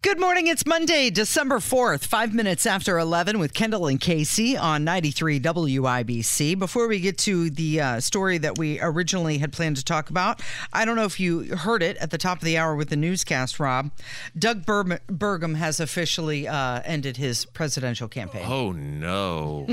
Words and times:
Good 0.00 0.20
morning. 0.20 0.46
It's 0.46 0.64
Monday, 0.64 1.10
December 1.10 1.56
4th, 1.56 2.06
five 2.06 2.32
minutes 2.32 2.66
after 2.66 3.00
11 3.00 3.40
with 3.40 3.52
Kendall 3.52 3.88
and 3.88 4.00
Casey 4.00 4.56
on 4.56 4.84
93 4.84 5.40
WIBC. 5.40 6.56
Before 6.56 6.86
we 6.86 7.00
get 7.00 7.18
to 7.18 7.50
the 7.50 7.80
uh, 7.80 8.00
story 8.00 8.38
that 8.38 8.56
we 8.58 8.80
originally 8.80 9.38
had 9.38 9.52
planned 9.52 9.76
to 9.78 9.84
talk 9.84 10.08
about, 10.08 10.40
I 10.72 10.84
don't 10.84 10.94
know 10.94 11.04
if 11.04 11.18
you 11.18 11.56
heard 11.56 11.82
it 11.82 11.96
at 11.96 12.12
the 12.12 12.16
top 12.16 12.38
of 12.38 12.44
the 12.44 12.56
hour 12.56 12.76
with 12.76 12.90
the 12.90 12.96
newscast, 12.96 13.58
Rob. 13.58 13.90
Doug 14.38 14.64
Bur- 14.64 15.00
Burgum 15.08 15.56
has 15.56 15.80
officially 15.80 16.46
uh, 16.46 16.80
ended 16.84 17.16
his 17.16 17.44
presidential 17.46 18.06
campaign. 18.06 18.44
Oh, 18.46 18.70
no. 18.70 19.66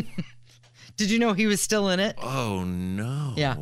Did 0.98 1.12
you 1.12 1.20
know 1.20 1.34
he 1.34 1.45
was 1.45 1.62
still 1.62 1.88
in 1.89 2.00
it? 2.00 2.16
Oh, 2.20 2.64
no. 2.64 3.34
Yeah. 3.38 3.58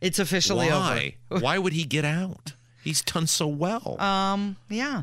It's 0.00 0.18
officially 0.18 0.66
Why? 0.68 1.14
over. 1.30 1.40
Why 1.40 1.58
would 1.58 1.74
he 1.74 1.84
get 1.84 2.04
out? 2.04 2.54
He's 2.82 3.02
done 3.02 3.28
so 3.28 3.46
well. 3.46 4.00
Um, 4.00 4.56
yeah. 4.68 5.02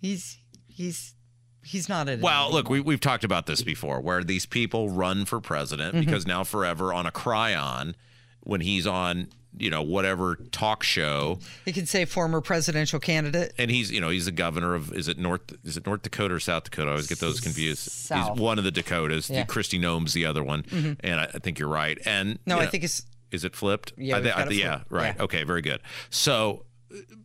He's 0.00 0.38
he's 0.74 1.14
he's 1.62 1.88
not 1.88 2.08
in 2.08 2.18
it. 2.18 2.22
well, 2.22 2.52
look, 2.52 2.68
we, 2.68 2.80
we've 2.80 3.00
talked 3.00 3.24
about 3.24 3.46
this 3.46 3.62
before 3.62 4.00
where 4.00 4.22
these 4.22 4.44
people 4.46 4.90
run 4.90 5.24
for 5.24 5.40
president 5.40 5.94
Mm-hmm. 5.94 6.04
because 6.04 6.26
now 6.26 6.44
forever 6.44 6.92
on 6.92 7.06
a 7.06 7.10
chyron 7.12 7.94
when 8.42 8.60
he's 8.60 8.86
on, 8.86 9.28
you 9.56 9.70
know, 9.70 9.80
whatever 9.80 10.36
talk 10.52 10.82
show 10.82 11.38
he 11.64 11.72
can 11.72 11.86
say 11.86 12.04
former 12.04 12.40
presidential 12.42 12.98
candidate. 13.00 13.54
and 13.56 13.70
he's 13.70 13.90
you 13.90 14.00
know 14.00 14.10
he's 14.10 14.26
the 14.26 14.30
governor 14.32 14.74
of 14.74 14.92
is 14.92 15.08
it 15.08 15.16
north 15.18 15.40
is 15.64 15.76
it 15.78 15.86
north 15.86 16.02
dakota 16.02 16.34
or 16.34 16.40
south 16.40 16.64
dakota 16.64 16.88
i 16.88 16.90
always 16.90 17.06
get 17.06 17.18
those 17.20 17.40
confused 17.40 17.78
South. 17.90 18.32
he's 18.32 18.40
one 18.40 18.58
of 18.58 18.64
the 18.64 18.70
dakotas 18.72 19.30
Yeah. 19.30 19.44
Mm-hmm. 19.44 19.58
Kristi 19.58 19.80
Noem's 19.80 20.12
the 20.12 20.26
other 20.26 20.42
one 20.44 20.64
and 21.00 21.20
I, 21.20 21.24
I 21.24 21.38
think 21.38 21.58
you're 21.58 21.68
right 21.68 21.96
and 22.04 22.38
No, 22.46 22.58
I 22.58 22.64
know, 22.64 22.70
think 22.70 22.84
it's 22.84 23.02
is 23.30 23.44
it 23.44 23.54
flipped 23.56 23.92
Yeah, 23.96 24.16
I 24.16 24.18
we've 24.18 24.24
thi- 24.24 24.30
got 24.30 24.38
I 24.38 24.42
it 24.42 24.48
thi- 24.50 24.60
yeah 24.60 24.74
flipped. 24.78 24.90
right 24.92 25.14
Yeah. 25.16 25.22
okay 25.22 25.44
very 25.44 25.62
good 25.62 25.80
so 26.10 26.66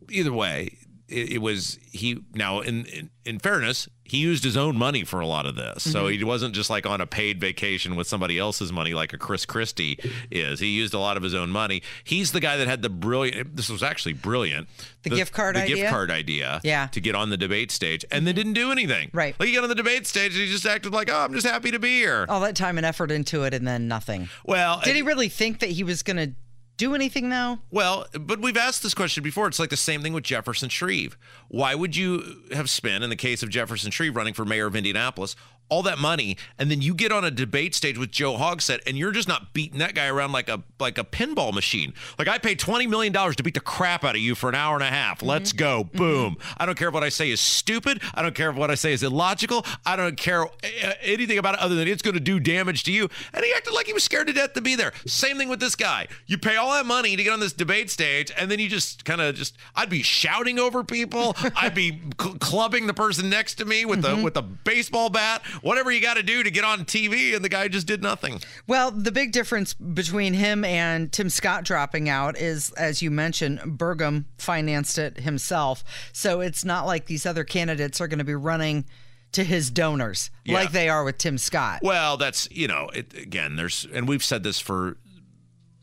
either 0.09 0.31
way 0.31 0.77
it, 1.09 1.33
it 1.33 1.37
was 1.39 1.77
he 1.91 2.19
now 2.33 2.59
in, 2.61 2.85
in 2.85 3.09
in 3.25 3.39
fairness 3.39 3.87
he 4.03 4.17
used 4.17 4.43
his 4.43 4.57
own 4.57 4.75
money 4.75 5.03
for 5.03 5.19
a 5.19 5.27
lot 5.27 5.45
of 5.45 5.55
this 5.55 5.83
so 5.83 6.05
Mm-hmm. 6.05 6.17
he 6.17 6.23
wasn't 6.23 6.55
just 6.55 6.69
like 6.69 6.85
on 6.87 6.99
a 7.01 7.05
paid 7.05 7.39
vacation 7.39 7.95
with 7.95 8.07
somebody 8.07 8.39
else's 8.39 8.71
money 8.71 8.93
like 8.93 9.13
a 9.13 9.17
chris 9.17 9.45
christie 9.45 9.99
is 10.31 10.59
he 10.59 10.67
used 10.67 10.93
a 10.95 10.99
lot 10.99 11.15
of 11.17 11.21
his 11.23 11.35
own 11.35 11.49
money 11.51 11.83
he's 12.03 12.31
the 12.31 12.39
guy 12.39 12.57
that 12.57 12.67
had 12.67 12.81
the 12.81 12.89
brilliant 12.89 13.55
this 13.55 13.69
was 13.69 13.83
actually 13.83 14.13
brilliant 14.13 14.67
The 15.03 15.11
gift 15.11 15.33
card 15.33 15.55
the 15.55 15.61
idea? 15.63 15.75
gift 15.75 15.89
card 15.91 16.09
idea 16.11 16.59
Yeah. 16.63 16.85
Mm-hmm. 16.85 16.91
to 16.91 17.01
get 17.01 17.15
on 17.15 17.29
the 17.29 17.37
debate 17.37 17.71
stage 17.71 18.03
and 18.11 18.25
then 18.25 18.33
didn't 18.35 18.53
do 18.53 18.71
anything 18.71 19.09
Right. 19.13 19.35
like 19.39 19.49
he 19.49 19.53
got 19.55 19.63
on 19.63 19.69
the 19.69 19.75
debate 19.75 20.07
stage 20.07 20.33
and 20.33 20.41
he 20.43 20.49
just 20.51 20.65
acted 20.65 20.91
like 20.93 21.09
oh 21.11 21.19
i'm 21.19 21.33
just 21.33 21.45
happy 21.45 21.69
to 21.71 21.79
be 21.79 21.99
here 21.99 22.25
all 22.29 22.39
that 22.41 22.55
time 22.55 22.77
and 22.77 22.85
effort 22.85 23.11
into 23.11 23.43
it 23.43 23.53
and 23.53 23.67
then 23.67 23.87
nothing. 23.87 24.29
well 24.45 24.81
Did 24.83 24.95
he 24.95 25.01
really 25.03 25.29
think 25.29 25.59
that 25.59 25.69
he 25.69 25.83
was 25.83 26.01
going 26.03 26.17
to 26.17 26.33
do 26.79 26.95
anything 26.95 27.29
now? 27.29 27.59
Well, 27.69 28.07
but 28.13 28.39
we've 28.39 28.57
asked 28.57 28.81
this 28.81 28.95
question 28.95 29.21
before. 29.21 29.47
It's 29.47 29.59
like 29.59 29.69
the 29.69 29.77
same 29.77 30.01
thing 30.01 30.13
with 30.13 30.23
Jefferson 30.23 30.69
Shreve. 30.69 31.17
Why 31.49 31.75
would 31.75 31.95
you 31.95 32.43
have 32.53 32.69
spent, 32.69 33.03
in 33.03 33.11
the 33.11 33.15
case 33.15 33.43
of 33.43 33.49
Jefferson 33.49 33.91
Shreve 33.91 34.15
running 34.15 34.33
for 34.33 34.45
mayor 34.45 34.65
of 34.65 34.75
Indianapolis, 34.75 35.35
all 35.69 35.83
that 35.83 35.99
money, 35.99 36.37
and 36.57 36.69
then 36.69 36.81
you 36.81 36.93
get 36.93 37.11
on 37.11 37.23
a 37.23 37.31
debate 37.31 37.75
stage 37.75 37.97
with 37.97 38.11
Joe 38.11 38.37
Hogsett, 38.37 38.79
and 38.85 38.97
you're 38.97 39.11
just 39.11 39.27
not 39.27 39.53
beating 39.53 39.79
that 39.79 39.95
guy 39.95 40.07
around 40.07 40.31
like 40.31 40.49
a 40.49 40.63
like 40.79 40.97
a 40.97 41.03
pinball 41.03 41.53
machine? 41.53 41.93
Like 42.17 42.27
I 42.27 42.37
paid 42.37 42.59
twenty 42.59 42.87
million 42.87 43.13
dollars 43.13 43.35
to 43.37 43.43
beat 43.43 43.53
the 43.53 43.59
crap 43.59 44.03
out 44.03 44.15
of 44.15 44.21
you 44.21 44.35
for 44.35 44.49
an 44.49 44.55
hour 44.55 44.75
and 44.75 44.83
a 44.83 44.87
half. 44.87 45.19
Mm-hmm. 45.19 45.27
Let's 45.27 45.53
go, 45.53 45.83
mm-hmm. 45.85 45.97
boom! 45.97 46.37
I 46.57 46.65
don't 46.65 46.77
care 46.77 46.89
if 46.89 46.93
what 46.93 47.03
I 47.03 47.09
say 47.09 47.29
is 47.29 47.39
stupid. 47.39 48.01
I 48.13 48.21
don't 48.21 48.35
care 48.35 48.49
if 48.49 48.55
what 48.55 48.71
I 48.71 48.75
say 48.75 48.93
is 48.93 49.03
illogical. 49.03 49.65
I 49.85 49.95
don't 49.95 50.17
care 50.17 50.43
uh, 50.43 50.47
uh 50.83 50.93
anything 51.01 51.37
about 51.37 51.55
it 51.55 51.61
other 51.61 51.75
than 51.75 51.87
it's 51.87 52.01
going 52.01 52.15
to 52.15 52.19
do 52.19 52.39
damage 52.39 52.83
to 52.85 52.91
you. 52.91 53.09
And 53.33 53.43
he 53.43 53.53
acted 53.53 53.73
like 53.73 53.87
he 53.87 53.93
was 53.93 54.03
scared 54.03 54.27
to 54.27 54.33
death 54.33 54.53
to 54.53 54.61
be 54.61 54.75
there. 54.75 54.93
Same 55.05 55.37
thing 55.37 55.49
with 55.49 55.59
this 55.59 55.75
guy. 55.75 56.07
You 56.27 56.37
pay 56.37 56.55
all 56.55 56.71
that 56.71 56.85
money 56.85 57.15
to 57.15 57.23
get 57.23 57.33
on 57.33 57.39
this 57.39 57.53
debate 57.53 57.89
stage, 57.89 58.31
and 58.37 58.49
then 58.49 58.59
you 58.59 58.69
just 58.69 59.05
kind 59.05 59.21
of 59.21 59.35
just 59.35 59.57
I'd 59.75 59.89
be 59.89 60.03
shouting 60.03 60.59
over 60.59 60.83
people. 60.83 61.35
I'd 61.55 61.75
be 61.75 62.01
cl- 62.19 62.35
clubbing 62.35 62.87
the 62.87 62.93
person 62.93 63.29
next 63.29 63.55
to 63.55 63.65
me 63.65 63.85
with 63.85 64.01
the 64.01 64.09
mm-hmm. 64.09 64.23
with 64.23 64.37
a 64.37 64.41
baseball 64.41 65.09
bat. 65.09 65.41
Whatever 65.61 65.91
you 65.91 66.01
got 66.01 66.15
to 66.17 66.23
do 66.23 66.43
to 66.43 66.51
get 66.51 66.63
on 66.63 66.85
TV, 66.85 67.35
and 67.35 67.43
the 67.43 67.49
guy 67.49 67.67
just 67.67 67.87
did 67.87 68.01
nothing. 68.01 68.39
Well, 68.67 68.91
the 68.91 69.11
big 69.11 69.31
difference 69.31 69.73
between 69.73 70.33
him 70.33 70.63
and 70.65 71.11
Tim 71.11 71.29
Scott 71.29 71.63
dropping 71.63 72.09
out 72.09 72.37
is, 72.37 72.71
as 72.73 73.01
you 73.01 73.11
mentioned, 73.11 73.59
Burgum 73.77 74.25
financed 74.37 74.97
it 74.97 75.19
himself. 75.21 75.83
So 76.13 76.41
it's 76.41 76.63
not 76.65 76.85
like 76.85 77.05
these 77.05 77.25
other 77.25 77.43
candidates 77.43 77.99
are 78.01 78.07
going 78.07 78.19
to 78.19 78.25
be 78.25 78.35
running 78.35 78.85
to 79.31 79.43
his 79.43 79.69
donors 79.69 80.31
Yeah. 80.43 80.55
like 80.55 80.71
they 80.71 80.89
are 80.89 81.03
with 81.03 81.19
Tim 81.19 81.37
Scott. 81.37 81.81
Well, 81.83 82.17
that's 82.17 82.47
you 82.51 82.67
know, 82.67 82.89
it, 82.95 83.13
again, 83.13 83.55
there's 83.57 83.85
and 83.93 84.07
we've 84.07 84.23
said 84.23 84.41
this 84.43 84.59
for 84.59 84.97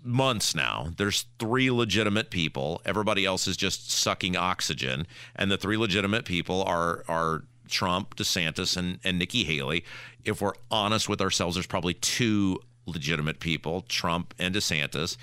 months 0.03 0.54
now. 0.54 0.88
There's 0.97 1.26
three 1.38 1.70
legitimate 1.70 2.31
people. 2.31 2.81
Everybody 2.84 3.25
else 3.25 3.47
is 3.47 3.56
just 3.56 3.91
sucking 3.91 4.37
oxygen, 4.37 5.06
and 5.34 5.50
the 5.50 5.56
three 5.56 5.76
legitimate 5.76 6.25
people 6.25 6.62
are 6.64 7.04
are 7.08 7.44
Trump, 7.69 8.16
DeSantis, 8.16 8.77
and 8.77 8.99
and 9.04 9.19
Nikki 9.19 9.44
Haley. 9.44 9.84
If 10.25 10.41
we're 10.41 10.54
honest 10.71 11.09
with 11.09 11.21
ourselves, 11.21 11.56
there's 11.56 11.66
probably 11.66 11.94
two 11.94 12.60
legitimate 12.87 13.41
people, 13.41 13.82
Trump 13.82 14.34
and 14.38 14.54
DeSantis. 14.54 15.16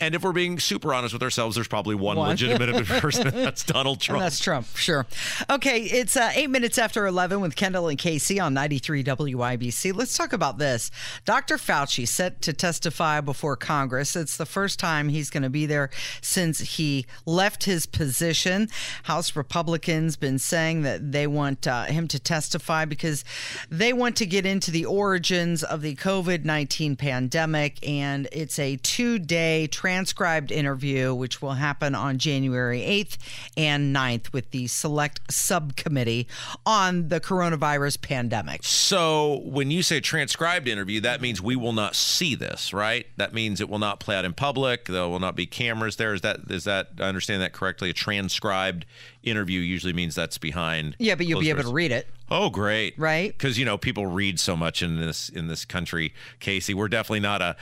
And 0.00 0.16
if 0.16 0.24
we're 0.24 0.32
being 0.32 0.58
super 0.58 0.92
honest 0.92 1.12
with 1.12 1.22
ourselves, 1.22 1.54
there's 1.54 1.68
probably 1.68 1.94
one, 1.94 2.16
One. 2.16 2.30
legitimate 2.30 2.84
person. 2.86 3.28
That's 3.30 3.62
Donald 3.64 3.98
And 3.98 4.02
Trump. 4.02 4.20
that's 4.22 4.40
Trump, 4.40 4.66
sure. 4.76 5.06
Okay, 5.48 5.82
it's 5.82 6.16
uh, 6.16 6.32
eight 6.34 6.50
minutes 6.50 6.76
after 6.76 7.06
11 7.06 7.40
with 7.40 7.54
Kendall 7.54 7.86
and 7.88 7.96
Casey 7.96 8.40
on 8.40 8.52
93 8.52 9.04
WIBC. 9.04 9.94
Let's 9.94 10.16
talk 10.16 10.32
about 10.32 10.58
this. 10.58 10.90
Dr. 11.24 11.56
Fauci 11.56 12.06
set 12.08 12.42
to 12.42 12.52
testify 12.52 13.20
before 13.20 13.56
Congress. 13.56 14.16
It's 14.16 14.36
the 14.36 14.46
first 14.46 14.80
time 14.80 15.08
he's 15.08 15.30
going 15.30 15.44
to 15.44 15.50
be 15.50 15.66
there 15.66 15.90
since 16.20 16.58
he 16.60 17.06
left 17.24 17.64
his 17.64 17.86
position. 17.86 18.68
House 19.04 19.36
Republicans 19.36 20.16
been 20.16 20.40
saying 20.40 20.82
that 20.82 21.12
they 21.12 21.28
want 21.28 21.66
uh, 21.68 21.84
him 21.84 22.08
to 22.08 22.18
testify 22.18 22.84
because 22.84 23.24
they 23.70 23.92
want 23.92 24.16
to 24.16 24.26
get 24.26 24.44
into 24.46 24.72
the 24.72 24.84
origins 24.84 25.62
of 25.62 25.80
the 25.82 25.94
COVID 25.94 26.44
19 26.44 26.96
pandemic. 26.96 27.78
And 27.88 28.26
it's 28.32 28.58
a 28.58 28.76
two 28.78 29.20
day 29.20 29.68
transcribed 29.92 30.50
interview, 30.50 31.14
which 31.14 31.42
will 31.42 31.52
happen 31.52 31.94
on 31.94 32.16
January 32.16 32.80
8th 32.80 33.18
and 33.58 33.94
9th 33.94 34.32
with 34.32 34.50
the 34.50 34.66
select 34.66 35.20
subcommittee 35.30 36.26
on 36.64 37.08
the 37.08 37.20
coronavirus 37.20 38.00
pandemic. 38.00 38.62
So 38.62 39.42
when 39.44 39.70
you 39.70 39.82
say 39.82 40.00
transcribed 40.00 40.66
interview, 40.66 41.02
that 41.02 41.20
means 41.20 41.42
we 41.42 41.56
will 41.56 41.74
not 41.74 41.94
see 41.94 42.34
this, 42.34 42.72
right? 42.72 43.06
That 43.18 43.34
means 43.34 43.60
it 43.60 43.68
will 43.68 43.78
not 43.78 44.00
play 44.00 44.16
out 44.16 44.24
in 44.24 44.32
public. 44.32 44.86
There 44.86 45.06
will 45.06 45.20
not 45.20 45.36
be 45.36 45.44
cameras 45.44 45.96
there. 45.96 46.14
Is 46.14 46.22
that 46.22 46.40
is 46.48 46.64
that 46.64 46.88
I 46.98 47.02
understand 47.02 47.42
that 47.42 47.52
correctly? 47.52 47.90
A 47.90 47.92
transcribed 47.92 48.86
interview 49.22 49.60
usually 49.60 49.92
means 49.92 50.14
that's 50.14 50.38
behind. 50.38 50.96
Yeah, 50.98 51.16
but 51.16 51.26
you'll 51.26 51.40
be 51.40 51.50
able 51.50 51.64
to 51.64 51.72
read 51.72 51.92
it. 51.92 52.08
Oh, 52.30 52.48
great! 52.48 52.98
Right. 52.98 53.30
Because 53.30 53.58
you 53.58 53.66
know 53.66 53.76
people 53.76 54.06
read 54.06 54.40
so 54.40 54.56
much 54.56 54.82
in 54.82 54.98
this 54.98 55.28
in 55.28 55.48
this 55.48 55.66
country, 55.66 56.14
Casey. 56.40 56.72
We're 56.72 56.88
definitely 56.88 57.20
not 57.20 57.42
a 57.42 57.56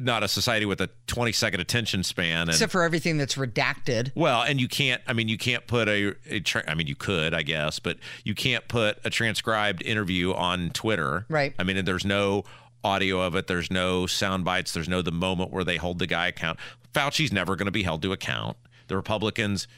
not 0.00 0.22
a 0.22 0.28
society 0.28 0.66
with 0.66 0.80
a 0.80 0.88
20 1.06 1.32
second 1.32 1.60
attention 1.60 2.02
span. 2.02 2.42
And, 2.42 2.50
Except 2.50 2.72
for 2.72 2.82
everything 2.82 3.18
that's 3.18 3.34
redacted. 3.34 4.12
well, 4.14 4.42
and 4.42 4.60
you 4.60 4.68
can't. 4.68 5.02
I 5.06 5.12
mean, 5.12 5.28
you 5.28 5.38
can't 5.38 5.66
put 5.66 5.88
a. 5.88 6.14
a 6.26 6.40
tra- 6.40 6.64
I 6.68 6.74
mean, 6.74 6.86
you 6.86 6.94
could, 6.96 7.34
I 7.34 7.42
guess, 7.42 7.78
but 7.78 7.98
you 8.24 8.34
can't 8.34 8.66
put 8.68 8.98
a 9.04 9.10
transcribed 9.10 9.82
interview 9.82 10.32
on 10.32 10.70
Twitter. 10.70 11.26
Right. 11.28 11.54
I 11.58 11.64
mean, 11.64 11.76
and 11.76 11.86
there's 11.86 12.04
no 12.04 12.44
audio 12.84 13.20
of 13.20 13.34
it. 13.36 13.46
There's 13.46 13.70
no 13.70 14.06
sound 14.06 14.44
bites. 14.44 14.72
There's 14.72 14.88
no 14.88 15.02
the 15.02 15.12
moment 15.12 15.52
where 15.52 15.64
they 15.64 15.76
hold 15.76 15.98
the 15.98 16.06
guy 16.06 16.28
account. 16.28 16.58
Fauci's 16.92 17.32
never 17.32 17.56
going 17.56 17.66
to 17.66 17.72
be 17.72 17.82
held 17.84 18.02
to 18.02 18.12
account. 18.12 18.56
The 18.88 18.96
Republicans 18.96 19.68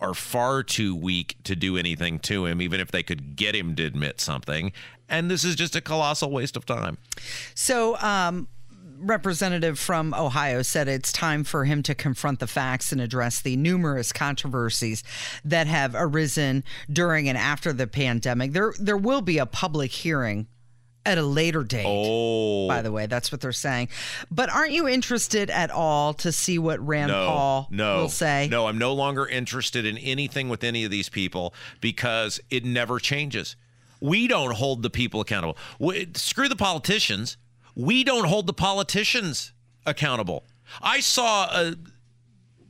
are 0.00 0.14
far 0.14 0.62
too 0.64 0.96
weak 0.96 1.36
to 1.44 1.54
do 1.54 1.76
anything 1.76 2.18
to 2.18 2.46
him, 2.46 2.60
even 2.60 2.80
if 2.80 2.90
they 2.90 3.02
could 3.04 3.36
get 3.36 3.54
him 3.54 3.76
to 3.76 3.84
admit 3.84 4.20
something. 4.20 4.72
And 5.08 5.30
this 5.30 5.44
is 5.44 5.54
just 5.54 5.76
a 5.76 5.80
colossal 5.80 6.30
waste 6.30 6.56
of 6.56 6.66
time. 6.66 6.98
So, 7.54 7.96
um, 7.98 8.48
representative 9.02 9.78
from 9.78 10.14
Ohio 10.14 10.62
said 10.62 10.88
it's 10.88 11.12
time 11.12 11.44
for 11.44 11.64
him 11.64 11.82
to 11.82 11.94
confront 11.94 12.38
the 12.38 12.46
facts 12.46 12.92
and 12.92 13.00
address 13.00 13.40
the 13.40 13.56
numerous 13.56 14.12
controversies 14.12 15.02
that 15.44 15.66
have 15.66 15.94
arisen 15.96 16.64
during 16.90 17.28
and 17.28 17.36
after 17.36 17.72
the 17.72 17.86
pandemic. 17.86 18.52
There, 18.52 18.74
there 18.78 18.96
will 18.96 19.20
be 19.20 19.38
a 19.38 19.46
public 19.46 19.90
hearing 19.90 20.46
at 21.04 21.18
a 21.18 21.22
later 21.22 21.64
date. 21.64 21.86
Oh, 21.86 22.68
By 22.68 22.82
the 22.82 22.92
way, 22.92 23.06
that's 23.06 23.32
what 23.32 23.40
they're 23.40 23.52
saying. 23.52 23.88
But 24.30 24.50
aren't 24.50 24.72
you 24.72 24.86
interested 24.88 25.50
at 25.50 25.70
all 25.70 26.14
to 26.14 26.30
see 26.30 26.58
what 26.58 26.84
Rand 26.86 27.10
no, 27.10 27.26
Paul 27.26 27.68
no, 27.70 27.96
will 27.98 28.08
say? 28.08 28.48
No, 28.50 28.66
I'm 28.66 28.78
no 28.78 28.92
longer 28.92 29.26
interested 29.26 29.84
in 29.84 29.98
anything 29.98 30.48
with 30.48 30.62
any 30.62 30.84
of 30.84 30.90
these 30.90 31.08
people 31.08 31.54
because 31.80 32.40
it 32.50 32.64
never 32.64 32.98
changes. 32.98 33.56
We 34.00 34.28
don't 34.28 34.54
hold 34.54 34.82
the 34.82 34.90
people 34.90 35.20
accountable. 35.20 35.56
We, 35.78 36.08
screw 36.14 36.48
the 36.48 36.56
politicians. 36.56 37.36
We 37.74 38.04
don't 38.04 38.24
hold 38.24 38.46
the 38.46 38.52
politicians 38.52 39.52
accountable. 39.86 40.44
I 40.80 41.00
saw 41.00 41.44
a 41.46 41.74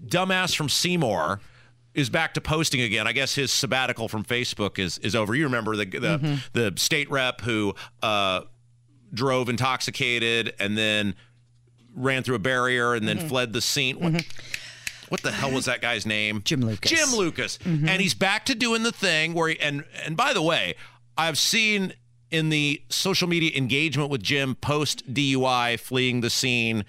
dumbass 0.05 0.55
from 0.57 0.69
Seymour 0.69 1.41
is 1.95 2.09
back 2.09 2.35
to 2.35 2.41
posting 2.41 2.81
again. 2.81 3.07
I 3.07 3.13
guess 3.13 3.35
his 3.35 3.53
sabbatical 3.53 4.09
from 4.09 4.25
Facebook 4.25 4.79
is 4.79 4.99
is 4.99 5.15
over. 5.15 5.35
You 5.35 5.45
remember 5.45 5.77
the 5.77 5.85
the, 5.85 5.99
Mm-hmm. 6.19 6.35
the 6.53 6.73
state 6.77 7.11
rep 7.11 7.41
who 7.43 7.75
uh, 8.03 8.43
drove 9.13 9.49
intoxicated 9.49 10.55
and 10.59 10.77
then 10.79 11.15
ran 11.95 12.23
through 12.23 12.37
a 12.37 12.41
barrier 12.41 12.95
and 12.95 13.07
then 13.07 13.19
Mm-hmm. 13.19 13.29
fled 13.29 13.53
the 13.53 13.61
scene. 13.61 13.97
What, 14.01 14.25
what 15.11 15.21
the 15.23 15.31
hell 15.33 15.51
was 15.53 15.67
that 15.67 15.83
guy's 15.83 16.07
name? 16.07 16.41
Jim 16.45 16.63
Lucas. 16.63 16.91
Mm-hmm. 16.91 17.11
Jim 17.11 17.19
Lucas. 17.19 17.59
And 17.67 18.01
he's 18.01 18.15
back 18.15 18.47
to 18.47 18.55
doing 18.55 18.83
the 18.83 18.93
thing 18.93 19.35
where 19.35 19.51
he, 19.51 19.61
and 19.61 19.85
and 20.07 20.17
by 20.17 20.33
the 20.33 20.41
way, 20.43 20.75
I've 21.19 21.37
seen 21.37 21.93
in 22.33 22.49
the 22.49 22.83
social 22.89 23.29
media 23.29 23.53
engagement 23.55 24.11
with 24.11 24.23
Jim 24.23 24.57
post 24.57 25.13
DUI 25.13 25.79
fleeing 25.79 26.23
the 26.23 26.31
scene 26.31 26.85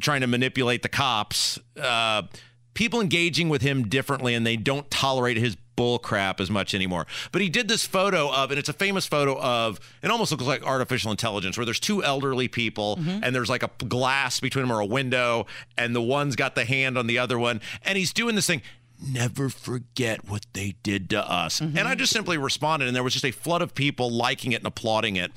trying 0.00 0.20
to 0.20 0.26
manipulate 0.26 0.82
the 0.82 0.88
cops. 0.88 1.58
Uh, 1.80 2.22
people 2.74 3.00
engaging 3.00 3.48
with 3.48 3.62
him 3.62 3.88
differently, 3.88 4.34
and 4.34 4.46
they 4.46 4.56
don't 4.56 4.88
tolerate 4.90 5.38
his 5.38 5.56
bull 5.76 5.98
crap 5.98 6.40
as 6.40 6.50
much 6.50 6.74
anymore. 6.74 7.06
But 7.32 7.42
he 7.42 7.48
did 7.48 7.68
this 7.68 7.86
photo 7.86 8.32
of, 8.32 8.50
and 8.50 8.58
it's 8.58 8.68
a 8.68 8.74
famous 8.74 9.06
photo 9.06 9.38
of, 9.40 9.80
it 10.02 10.10
almost 10.10 10.30
looks 10.30 10.44
like 10.44 10.62
artificial 10.62 11.10
intelligence, 11.10 11.56
where 11.56 11.64
there's 11.64 11.80
two 11.80 12.04
elderly 12.04 12.48
people, 12.48 12.98
and 13.22 13.34
there's 13.34 13.50
like 13.50 13.62
a 13.62 13.70
glass 13.84 14.40
between 14.40 14.66
them 14.66 14.76
or 14.76 14.80
a 14.80 14.86
window, 14.86 15.46
and 15.76 15.96
the 15.96 16.02
one's 16.02 16.36
got 16.36 16.54
the 16.54 16.64
hand 16.64 16.98
on 16.98 17.06
the 17.06 17.18
other 17.18 17.38
one, 17.38 17.60
and 17.82 17.96
he's 17.96 18.12
doing 18.12 18.34
this 18.34 18.46
thing. 18.46 18.62
Never 19.04 19.48
forget 19.48 20.28
what 20.28 20.46
they 20.52 20.76
did 20.82 21.10
to 21.10 21.30
us. 21.30 21.60
Mm-hmm. 21.60 21.78
And 21.78 21.88
I 21.88 21.94
just 21.94 22.12
simply 22.12 22.38
responded, 22.38 22.88
and 22.88 22.96
there 22.96 23.02
was 23.02 23.12
just 23.12 23.24
a 23.24 23.30
flood 23.30 23.62
of 23.62 23.74
people 23.74 24.10
liking 24.10 24.52
it 24.52 24.56
and 24.56 24.66
applauding 24.66 25.16
it. 25.16 25.32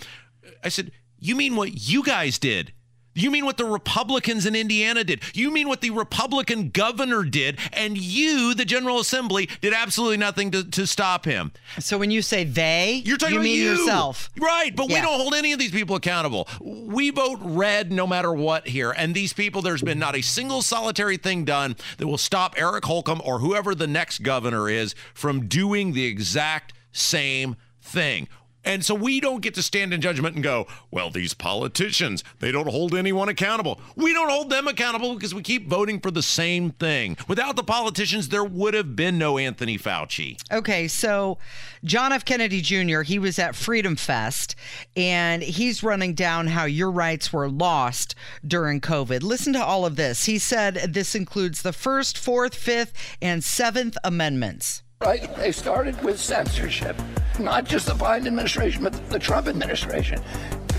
I 0.63 0.69
said, 0.69 0.91
You 1.19 1.35
mean 1.35 1.55
what 1.55 1.87
you 1.87 2.03
guys 2.03 2.39
did? 2.39 2.73
You 3.19 3.31
mean 3.31 3.45
what 3.45 3.57
the 3.57 3.65
Republicans 3.65 4.45
in 4.45 4.55
Indiana 4.55 5.03
did? 5.03 5.21
You 5.33 5.51
mean 5.51 5.67
what 5.67 5.81
the 5.81 5.89
Republican 5.89 6.69
governor 6.69 7.23
did? 7.23 7.59
And 7.73 7.97
you, 7.97 8.53
the 8.53 8.65
General 8.65 8.99
Assembly, 8.99 9.49
did 9.61 9.73
absolutely 9.73 10.17
nothing 10.17 10.51
to, 10.51 10.63
to 10.71 10.87
stop 10.87 11.25
him. 11.25 11.51
So 11.79 11.97
when 11.97 12.11
you 12.11 12.21
say 12.21 12.43
they, 12.43 13.01
You're 13.05 13.17
talking 13.17 13.33
you 13.33 13.39
about 13.39 13.43
mean 13.43 13.57
you. 13.57 13.71
yourself. 13.71 14.29
Right, 14.39 14.75
but 14.75 14.87
we 14.87 14.95
don't 14.95 15.19
hold 15.19 15.33
any 15.33 15.51
of 15.51 15.59
these 15.59 15.71
people 15.71 15.95
accountable. 15.95 16.47
We 16.61 17.09
vote 17.09 17.39
red 17.41 17.91
no 17.91 18.07
matter 18.07 18.31
what 18.31 18.67
here. 18.67 18.91
And 18.91 19.13
these 19.13 19.33
people, 19.33 19.61
there's 19.61 19.81
been 19.81 19.99
not 19.99 20.15
a 20.15 20.21
single 20.21 20.61
solitary 20.61 21.17
thing 21.17 21.45
done 21.45 21.75
that 21.97 22.07
will 22.07 22.17
stop 22.17 22.55
Eric 22.57 22.85
Holcomb 22.85 23.21
or 23.25 23.39
whoever 23.39 23.75
the 23.75 23.87
next 23.87 24.19
governor 24.19 24.69
is 24.69 24.95
from 25.13 25.47
doing 25.47 25.93
the 25.93 26.05
exact 26.05 26.73
same 26.91 27.55
thing. 27.81 28.27
And 28.65 28.83
so 28.83 28.93
we 28.93 29.19
don't 29.19 29.41
get 29.41 29.53
to 29.55 29.63
stand 29.63 29.93
in 29.93 30.01
judgment 30.01 30.35
and 30.35 30.43
go, 30.43 30.67
well, 30.91 31.09
these 31.09 31.33
politicians, 31.33 32.23
they 32.39 32.51
don't 32.51 32.67
hold 32.67 32.93
anyone 32.93 33.29
accountable. 33.29 33.79
We 33.95 34.13
don't 34.13 34.29
hold 34.29 34.49
them 34.49 34.67
accountable 34.67 35.15
because 35.15 35.33
we 35.33 35.41
keep 35.41 35.67
voting 35.67 35.99
for 35.99 36.11
the 36.11 36.21
same 36.21 36.71
thing. 36.71 37.17
Without 37.27 37.55
the 37.55 37.63
politicians, 37.63 38.29
there 38.29 38.43
would 38.43 38.73
have 38.73 38.95
been 38.95 39.17
no 39.17 39.37
Anthony 39.37 39.77
Fauci. 39.77 40.41
Okay, 40.51 40.87
so 40.87 41.37
John 41.83 42.11
F. 42.11 42.25
Kennedy 42.25 42.61
Jr., 42.61 43.01
he 43.01 43.17
was 43.17 43.39
at 43.39 43.55
Freedom 43.55 43.95
Fest 43.95 44.55
and 44.95 45.41
he's 45.41 45.83
running 45.83 46.13
down 46.13 46.47
how 46.47 46.65
your 46.65 46.91
rights 46.91 47.31
were 47.31 47.49
lost 47.49 48.13
during 48.45 48.81
COVID. 48.81 49.23
Listen 49.23 49.53
to 49.53 49.63
all 49.63 49.85
of 49.85 49.95
this. 49.95 50.25
He 50.25 50.37
said 50.37 50.75
this 50.93 51.15
includes 51.15 51.61
the 51.61 51.73
First, 51.73 52.17
Fourth, 52.17 52.55
Fifth, 52.55 52.93
and 53.21 53.43
Seventh 53.43 53.97
Amendments. 54.03 54.83
Right? 55.01 55.33
They 55.37 55.53
started 55.53 56.03
with 56.03 56.19
censorship, 56.19 56.93
not 57.39 57.63
just 57.63 57.87
the 57.87 57.93
Biden 57.93 58.27
administration, 58.27 58.83
but 58.83 59.09
the 59.09 59.17
Trump 59.17 59.47
administration. 59.47 60.21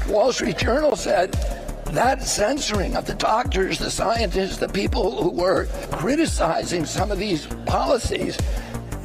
Wall 0.09 0.31
Street 0.31 0.59
Journal 0.59 0.95
said 0.95 1.33
that 1.93 2.23
censoring 2.23 2.97
of 2.97 3.07
the 3.07 3.15
doctors, 3.15 3.79
the 3.79 3.91
scientists, 3.91 4.59
the 4.59 4.69
people 4.69 5.23
who 5.23 5.31
were 5.31 5.69
criticizing 5.91 6.85
some 6.85 7.11
of 7.11 7.17
these 7.17 7.47
policies 7.65 8.37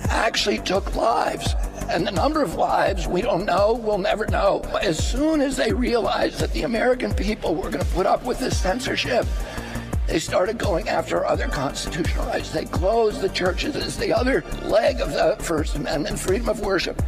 actually 0.09 0.57
took 0.57 0.93
lives. 0.97 1.55
And 1.89 2.05
the 2.05 2.11
number 2.11 2.43
of 2.43 2.55
lives 2.55 3.07
we 3.07 3.21
don't 3.21 3.45
know, 3.45 3.79
we'll 3.81 3.97
never 3.97 4.25
know. 4.25 4.63
As 4.81 5.01
soon 5.01 5.39
as 5.39 5.55
they 5.55 5.71
realized 5.71 6.39
that 6.39 6.51
the 6.51 6.63
American 6.63 7.13
people 7.13 7.55
were 7.55 7.69
going 7.69 7.85
to 7.85 7.91
put 7.93 8.05
up 8.05 8.25
with 8.25 8.39
this 8.39 8.59
censorship, 8.59 9.25
they 10.07 10.19
started 10.19 10.57
going 10.57 10.87
after 10.87 11.25
other 11.25 11.47
constitutional 11.47 12.25
rights. 12.27 12.51
They 12.51 12.65
closed 12.65 13.21
the 13.21 13.29
churches 13.29 13.75
as 13.75 13.97
the 13.97 14.13
other 14.13 14.43
leg 14.63 15.01
of 15.01 15.11
the 15.11 15.35
First 15.39 15.75
Amendment, 15.75 16.19
freedom 16.19 16.47
of 16.47 16.59
worship, 16.59 17.01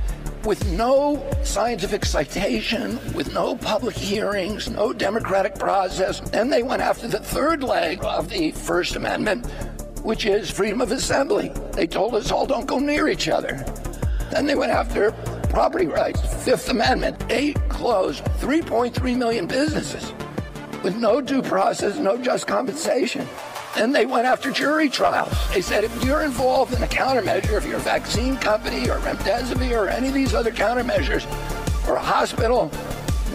with 0.43 0.65
no 0.71 1.23
scientific 1.43 2.05
citation, 2.05 2.99
with 3.13 3.33
no 3.33 3.55
public 3.55 3.95
hearings, 3.95 4.69
no 4.69 4.93
democratic 4.93 5.55
process. 5.55 6.21
Then 6.21 6.49
they 6.49 6.63
went 6.63 6.81
after 6.81 7.07
the 7.07 7.19
third 7.19 7.63
leg 7.63 8.03
of 8.03 8.29
the 8.29 8.51
First 8.51 8.95
Amendment, 8.95 9.45
which 10.03 10.25
is 10.25 10.49
freedom 10.49 10.81
of 10.81 10.91
assembly. 10.91 11.51
They 11.73 11.85
told 11.85 12.15
us 12.15 12.31
all 12.31 12.47
don't 12.47 12.65
go 12.65 12.79
near 12.79 13.07
each 13.07 13.27
other. 13.29 13.63
Then 14.31 14.45
they 14.45 14.55
went 14.55 14.71
after 14.71 15.11
property 15.49 15.87
rights, 15.87 16.21
Fifth 16.43 16.69
Amendment. 16.69 17.19
They 17.27 17.53
closed 17.69 18.23
3.3 18.39 19.17
million 19.17 19.47
businesses 19.47 20.13
with 20.83 20.95
no 20.95 21.21
due 21.21 21.41
process, 21.41 21.97
no 21.97 22.17
just 22.17 22.47
compensation. 22.47 23.27
And 23.77 23.93
they 23.93 24.05
went 24.05 24.25
after 24.25 24.51
jury 24.51 24.89
trials. 24.89 25.33
They 25.53 25.61
said 25.61 25.83
if 25.83 26.03
you're 26.03 26.23
involved 26.23 26.73
in 26.73 26.81
a 26.81 26.87
countermeasure, 26.87 27.57
if 27.57 27.65
you're 27.65 27.75
a 27.75 27.79
vaccine 27.79 28.37
company 28.37 28.89
or 28.89 28.97
remdesivir 28.99 29.77
or 29.77 29.89
any 29.89 30.07
of 30.07 30.13
these 30.13 30.33
other 30.33 30.51
countermeasures, 30.51 31.25
or 31.87 31.95
a 31.95 32.01
hospital, 32.01 32.71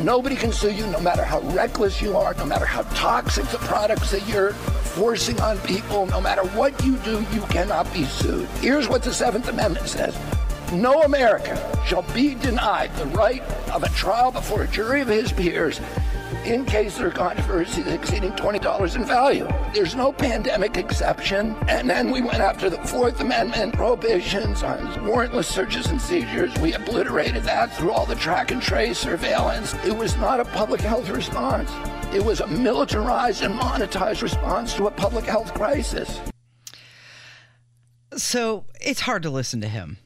nobody 0.02 0.36
can 0.36 0.52
sue 0.52 0.72
you 0.72 0.86
no 0.88 1.00
matter 1.00 1.24
how 1.24 1.40
reckless 1.52 2.02
you 2.02 2.16
are, 2.16 2.34
no 2.34 2.44
matter 2.44 2.66
how 2.66 2.82
toxic 2.94 3.44
the 3.46 3.58
products 3.58 4.10
that 4.10 4.26
you're 4.28 4.52
forcing 4.52 5.40
on 5.40 5.58
people, 5.60 6.06
no 6.06 6.20
matter 6.20 6.42
what 6.48 6.84
you 6.84 6.96
do, 6.98 7.24
you 7.32 7.40
cannot 7.42 7.90
be 7.94 8.04
sued. 8.04 8.46
Here's 8.60 8.88
what 8.88 9.02
the 9.02 9.12
Seventh 9.12 9.48
Amendment 9.48 9.88
says. 9.88 10.16
No 10.72 11.02
American 11.02 11.56
shall 11.86 12.02
be 12.14 12.34
denied 12.34 12.94
the 12.96 13.06
right 13.06 13.42
of 13.70 13.82
a 13.82 13.88
trial 13.90 14.32
before 14.32 14.62
a 14.62 14.68
jury 14.68 15.02
of 15.02 15.08
his 15.08 15.32
peers 15.32 15.80
in 16.44 16.64
case 16.64 16.98
there 16.98 17.08
are 17.08 17.10
controversies 17.10 17.86
exceeding 17.86 18.32
$20 18.32 18.96
in 18.96 19.04
value. 19.04 19.48
There's 19.72 19.94
no 19.94 20.12
pandemic 20.12 20.76
exception. 20.76 21.56
And 21.68 21.88
then 21.88 22.10
we 22.10 22.20
went 22.20 22.40
after 22.40 22.68
the 22.68 22.78
Fourth 22.78 23.20
Amendment 23.20 23.74
prohibitions 23.74 24.62
on 24.62 24.78
warrantless 25.04 25.44
searches 25.44 25.86
and 25.86 26.00
seizures. 26.00 26.54
We 26.58 26.74
obliterated 26.74 27.44
that 27.44 27.72
through 27.74 27.92
all 27.92 28.06
the 28.06 28.14
track 28.14 28.50
and 28.50 28.60
trace 28.60 28.98
surveillance. 28.98 29.74
It 29.84 29.96
was 29.96 30.16
not 30.16 30.40
a 30.40 30.44
public 30.44 30.80
health 30.80 31.08
response. 31.10 31.70
It 32.12 32.24
was 32.24 32.40
a 32.40 32.46
militarized 32.46 33.42
and 33.42 33.58
monetized 33.58 34.22
response 34.22 34.74
to 34.74 34.86
a 34.86 34.90
public 34.90 35.24
health 35.24 35.54
crisis. 35.54 36.20
So 38.16 38.66
it's 38.80 39.00
hard 39.00 39.22
to 39.22 39.30
listen 39.30 39.60
to 39.62 39.68
him. 39.68 39.98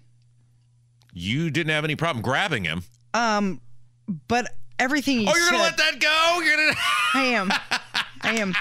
You 1.13 1.51
didn't 1.51 1.73
have 1.73 1.85
any 1.85 1.97
problem 1.97 2.23
grabbing 2.23 2.65
him. 2.65 2.83
Um, 3.15 3.61
but 4.29 4.55
everything 4.79 5.21
he 5.21 5.27
Oh, 5.29 5.33
you're 5.35 5.45
said, 5.45 5.51
gonna 5.53 5.63
let 5.63 5.77
that 5.79 6.01
go? 6.01 6.41
You're 6.41 6.57
gonna. 6.57 6.75
I 7.15 7.25
am, 7.25 7.53
I 8.23 8.35
am. 8.41 8.55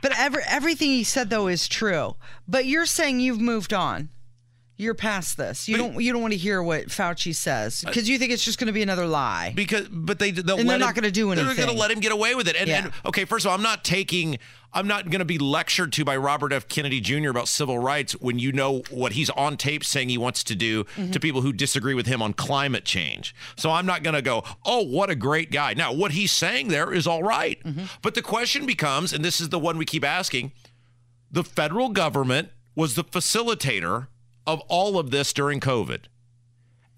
But 0.00 0.18
every, 0.18 0.42
everything 0.48 0.90
he 0.90 1.04
said 1.04 1.30
though 1.30 1.46
is 1.48 1.68
true. 1.68 2.16
But 2.48 2.66
you're 2.66 2.86
saying 2.86 3.20
you've 3.20 3.40
moved 3.40 3.72
on. 3.72 4.08
You're 4.78 4.94
past 4.94 5.36
this. 5.36 5.68
You 5.68 5.76
don't. 5.76 6.00
You 6.02 6.12
don't 6.12 6.22
want 6.22 6.32
to 6.32 6.38
hear 6.38 6.62
what 6.62 6.86
Fauci 6.88 7.34
says 7.34 7.82
because 7.86 8.08
you 8.08 8.18
think 8.18 8.32
it's 8.32 8.44
just 8.44 8.58
going 8.58 8.66
to 8.66 8.72
be 8.72 8.82
another 8.82 9.06
lie. 9.06 9.52
because 9.54 9.86
but 9.88 10.18
they 10.18 10.30
they'll 10.32 10.58
And 10.58 10.68
they're 10.68 10.76
him- 10.76 10.80
not 10.80 10.94
gonna 10.94 11.10
do 11.10 11.30
anything. 11.30 11.46
They're 11.46 11.54
going 11.66 11.68
to 11.68 11.80
let 11.80 11.90
him 11.90 12.00
get 12.00 12.10
away 12.10 12.34
with 12.34 12.48
it. 12.48 12.56
And, 12.56 12.68
Yeah. 12.68 12.84
and 12.86 12.92
okay, 13.06 13.24
first 13.24 13.44
of 13.44 13.50
all, 13.50 13.56
I'm 13.56 13.62
not 13.62 13.84
taking. 13.84 14.38
I'm 14.74 14.88
not 14.88 15.10
going 15.10 15.18
to 15.18 15.26
be 15.26 15.36
lectured 15.36 15.92
to 15.92 16.04
by 16.06 16.16
Robert 16.16 16.50
F. 16.50 16.66
Kennedy 16.66 16.98
Jr. 17.02 17.28
about 17.28 17.46
civil 17.46 17.78
rights 17.78 18.14
when 18.14 18.38
you 18.38 18.50
know 18.52 18.82
what 18.90 19.12
he's 19.12 19.28
on 19.30 19.58
tape 19.58 19.84
saying 19.84 20.08
he 20.08 20.16
wants 20.16 20.42
to 20.44 20.54
do 20.54 20.84
Mm-hmm. 20.84 21.10
to 21.10 21.20
people 21.20 21.42
who 21.42 21.52
disagree 21.52 21.92
with 21.92 22.06
him 22.06 22.22
on 22.22 22.32
climate 22.32 22.86
change. 22.86 23.34
So 23.54 23.70
I'm 23.70 23.84
not 23.84 24.02
going 24.02 24.14
to 24.14 24.22
go, 24.22 24.42
oh, 24.64 24.82
what 24.82 25.10
a 25.10 25.14
great 25.14 25.52
guy. 25.52 25.74
Now, 25.74 25.92
what 25.92 26.12
he's 26.12 26.32
saying 26.32 26.68
there 26.68 26.90
is 26.90 27.06
all 27.06 27.22
right. 27.22 27.62
Mm-hmm. 27.62 27.84
But 28.00 28.14
the 28.14 28.22
question 28.22 28.64
becomes, 28.64 29.12
and 29.12 29.22
this 29.22 29.42
is 29.42 29.50
the 29.50 29.58
one 29.58 29.76
we 29.76 29.84
keep 29.84 30.04
asking 30.06 30.52
the 31.30 31.44
federal 31.44 31.90
government 31.90 32.48
was 32.74 32.94
the 32.94 33.04
facilitator 33.04 34.06
of 34.46 34.60
all 34.68 34.98
of 34.98 35.10
this 35.10 35.32
during 35.32 35.60
COVID. 35.60 36.04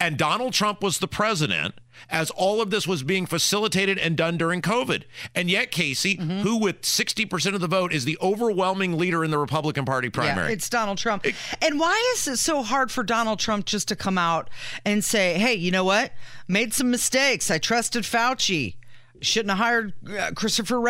And 0.01 0.19
Donald 0.19 0.53
Trump 0.53 0.83
was 0.83 0.99
the 0.99 1.07
president 1.09 1.77
as 2.11 2.29
all 2.31 2.61
of 2.61 2.71
this 2.71 2.87
was 2.87 3.05
being 3.05 3.25
facilitated 3.27 3.97
and 3.97 4.17
done 4.17 4.37
during 4.37 4.61
COVID. 4.61 5.05
And 5.35 5.49
yet, 5.49 5.71
Casey, 5.71 6.17
Mm-hmm. 6.17 6.41
who 6.41 6.57
with 6.59 6.83
60% 6.83 7.55
of 7.55 7.61
the 7.61 7.69
vote 7.69 7.93
is 7.93 8.05
the 8.05 8.19
overwhelming 8.21 8.99
leader 8.99 9.25
in 9.25 9.31
the 9.31 9.39
Republican 9.39 9.85
Party 9.85 10.11
primary. 10.11 10.49
Yeah, 10.49 10.53
it's 10.55 10.69
Donald 10.69 10.99
Trump. 10.99 11.25
and 11.63 11.79
why 11.79 12.13
is 12.17 12.27
it 12.27 12.39
so 12.39 12.63
hard 12.65 12.91
for 12.91 13.05
Donald 13.05 13.39
Trump 13.39 13.67
just 13.67 13.87
to 13.89 13.97
come 13.97 14.19
out 14.19 14.51
and 14.85 15.03
say, 15.05 15.39
"Hey, 15.39 15.55
you 15.55 15.71
know 15.71 15.85
what? 15.85 16.13
Made 16.49 16.75
some 16.75 16.91
mistakes. 16.91 17.51
I 17.51 17.59
trusted 17.59 18.03
Fauci." 18.03 18.75
Shouldn't 19.21 19.51
have 19.51 19.59
hired 19.59 19.95
uh, 20.19 20.33
Christopher 20.35 20.81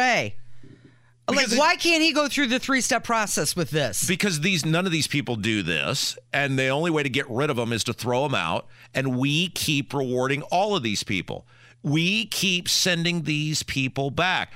Wray. 1.31 1.37
Like, 1.37 1.53
it- 1.53 1.59
why 1.59 1.77
can't 1.77 2.03
he 2.03 2.13
go 2.13 2.29
through 2.29 2.49
the 2.49 2.59
three 2.59 2.81
step 2.81 3.05
process 3.05 3.57
with 3.57 3.71
this? 3.71 4.07
because 4.07 4.41
these 4.41 4.65
none 4.65 4.87
of 4.87 4.93
these 4.93 5.07
people 5.07 5.37
do 5.37 5.63
this 5.63 6.17
and 6.33 6.59
the 6.59 6.69
only 6.69 6.91
way 6.91 7.03
to 7.03 7.09
get 7.09 7.29
rid 7.31 7.51
of 7.51 7.57
them 7.57 7.73
is 7.73 7.83
to 7.85 7.93
throw 7.93 8.25
them 8.25 8.35
out 8.35 8.67
and 8.95 9.17
we 9.19 9.49
keep 9.49 9.95
rewarding 9.95 10.43
all 10.43 10.77
of 10.77 10.83
these 10.83 11.03
people. 11.03 11.47
We 11.83 12.27
keep 12.27 12.69
sending 12.69 13.23
these 13.23 13.63
people 13.63 14.11
back. 14.11 14.53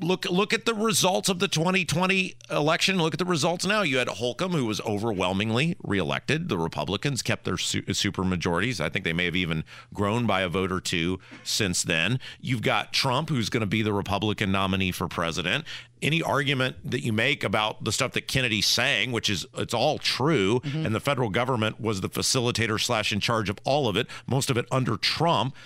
Look 0.00 0.24
look 0.30 0.54
at 0.54 0.64
the 0.64 0.72
results 0.72 1.28
of 1.28 1.40
the 1.40 1.46
2020 1.48 2.36
election. 2.50 2.96
Look 2.96 3.12
at 3.12 3.18
the 3.18 3.26
results 3.26 3.66
now. 3.66 3.82
You 3.82 3.98
had 3.98 4.08
Holcomb 4.08 4.52
who 4.52 4.64
was 4.64 4.80
overwhelmingly 4.80 5.76
reelected. 5.84 6.48
The 6.48 6.56
Republicans 6.56 7.20
kept 7.20 7.44
their 7.44 7.58
su- 7.58 7.82
super 7.92 8.24
majorities. 8.24 8.80
I 8.80 8.88
think 8.88 9.04
they 9.04 9.12
may 9.12 9.26
have 9.26 9.36
even 9.36 9.62
grown 9.92 10.24
by 10.26 10.40
a 10.40 10.48
vote 10.48 10.72
or 10.72 10.80
two 10.80 11.20
since 11.42 11.82
then. 11.82 12.18
You've 12.40 12.62
got 12.62 12.94
Trump 12.94 13.28
who's 13.28 13.50
going 13.50 13.60
to 13.60 13.66
be 13.66 13.82
the 13.82 13.92
Republican 13.92 14.50
nominee 14.50 14.90
for 14.90 15.06
president 15.06 15.66
any 16.04 16.22
argument 16.22 16.76
that 16.84 17.02
you 17.02 17.12
make 17.12 17.42
about 17.42 17.82
the 17.82 17.90
stuff 17.90 18.12
that 18.12 18.28
Kennedy 18.28 18.60
sang, 18.60 19.10
which 19.10 19.30
is 19.30 19.46
it's 19.56 19.74
all 19.74 19.98
true, 19.98 20.60
mm-hmm. 20.60 20.86
and 20.86 20.94
the 20.94 21.00
federal 21.00 21.30
government 21.30 21.80
was 21.80 22.00
the 22.00 22.08
facilitator 22.08 22.80
slash 22.80 23.12
in 23.12 23.20
charge 23.20 23.48
of 23.48 23.58
all 23.64 23.88
of 23.88 23.96
it, 23.96 24.06
most 24.26 24.50
of 24.50 24.56
it 24.56 24.66
under 24.70 24.96
Trump. 24.96 25.56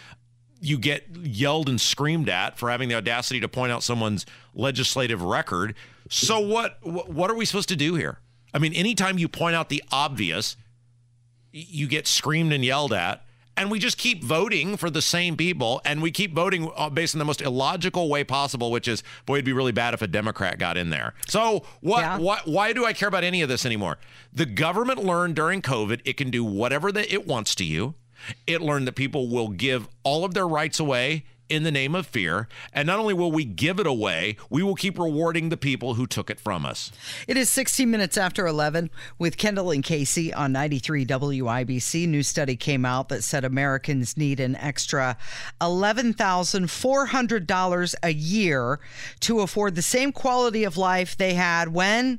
You 0.60 0.78
get 0.78 1.08
yelled 1.16 1.68
and 1.68 1.80
screamed 1.80 2.28
at 2.28 2.58
for 2.58 2.70
having 2.70 2.88
the 2.88 2.94
audacity 2.94 3.40
to 3.40 3.48
point 3.48 3.72
out 3.72 3.82
someone's 3.82 4.24
legislative 4.54 5.22
record. 5.22 5.74
So 6.08 6.40
what? 6.40 6.78
What 6.82 7.30
are 7.30 7.36
we 7.36 7.44
supposed 7.44 7.68
to 7.68 7.76
do 7.76 7.94
here? 7.94 8.18
I 8.54 8.58
mean, 8.58 8.72
anytime 8.72 9.18
you 9.18 9.28
point 9.28 9.54
out 9.54 9.68
the 9.68 9.82
obvious, 9.92 10.56
you 11.52 11.86
get 11.86 12.06
screamed 12.06 12.52
and 12.52 12.64
yelled 12.64 12.92
at. 12.92 13.24
And 13.58 13.70
we 13.70 13.78
just 13.78 13.98
keep 13.98 14.22
voting 14.22 14.76
for 14.76 14.90
the 14.90 15.02
same 15.02 15.36
people, 15.36 15.80
and 15.84 16.02
we 16.02 16.10
keep 16.10 16.34
voting 16.34 16.70
uh, 16.76 16.90
based 16.90 17.14
on 17.14 17.18
the 17.18 17.24
most 17.24 17.40
illogical 17.40 18.08
way 18.08 18.24
possible, 18.24 18.70
which 18.70 18.88
is, 18.88 19.02
boy, 19.26 19.34
it'd 19.34 19.44
be 19.44 19.52
really 19.52 19.72
bad 19.72 19.94
if 19.94 20.02
a 20.02 20.06
Democrat 20.06 20.58
got 20.58 20.76
in 20.76 20.90
there. 20.90 21.14
So, 21.26 21.64
what? 21.80 22.00
Yeah. 22.00 22.18
Why, 22.18 22.40
why 22.44 22.72
do 22.72 22.84
I 22.84 22.92
care 22.92 23.08
about 23.08 23.24
any 23.24 23.42
of 23.42 23.48
this 23.48 23.66
anymore? 23.66 23.98
The 24.32 24.46
government 24.46 25.04
learned 25.04 25.36
during 25.36 25.62
COVID 25.62 26.00
it 26.04 26.16
can 26.16 26.30
do 26.30 26.44
whatever 26.44 26.92
that 26.92 27.12
it 27.12 27.26
wants 27.26 27.54
to 27.56 27.64
you. 27.64 27.94
It 28.46 28.60
learned 28.60 28.86
that 28.88 28.96
people 28.96 29.28
will 29.28 29.48
give 29.48 29.88
all 30.02 30.24
of 30.24 30.34
their 30.34 30.46
rights 30.48 30.80
away 30.80 31.24
in 31.48 31.62
the 31.62 31.70
name 31.70 31.94
of 31.94 32.06
fear, 32.06 32.48
and 32.72 32.86
not 32.86 32.98
only 32.98 33.14
will 33.14 33.32
we 33.32 33.44
give 33.44 33.80
it 33.80 33.86
away, 33.86 34.36
we 34.50 34.62
will 34.62 34.74
keep 34.74 34.98
rewarding 34.98 35.48
the 35.48 35.56
people 35.56 35.94
who 35.94 36.06
took 36.06 36.28
it 36.28 36.38
from 36.38 36.66
us. 36.66 36.92
It 37.26 37.36
is 37.36 37.48
16 37.48 37.90
minutes 37.90 38.18
after 38.18 38.46
11 38.46 38.90
with 39.18 39.38
Kendall 39.38 39.70
and 39.70 39.82
Casey 39.82 40.34
on 40.34 40.52
93 40.52 41.06
WIBC. 41.06 42.06
New 42.06 42.22
study 42.22 42.56
came 42.56 42.84
out 42.84 43.08
that 43.08 43.24
said 43.24 43.44
Americans 43.44 44.16
need 44.16 44.40
an 44.40 44.56
extra 44.56 45.16
$11,400 45.60 47.94
a 48.02 48.12
year 48.12 48.80
to 49.20 49.40
afford 49.40 49.74
the 49.74 49.82
same 49.82 50.12
quality 50.12 50.64
of 50.64 50.76
life 50.76 51.16
they 51.16 51.34
had 51.34 51.68
when 51.68 52.18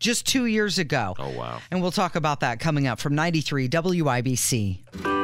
just 0.00 0.26
2 0.26 0.46
years 0.46 0.78
ago. 0.78 1.14
Oh, 1.18 1.28
wow. 1.30 1.60
And 1.70 1.82
we'll 1.82 1.92
talk 1.92 2.14
about 2.14 2.40
that 2.40 2.60
coming 2.60 2.86
up 2.86 3.00
from 3.00 3.14
93 3.14 3.68
WIBC. 3.68 5.23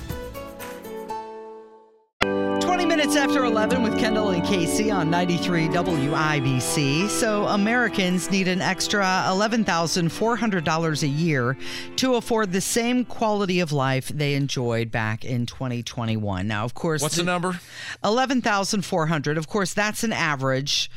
On 4.89 5.11
93 5.11 5.67
WIBC. 5.67 7.09
So, 7.09 7.45
Americans 7.45 8.31
need 8.31 8.47
an 8.47 8.61
extra 8.61 9.03
$11,400 9.27 11.03
a 11.03 11.07
year 11.07 11.57
to 11.97 12.15
afford 12.15 12.53
the 12.53 12.61
same 12.61 13.05
quality 13.05 13.59
of 13.59 13.71
life 13.71 14.07
they 14.07 14.33
enjoyed 14.33 14.89
back 14.89 15.23
in 15.25 15.45
2021. 15.45 16.47
Now, 16.47 16.63
of 16.63 16.73
course, 16.73 17.01
What's 17.01 17.17
the 17.17 17.23
number? 17.23 17.59
11,400. 18.03 19.37
Of 19.37 19.47
course, 19.47 19.73
that's 19.73 20.03
an 20.03 20.13
average. 20.13 20.89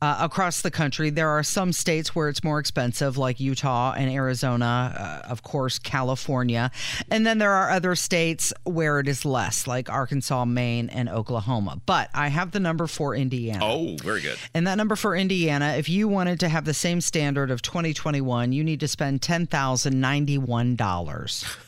Uh, 0.00 0.16
across 0.20 0.62
the 0.62 0.70
country, 0.70 1.10
there 1.10 1.28
are 1.28 1.42
some 1.42 1.72
states 1.72 2.14
where 2.14 2.28
it's 2.28 2.44
more 2.44 2.60
expensive, 2.60 3.18
like 3.18 3.40
Utah 3.40 3.94
and 3.94 4.08
Arizona, 4.08 5.24
uh, 5.26 5.28
of 5.28 5.42
course, 5.42 5.80
California. 5.80 6.70
And 7.10 7.26
then 7.26 7.38
there 7.38 7.52
are 7.52 7.70
other 7.70 7.96
states 7.96 8.52
where 8.62 9.00
it 9.00 9.08
is 9.08 9.24
less, 9.24 9.66
like 9.66 9.90
Arkansas, 9.90 10.44
Maine, 10.44 10.88
and 10.90 11.08
Oklahoma. 11.08 11.80
But 11.84 12.10
I 12.14 12.28
have 12.28 12.52
the 12.52 12.60
number 12.60 12.86
for 12.86 13.16
Indiana. 13.16 13.58
Oh, 13.62 13.96
very 14.00 14.20
good. 14.20 14.38
And 14.54 14.68
that 14.68 14.76
number 14.76 14.94
for 14.94 15.16
Indiana, 15.16 15.74
if 15.78 15.88
you 15.88 16.06
wanted 16.06 16.38
to 16.40 16.48
have 16.48 16.64
the 16.64 16.74
same 16.74 17.00
standard 17.00 17.50
of 17.50 17.60
2021, 17.62 18.52
you 18.52 18.62
need 18.62 18.78
to 18.80 18.88
spend 18.88 19.20
$10,091. 19.20 21.56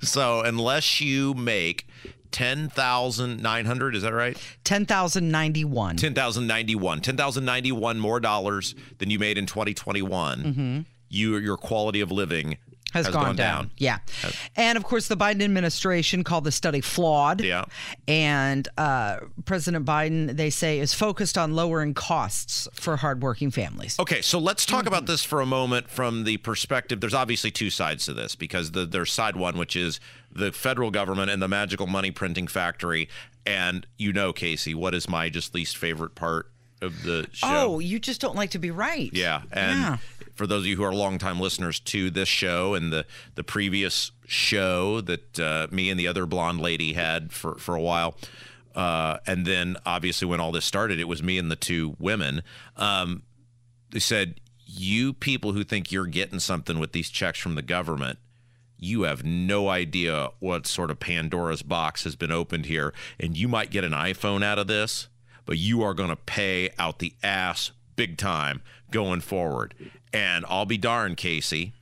So 0.00 0.40
unless 0.40 1.02
you 1.02 1.34
make 1.34 1.86
ten 2.30 2.68
thousand 2.68 3.42
nine 3.42 3.66
hundred, 3.66 3.94
is 3.94 4.02
that 4.02 4.12
right? 4.12 4.36
10,091. 4.64 5.96
Ten 5.96 6.14
thousand 6.14 6.46
ninety 6.46 6.74
one. 6.74 7.00
Ten 7.00 7.16
thousand 7.16 7.44
ninety 7.44 7.72
one 7.72 7.98
more 7.98 8.20
dollars 8.20 8.74
than 8.98 9.10
you 9.10 9.18
made 9.18 9.38
in 9.38 9.46
twenty 9.46 9.74
twenty 9.74 10.02
one. 10.02 10.42
Mm-hmm. 10.42 10.80
You 11.08 11.36
your 11.38 11.56
quality 11.56 12.00
of 12.00 12.12
living 12.12 12.58
has, 12.92 13.08
gone, 13.08 13.36
down. 13.36 13.70
Yeah. 13.78 13.98
And 14.56 14.76
of 14.76 14.84
course, 14.84 15.06
the 15.08 15.16
Biden 15.16 15.42
administration 15.42 16.24
called 16.24 16.44
the 16.44 16.52
study 16.52 16.80
flawed. 16.80 17.40
Yeah. 17.40 17.64
And 18.08 18.66
uh, 18.76 19.18
President 19.44 19.86
Biden, 19.86 20.36
they 20.36 20.50
say, 20.50 20.80
is 20.80 20.92
focused 20.92 21.38
on 21.38 21.54
lowering 21.54 21.94
costs 21.94 22.66
for 22.72 22.96
hardworking 22.96 23.50
families. 23.50 23.98
Okay, 23.98 24.20
so 24.20 24.38
let's 24.38 24.66
talk 24.66 24.86
about 24.86 25.06
this 25.06 25.22
for 25.22 25.40
a 25.40 25.46
moment 25.46 25.88
from 25.88 26.24
the 26.24 26.38
perspective. 26.38 27.00
There's 27.00 27.14
obviously 27.14 27.50
two 27.50 27.70
sides 27.70 28.04
to 28.06 28.12
this 28.12 28.34
because 28.34 28.72
the, 28.72 28.84
there's 28.86 29.12
side 29.12 29.36
one, 29.36 29.56
which 29.56 29.76
is 29.76 30.00
the 30.32 30.50
federal 30.50 30.90
government 30.90 31.30
and 31.30 31.40
the 31.40 31.48
magical 31.48 31.86
money 31.86 32.10
printing 32.10 32.48
factory. 32.48 33.08
And 33.46 33.86
you 33.98 34.12
know, 34.12 34.32
Casey, 34.32 34.74
what 34.74 34.94
is 34.94 35.08
my 35.08 35.28
just 35.28 35.54
least 35.54 35.76
favorite 35.76 36.14
part 36.14 36.50
of 36.82 37.02
the 37.02 37.26
show? 37.32 37.46
Oh, 37.48 37.78
you 37.78 37.98
just 37.98 38.20
don't 38.20 38.36
like 38.36 38.50
to 38.50 38.58
be 38.58 38.70
right. 38.70 39.10
Yeah, 39.12 39.42
and 39.52 39.80
Yeah. 39.80 39.96
for 40.34 40.46
those 40.46 40.62
of 40.62 40.66
you 40.66 40.76
who 40.76 40.82
are 40.84 40.94
longtime 40.94 41.38
listeners 41.40 41.80
to 41.80 42.10
this 42.10 42.28
show 42.28 42.74
and 42.74 42.92
the 42.92 43.06
the 43.34 43.44
previous 43.44 44.12
show 44.26 45.00
that 45.02 45.38
uh, 45.40 45.66
me 45.70 45.90
and 45.90 45.98
the 45.98 46.06
other 46.08 46.26
blonde 46.26 46.60
lady 46.60 46.92
had 46.94 47.32
for 47.32 47.56
for 47.58 47.74
a 47.74 47.80
while, 47.82 48.16
uh, 48.74 49.18
and 49.26 49.46
then 49.46 49.76
obviously 49.84 50.26
when 50.26 50.40
all 50.40 50.52
this 50.52 50.64
started, 50.64 50.98
it 51.00 51.08
was 51.08 51.22
me 51.22 51.38
and 51.38 51.50
the 51.50 51.56
two 51.56 51.96
women. 51.98 52.42
Um, 52.76 53.22
they 53.90 53.98
said, 53.98 54.40
"You 54.66 55.12
people 55.12 55.52
who 55.52 55.64
think 55.64 55.90
you're 55.92 56.06
getting 56.06 56.38
something 56.40 56.78
with 56.78 56.92
these 56.92 57.10
checks 57.10 57.38
from 57.38 57.54
the 57.56 57.62
government." 57.62 58.18
You 58.82 59.02
have 59.02 59.22
no 59.22 59.68
idea 59.68 60.30
what 60.38 60.66
sort 60.66 60.90
of 60.90 60.98
Pandora's 60.98 61.60
box 61.60 62.04
has 62.04 62.16
been 62.16 62.32
opened 62.32 62.64
here, 62.64 62.94
and 63.18 63.36
you 63.36 63.46
might 63.46 63.70
get 63.70 63.84
an 63.84 63.92
iPhone 63.92 64.42
out 64.42 64.58
of 64.58 64.68
this, 64.68 65.08
but 65.50 65.58
you 65.58 65.82
are 65.82 65.94
going 65.94 66.10
to 66.10 66.14
pay 66.14 66.70
out 66.78 67.00
the 67.00 67.12
ass 67.24 67.72
big 67.96 68.16
time 68.16 68.62
going 68.92 69.20
forward. 69.20 69.74
And 70.12 70.44
I'll 70.48 70.64
be 70.64 70.78
darned, 70.78 71.16
Casey. 71.16 71.72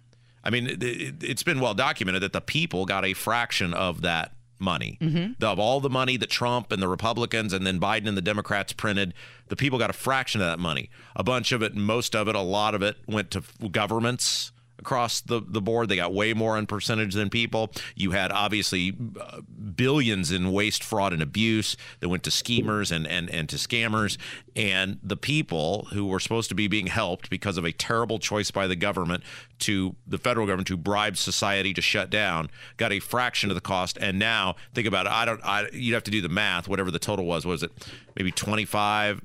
I 0.42 0.48
mean, 0.48 0.66
it, 0.66 0.82
it, 0.82 1.14
it's 1.22 1.42
been 1.42 1.60
well 1.60 1.74
documented 1.74 2.22
that 2.22 2.32
the 2.32 2.40
people 2.40 2.86
got 2.86 3.04
a 3.04 3.12
fraction 3.12 3.74
of 3.74 4.00
that 4.00 4.32
money. 4.58 4.96
The- 5.38 5.48
of 5.48 5.58
all 5.58 5.80
the 5.80 5.90
money 5.90 6.16
that 6.16 6.30
Trump 6.30 6.72
and 6.72 6.80
the 6.80 6.88
Republicans 6.88 7.52
and 7.52 7.66
then 7.66 7.78
Biden 7.78 8.08
and 8.08 8.16
the 8.16 8.22
Democrats 8.22 8.72
printed, 8.72 9.12
the 9.48 9.56
people 9.56 9.78
got 9.78 9.90
a 9.90 9.92
fraction 9.92 10.40
of 10.40 10.46
that 10.46 10.58
money. 10.58 10.88
A 11.14 11.22
bunch 11.22 11.52
of 11.52 11.62
it, 11.62 11.74
most 11.74 12.16
of 12.16 12.26
it, 12.26 12.34
a 12.34 12.40
lot 12.40 12.74
of 12.74 12.80
it 12.82 12.96
went 13.06 13.30
to 13.32 13.42
governments 13.70 14.50
across 14.78 15.20
the, 15.20 15.40
the 15.46 15.60
board. 15.60 15.88
They 15.88 15.96
got 15.96 16.14
way 16.14 16.34
more 16.34 16.58
in 16.58 16.66
percentage 16.66 17.14
than 17.14 17.30
people. 17.30 17.70
You 17.94 18.12
had 18.12 18.32
obviously 18.32 18.96
uh, 19.20 19.40
billions 19.74 20.30
in 20.30 20.52
waste, 20.52 20.84
fraud, 20.84 21.12
and 21.12 21.22
abuse 21.22 21.76
that 22.00 22.08
went 22.08 22.22
to 22.24 22.30
schemers 22.30 22.92
and, 22.92 23.06
and, 23.06 23.28
and 23.30 23.48
to 23.48 23.56
scammers. 23.56 24.16
And 24.54 24.98
the 25.02 25.16
people 25.16 25.88
who 25.92 26.06
were 26.06 26.20
supposed 26.20 26.48
to 26.50 26.54
be 26.54 26.68
being 26.68 26.86
helped 26.86 27.30
because 27.30 27.58
of 27.58 27.64
a 27.64 27.72
terrible 27.72 28.18
choice 28.18 28.50
by 28.50 28.66
the 28.66 28.76
government 28.76 29.22
to 29.60 29.96
the 30.06 30.18
federal 30.18 30.46
government 30.46 30.68
to 30.68 30.76
bribe 30.76 31.16
society 31.16 31.74
to 31.74 31.82
shut 31.82 32.10
down 32.10 32.50
got 32.76 32.92
a 32.92 33.00
fraction 33.00 33.50
of 33.50 33.54
the 33.54 33.60
cost. 33.60 33.98
And 34.00 34.18
now 34.18 34.56
think 34.74 34.86
about 34.86 35.06
it. 35.06 35.12
I 35.12 35.24
don't, 35.24 35.40
I, 35.44 35.68
you'd 35.72 35.94
have 35.94 36.04
to 36.04 36.10
do 36.10 36.20
the 36.20 36.28
math, 36.28 36.68
whatever 36.68 36.90
the 36.90 36.98
total 36.98 37.24
was. 37.24 37.44
Was 37.44 37.62
it 37.62 37.72
maybe 38.16 38.30
25? 38.30 39.22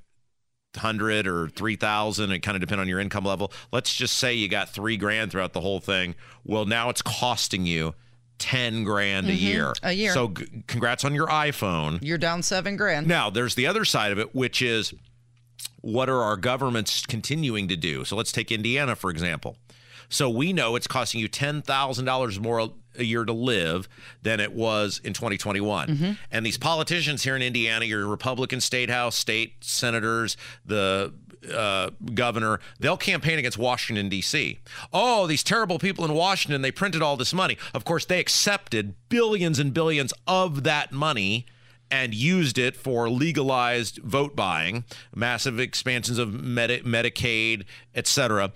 Hundred 0.75 1.27
or 1.27 1.49
three 1.49 1.75
thousand. 1.75 2.31
It 2.31 2.39
kind 2.39 2.55
of 2.55 2.61
depend 2.61 2.81
on 2.81 2.87
your 2.87 2.99
income 2.99 3.25
level. 3.25 3.51
Let's 3.71 3.93
just 3.95 4.17
say 4.17 4.33
you 4.33 4.47
got 4.47 4.69
three 4.69 4.97
grand 4.97 5.31
throughout 5.31 5.53
the 5.53 5.61
whole 5.61 5.79
thing. 5.79 6.15
Well, 6.43 6.65
now 6.65 6.89
it's 6.89 7.01
costing 7.01 7.65
you 7.65 7.95
10 8.39 8.83
grand 8.83 9.27
a 9.27 9.33
year. 9.33 9.67
Mm-hmm. 9.67 9.87
a 9.87 9.91
year. 9.93 10.13
So 10.13 10.29
g- 10.29 10.63
congrats 10.67 11.05
on 11.05 11.15
your 11.15 11.27
iPhone. 11.27 11.99
You're 12.01 12.17
down 12.17 12.43
seven 12.43 12.75
grand. 12.75 13.07
Now, 13.07 13.29
there's 13.29 13.55
the 13.55 13.67
other 13.67 13.85
side 13.85 14.11
of 14.11 14.19
it, 14.19 14.35
which 14.35 14.61
is 14.61 14.93
what 15.81 16.09
are 16.09 16.21
our 16.21 16.37
governments 16.37 17.05
continuing 17.05 17.67
to 17.69 17.75
do? 17.75 18.03
So 18.05 18.15
let's 18.15 18.31
take 18.31 18.51
Indiana, 18.51 18.95
for 18.95 19.09
example. 19.09 19.57
So 20.09 20.29
we 20.29 20.53
know 20.53 20.75
it's 20.75 20.87
costing 20.87 21.21
you 21.21 21.29
$10,000 21.29 22.39
more 22.39 22.73
a 22.97 23.03
year 23.03 23.25
to 23.25 23.33
live 23.33 23.87
than 24.21 24.39
it 24.39 24.53
was 24.53 24.99
in 25.03 25.13
2021. 25.13 26.17
And 26.31 26.45
these 26.45 26.57
politicians 26.57 27.23
here 27.23 27.35
in 27.35 27.41
Indiana, 27.41 27.85
your 27.85 28.07
Republican 28.07 28.61
state 28.61 28.89
house, 28.89 29.15
state 29.15 29.63
senators, 29.63 30.37
the 30.65 31.13
uh, 31.53 31.89
governor, 32.13 32.59
they'll 32.79 32.97
campaign 32.97 33.37
against 33.39 33.57
Washington, 33.57 34.09
D.C. 34.09 34.59
Oh, 34.93 35.27
these 35.27 35.43
terrible 35.43 35.79
people 35.79 36.05
in 36.05 36.13
Washington, 36.13 36.61
they 36.61 36.71
printed 36.71 37.01
all 37.01 37.17
this 37.17 37.33
money. 37.33 37.57
Of 37.73 37.83
course, 37.83 38.05
they 38.05 38.19
accepted 38.19 38.95
billions 39.09 39.59
and 39.59 39.73
billions 39.73 40.13
of 40.27 40.63
that 40.63 40.91
money 40.91 41.45
and 41.91 42.13
used 42.13 42.57
it 42.57 42.75
for 42.75 43.09
legalized 43.09 43.97
vote 43.99 44.35
buying, 44.35 44.83
massive 45.13 45.59
expansions 45.59 46.17
of 46.17 46.33
Medi- 46.33 46.81
Medicaid, 46.81 47.65
et 47.93 48.07
cetera. 48.07 48.51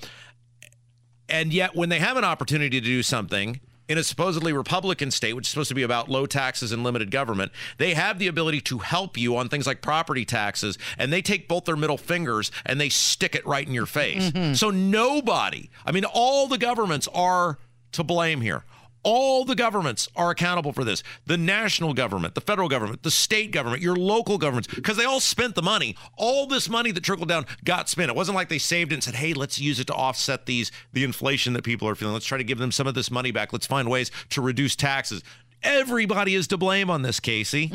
And 1.30 1.52
yet, 1.52 1.76
when 1.76 1.90
they 1.90 2.00
have 2.00 2.18
an 2.18 2.24
opportunity 2.24 2.80
to 2.80 2.86
do 2.86 3.04
something 3.04 3.60
in 3.88 3.98
a 3.98 4.04
supposedly 4.04 4.54
Republican 4.54 5.12
state, 5.12 5.34
which 5.34 5.46
is 5.46 5.50
supposed 5.50 5.70
to 5.70 5.76
be 5.76 5.84
about 5.84 6.10
low 6.10 6.26
taxes 6.26 6.72
and 6.72 6.84
limited 6.84 7.12
government, 7.12 7.52
they 7.78 7.94
have 7.94 8.20
the 8.20 8.28
ability 8.28 8.62
to 8.62 8.80
help 8.80 9.18
you 9.18 9.38
on 9.38 9.50
things 9.50 9.66
like 9.66 9.82
property 9.82 10.26
taxes. 10.26 10.78
And 10.98 11.12
they 11.12 11.22
take 11.22 11.48
both 11.48 11.66
their 11.66 11.78
middle 11.78 11.98
fingers 11.98 12.52
and 12.66 12.80
they 12.80 12.90
stick 12.90 13.36
it 13.36 13.46
right 13.46 13.66
in 13.66 13.74
your 13.74 13.86
face. 13.86 14.32
Mm-hmm. 14.32 14.54
So, 14.54 14.70
nobody, 14.70 15.70
I 15.86 15.92
mean, 15.92 16.06
all 16.06 16.48
the 16.48 16.58
governments 16.58 17.08
are 17.14 17.60
to 17.94 18.04
blame 18.04 18.42
here. 18.42 18.64
All 19.04 19.46
the 19.46 19.56
governments 19.56 20.10
are 20.16 20.32
accountable 20.32 20.74
for 20.74 20.84
this. 20.84 21.04
The 21.26 21.38
national 21.38 21.94
government, 21.94 22.36
the 22.36 22.42
federal 22.42 22.68
government, 22.68 23.04
the 23.04 23.12
state 23.12 23.52
government, 23.52 23.82
your 23.82 23.96
local 23.96 24.38
governments, 24.38 24.74
because 24.74 24.98
they 24.98 25.06
all 25.06 25.20
spent 25.20 25.56
the 25.56 25.62
money. 25.62 25.96
All 26.18 26.48
this 26.48 26.68
money 26.70 26.92
that 26.92 27.04
trickled 27.04 27.30
down 27.30 27.46
got 27.64 27.90
spent. 27.90 28.10
It 28.10 28.16
wasn't 28.16 28.36
like 28.36 28.50
they 28.50 28.58
saved 28.58 28.92
it 28.92 28.96
and 28.96 29.04
said, 29.04 29.16
"Hey, 29.16 29.34
let's 29.34 29.60
use 29.60 29.80
it 29.80 29.88
to 29.88 29.94
offset 29.94 30.46
these 30.46 30.72
the 30.94 31.04
inflation 31.04 31.54
that 31.54 31.64
people 31.64 31.88
are 31.88 31.96
feeling. 31.96 32.14
Let's 32.14 32.26
try 32.26 32.38
to 32.38 32.44
give 32.44 32.58
them 32.58 32.72
some 32.72 32.88
of 32.88 32.96
this 32.96 33.10
money 33.10 33.32
back. 33.32 33.54
Let's 33.54 33.68
find 33.68 33.90
ways 33.90 34.12
to 34.30 34.42
reduce 34.42 34.76
taxes." 34.76 35.24
Everybody 35.64 36.36
is 36.36 36.48
to 36.48 36.58
blame 36.58 36.90
on 36.90 37.02
this, 37.02 37.20
Casey. 37.20 37.72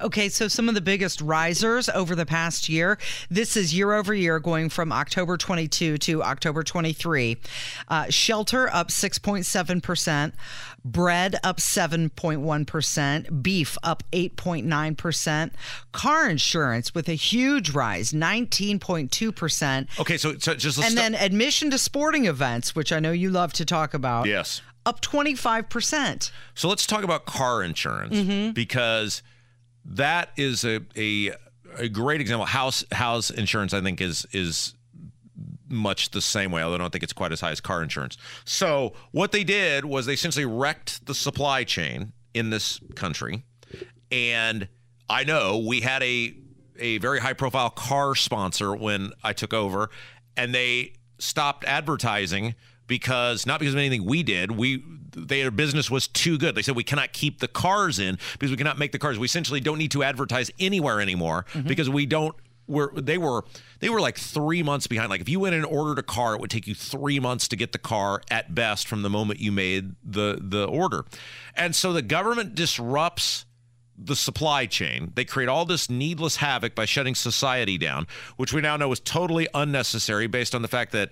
Okay, 0.00 0.28
so 0.28 0.46
some 0.48 0.68
of 0.68 0.74
the 0.74 0.80
biggest 0.80 1.20
risers 1.20 1.88
over 1.88 2.14
the 2.14 2.24
past 2.24 2.68
year. 2.68 2.98
This 3.28 3.56
is 3.56 3.74
year 3.74 3.92
over 3.92 4.14
year, 4.14 4.38
going 4.38 4.68
from 4.68 4.92
October 4.92 5.36
22 5.36 5.98
to 5.98 6.22
October 6.22 6.62
23. 6.62 7.36
Uh, 7.88 8.06
shelter 8.08 8.72
up 8.72 8.88
6.7%, 8.88 10.32
bread 10.84 11.36
up 11.42 11.58
7.1%, 11.58 13.42
beef 13.42 13.76
up 13.82 14.02
8.9%, 14.12 15.50
car 15.92 16.30
insurance 16.30 16.94
with 16.94 17.08
a 17.08 17.14
huge 17.14 17.70
rise, 17.70 18.12
19.2%. 18.12 19.88
Okay, 20.00 20.16
so, 20.16 20.36
so 20.38 20.54
just 20.54 20.78
And 20.78 20.86
stop- 20.92 20.94
then 20.94 21.14
admission 21.14 21.70
to 21.70 21.78
sporting 21.78 22.26
events, 22.26 22.74
which 22.74 22.92
I 22.92 23.00
know 23.00 23.12
you 23.12 23.30
love 23.30 23.52
to 23.54 23.64
talk 23.64 23.92
about, 23.94 24.26
yes. 24.26 24.62
Up 24.88 25.02
25%. 25.02 26.30
So 26.54 26.68
let's 26.68 26.86
talk 26.86 27.04
about 27.04 27.26
car 27.26 27.62
insurance 27.62 28.16
mm-hmm. 28.16 28.52
because 28.52 29.22
that 29.84 30.30
is 30.36 30.64
a, 30.64 30.80
a 30.96 31.32
a 31.76 31.88
great 31.88 32.20
example. 32.22 32.46
House 32.46 32.84
house 32.90 33.30
insurance, 33.30 33.74
I 33.74 33.82
think, 33.82 34.00
is 34.00 34.26
is 34.32 34.74
much 35.68 36.10
the 36.10 36.22
same 36.22 36.50
way, 36.50 36.62
although 36.62 36.76
I 36.76 36.78
don't 36.78 36.90
think 36.90 37.04
it's 37.04 37.12
quite 37.12 37.32
as 37.32 37.40
high 37.40 37.50
as 37.50 37.60
car 37.60 37.82
insurance. 37.82 38.16
So 38.46 38.94
what 39.12 39.32
they 39.32 39.44
did 39.44 39.84
was 39.84 40.06
they 40.06 40.14
essentially 40.14 40.46
wrecked 40.46 41.04
the 41.06 41.14
supply 41.14 41.64
chain 41.64 42.12
in 42.32 42.48
this 42.48 42.80
country. 42.94 43.44
And 44.10 44.68
I 45.10 45.24
know 45.24 45.58
we 45.58 45.82
had 45.82 46.02
a 46.02 46.34
a 46.78 46.96
very 46.98 47.20
high 47.20 47.34
profile 47.34 47.70
car 47.70 48.14
sponsor 48.14 48.74
when 48.74 49.12
I 49.22 49.34
took 49.34 49.52
over, 49.52 49.90
and 50.36 50.54
they 50.54 50.94
stopped 51.18 51.64
advertising 51.64 52.54
because 52.88 53.46
not 53.46 53.60
because 53.60 53.74
of 53.74 53.78
anything 53.78 54.04
we 54.04 54.24
did. 54.24 54.50
We 54.50 54.82
their 55.12 55.50
business 55.50 55.90
was 55.90 56.08
too 56.08 56.38
good. 56.38 56.54
They 56.54 56.62
said 56.62 56.74
we 56.74 56.84
cannot 56.84 57.12
keep 57.12 57.38
the 57.38 57.48
cars 57.48 57.98
in 57.98 58.18
because 58.32 58.50
we 58.50 58.56
cannot 58.56 58.78
make 58.78 58.92
the 58.92 58.98
cars. 58.98 59.18
We 59.18 59.26
essentially 59.26 59.60
don't 59.60 59.78
need 59.78 59.92
to 59.92 60.02
advertise 60.02 60.50
anywhere 60.58 61.00
anymore 61.00 61.46
mm-hmm. 61.52 61.68
because 61.68 61.88
we 61.88 62.06
don't 62.06 62.34
we're 62.66 62.92
they 62.92 63.18
were 63.18 63.44
they 63.80 63.88
were 63.88 64.00
like 64.00 64.18
three 64.18 64.62
months 64.62 64.86
behind. 64.86 65.10
Like 65.10 65.20
if 65.20 65.28
you 65.28 65.40
went 65.40 65.54
and 65.54 65.64
ordered 65.64 65.98
a 65.98 66.02
car, 66.02 66.34
it 66.34 66.40
would 66.40 66.50
take 66.50 66.66
you 66.66 66.74
three 66.74 67.20
months 67.20 67.48
to 67.48 67.56
get 67.56 67.72
the 67.72 67.78
car 67.78 68.22
at 68.30 68.54
best 68.54 68.88
from 68.88 69.02
the 69.02 69.10
moment 69.10 69.40
you 69.40 69.52
made 69.52 69.94
the 70.04 70.38
the 70.40 70.64
order. 70.66 71.04
And 71.54 71.74
so 71.74 71.92
the 71.92 72.02
government 72.02 72.54
disrupts 72.54 73.46
the 74.00 74.14
supply 74.14 74.66
chain. 74.66 75.12
They 75.16 75.24
create 75.24 75.48
all 75.48 75.64
this 75.64 75.90
needless 75.90 76.36
havoc 76.36 76.76
by 76.76 76.84
shutting 76.84 77.16
society 77.16 77.78
down, 77.78 78.06
which 78.36 78.52
we 78.52 78.60
now 78.60 78.76
know 78.76 78.92
is 78.92 79.00
totally 79.00 79.48
unnecessary 79.54 80.28
based 80.28 80.54
on 80.54 80.62
the 80.62 80.68
fact 80.68 80.92
that 80.92 81.10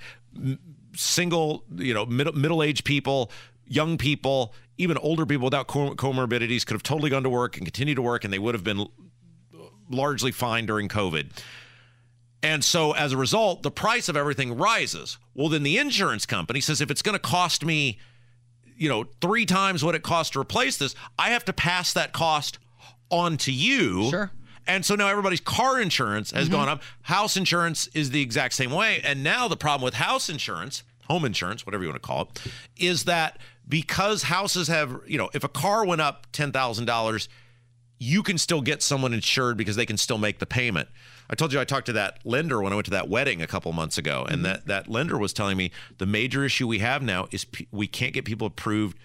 single, 0.96 1.64
you 1.76 1.94
know, 1.94 2.06
middle 2.06 2.32
middle-aged 2.32 2.84
people, 2.84 3.30
young 3.66 3.98
people, 3.98 4.54
even 4.78 4.98
older 4.98 5.26
people 5.26 5.44
without 5.44 5.68
comorbidities 5.68 6.66
could 6.66 6.74
have 6.74 6.82
totally 6.82 7.10
gone 7.10 7.22
to 7.22 7.30
work 7.30 7.56
and 7.56 7.64
continued 7.64 7.96
to 7.96 8.02
work 8.02 8.24
and 8.24 8.32
they 8.32 8.38
would 8.38 8.54
have 8.54 8.64
been 8.64 8.86
largely 9.90 10.32
fine 10.32 10.66
during 10.66 10.88
COVID. 10.88 11.30
And 12.42 12.64
so 12.64 12.92
as 12.92 13.12
a 13.12 13.16
result, 13.16 13.62
the 13.62 13.70
price 13.70 14.08
of 14.08 14.16
everything 14.16 14.56
rises. 14.56 15.18
Well, 15.34 15.48
then 15.48 15.62
the 15.62 15.78
insurance 15.78 16.26
company 16.26 16.60
says 16.60 16.80
if 16.80 16.90
it's 16.90 17.02
going 17.02 17.14
to 17.14 17.18
cost 17.18 17.64
me, 17.64 17.98
you 18.76 18.88
know, 18.88 19.04
three 19.20 19.46
times 19.46 19.82
what 19.82 19.94
it 19.94 20.02
costs 20.02 20.32
to 20.32 20.40
replace 20.40 20.76
this, 20.76 20.94
I 21.18 21.30
have 21.30 21.44
to 21.46 21.52
pass 21.52 21.92
that 21.94 22.12
cost 22.12 22.58
on 23.10 23.36
to 23.38 23.52
you. 23.52 24.10
Sure. 24.10 24.30
And 24.66 24.84
so 24.84 24.94
now 24.94 25.08
everybody's 25.08 25.40
car 25.40 25.80
insurance 25.80 26.32
has 26.32 26.48
gone 26.48 26.68
up. 26.68 26.82
House 27.02 27.36
insurance 27.36 27.88
is 27.88 28.10
the 28.10 28.20
exact 28.20 28.54
same 28.54 28.70
way. 28.70 29.00
And 29.04 29.22
now 29.22 29.48
the 29.48 29.56
problem 29.56 29.84
with 29.84 29.94
house 29.94 30.28
insurance, 30.28 30.82
home 31.04 31.24
insurance, 31.24 31.64
whatever 31.64 31.84
you 31.84 31.90
want 31.90 32.02
to 32.02 32.06
call 32.06 32.22
it, 32.22 32.42
is 32.76 33.04
that 33.04 33.38
because 33.68 34.24
houses 34.24 34.68
have, 34.68 35.00
you 35.06 35.18
know, 35.18 35.30
if 35.34 35.44
a 35.44 35.48
car 35.48 35.84
went 35.84 36.00
up 36.00 36.26
$10,000, 36.32 37.28
you 37.98 38.22
can 38.22 38.38
still 38.38 38.60
get 38.60 38.82
someone 38.82 39.14
insured 39.14 39.56
because 39.56 39.76
they 39.76 39.86
can 39.86 39.96
still 39.96 40.18
make 40.18 40.38
the 40.38 40.46
payment. 40.46 40.88
I 41.28 41.34
told 41.34 41.52
you 41.52 41.60
I 41.60 41.64
talked 41.64 41.86
to 41.86 41.92
that 41.94 42.18
lender 42.24 42.60
when 42.62 42.72
I 42.72 42.76
went 42.76 42.86
to 42.86 42.90
that 42.92 43.08
wedding 43.08 43.42
a 43.42 43.46
couple 43.46 43.72
months 43.72 43.98
ago, 43.98 44.24
and 44.28 44.36
mm-hmm. 44.36 44.42
that 44.44 44.66
that 44.66 44.88
lender 44.88 45.18
was 45.18 45.32
telling 45.32 45.56
me 45.56 45.72
the 45.98 46.06
major 46.06 46.44
issue 46.44 46.68
we 46.68 46.78
have 46.80 47.02
now 47.02 47.26
is 47.30 47.44
p- 47.44 47.66
we 47.72 47.86
can't 47.86 48.12
get 48.12 48.24
people 48.24 48.46
approved 48.46 48.96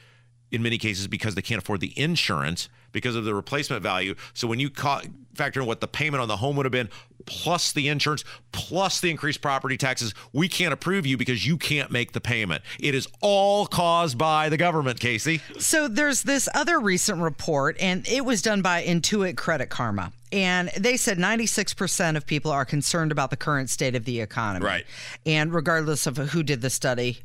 in 0.51 0.61
many 0.61 0.77
cases 0.77 1.07
because 1.07 1.35
they 1.35 1.41
can't 1.41 1.61
afford 1.61 1.79
the 1.79 1.97
insurance 1.97 2.69
because 2.91 3.15
of 3.15 3.23
the 3.23 3.33
replacement 3.33 3.81
value. 3.81 4.15
So 4.33 4.47
when 4.47 4.59
you 4.59 4.69
ca- 4.69 5.03
factor 5.33 5.61
in 5.61 5.65
what 5.65 5.81
the 5.81 5.87
payment 5.87 6.21
on 6.21 6.27
the 6.27 6.37
home 6.37 6.55
would 6.57 6.65
have 6.65 6.71
been 6.71 6.89
plus 7.25 7.71
the 7.71 7.87
insurance 7.87 8.23
plus 8.51 8.99
the 8.99 9.09
increased 9.09 9.41
property 9.41 9.77
taxes, 9.77 10.13
we 10.33 10.47
can't 10.47 10.73
approve 10.73 11.05
you 11.05 11.17
because 11.17 11.45
you 11.45 11.57
can't 11.57 11.91
make 11.91 12.11
the 12.11 12.21
payment. 12.21 12.63
It 12.79 12.95
is 12.95 13.07
all 13.21 13.65
caused 13.65 14.17
by 14.17 14.49
the 14.49 14.57
government, 14.57 14.99
Casey. 14.99 15.41
So 15.59 15.87
there's 15.87 16.23
this 16.23 16.49
other 16.53 16.79
recent 16.79 17.21
report, 17.21 17.77
and 17.79 18.07
it 18.07 18.25
was 18.25 18.41
done 18.41 18.61
by 18.61 18.83
Intuit 18.83 19.37
Credit 19.37 19.69
Karma. 19.69 20.11
And 20.33 20.69
they 20.77 20.95
said 20.95 21.17
96% 21.17 22.15
of 22.15 22.25
people 22.25 22.51
are 22.51 22.63
concerned 22.63 23.11
about 23.11 23.31
the 23.31 23.37
current 23.37 23.69
state 23.69 23.95
of 23.95 24.05
the 24.05 24.21
economy. 24.21 24.65
Right. 24.65 24.85
And 25.25 25.53
regardless 25.53 26.07
of 26.07 26.17
who 26.17 26.41
did 26.41 26.61
the 26.61 26.69
study, 26.69 27.23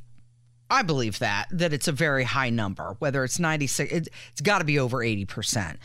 I 0.68 0.82
believe 0.82 1.18
that, 1.20 1.46
that 1.52 1.72
it's 1.72 1.88
a 1.88 1.92
very 1.92 2.24
high 2.24 2.50
number, 2.50 2.96
whether 2.98 3.22
it's 3.24 3.38
96, 3.38 3.92
it, 3.92 4.08
it's 4.32 4.40
got 4.40 4.58
to 4.58 4.64
be 4.64 4.78
over 4.78 4.98
80%. 4.98 5.76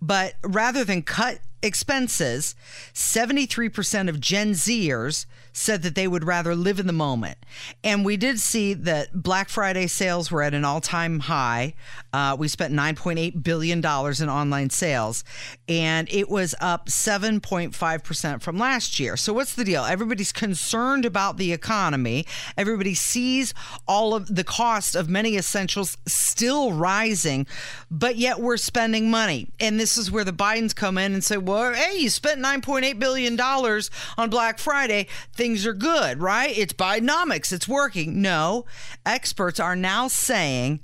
But 0.00 0.34
rather 0.42 0.84
than 0.84 1.02
cut 1.02 1.40
expenses, 1.62 2.54
73% 2.94 4.08
of 4.08 4.20
Gen 4.20 4.52
Zers 4.52 5.26
said 5.52 5.82
that 5.82 5.94
they 5.94 6.06
would 6.06 6.24
rather 6.24 6.54
live 6.54 6.78
in 6.78 6.86
the 6.86 6.92
moment. 6.92 7.38
And 7.82 8.04
we 8.04 8.16
did 8.16 8.38
see 8.38 8.74
that 8.74 9.22
Black 9.22 9.48
Friday 9.48 9.86
sales 9.86 10.30
were 10.30 10.42
at 10.42 10.54
an 10.54 10.64
all 10.64 10.80
time 10.80 11.20
high. 11.20 11.74
Uh, 12.12 12.36
we 12.38 12.48
spent 12.48 12.72
$9.8 12.72 13.42
billion 13.42 13.78
in 13.78 14.28
online 14.28 14.70
sales, 14.70 15.24
and 15.68 16.08
it 16.10 16.28
was 16.28 16.54
up 16.60 16.86
7.5% 16.86 18.42
from 18.42 18.58
last 18.58 18.98
year. 19.00 19.16
So, 19.16 19.32
what's 19.32 19.54
the 19.54 19.64
deal? 19.64 19.84
Everybody's 19.84 20.32
concerned 20.32 21.04
about 21.04 21.36
the 21.36 21.52
economy. 21.52 22.26
Everybody 22.56 22.94
sees 22.94 23.54
all 23.86 24.14
of 24.14 24.34
the 24.34 24.44
cost 24.44 24.94
of 24.94 25.08
many 25.08 25.36
essentials 25.36 25.96
still 26.06 26.72
rising, 26.72 27.46
but 27.90 28.16
yet 28.16 28.40
we're 28.40 28.56
spending 28.56 29.10
money. 29.10 29.48
And 29.58 29.78
this 29.78 29.96
is 29.96 30.10
where 30.10 30.24
the 30.24 30.32
Bidens 30.32 30.74
come 30.74 30.98
in 30.98 31.12
and 31.12 31.22
say, 31.22 31.36
well, 31.36 31.49
hey, 31.74 31.98
you 31.98 32.08
spent 32.10 32.40
$9.8 32.40 32.98
billion 32.98 33.40
on 33.40 34.30
Black 34.30 34.58
Friday. 34.58 35.06
Things 35.32 35.66
are 35.66 35.72
good, 35.74 36.20
right? 36.20 36.56
It's 36.56 36.72
Bidenomics. 36.72 37.52
It's 37.52 37.68
working. 37.68 38.20
No, 38.22 38.64
experts 39.04 39.58
are 39.60 39.76
now 39.76 40.08
saying 40.08 40.80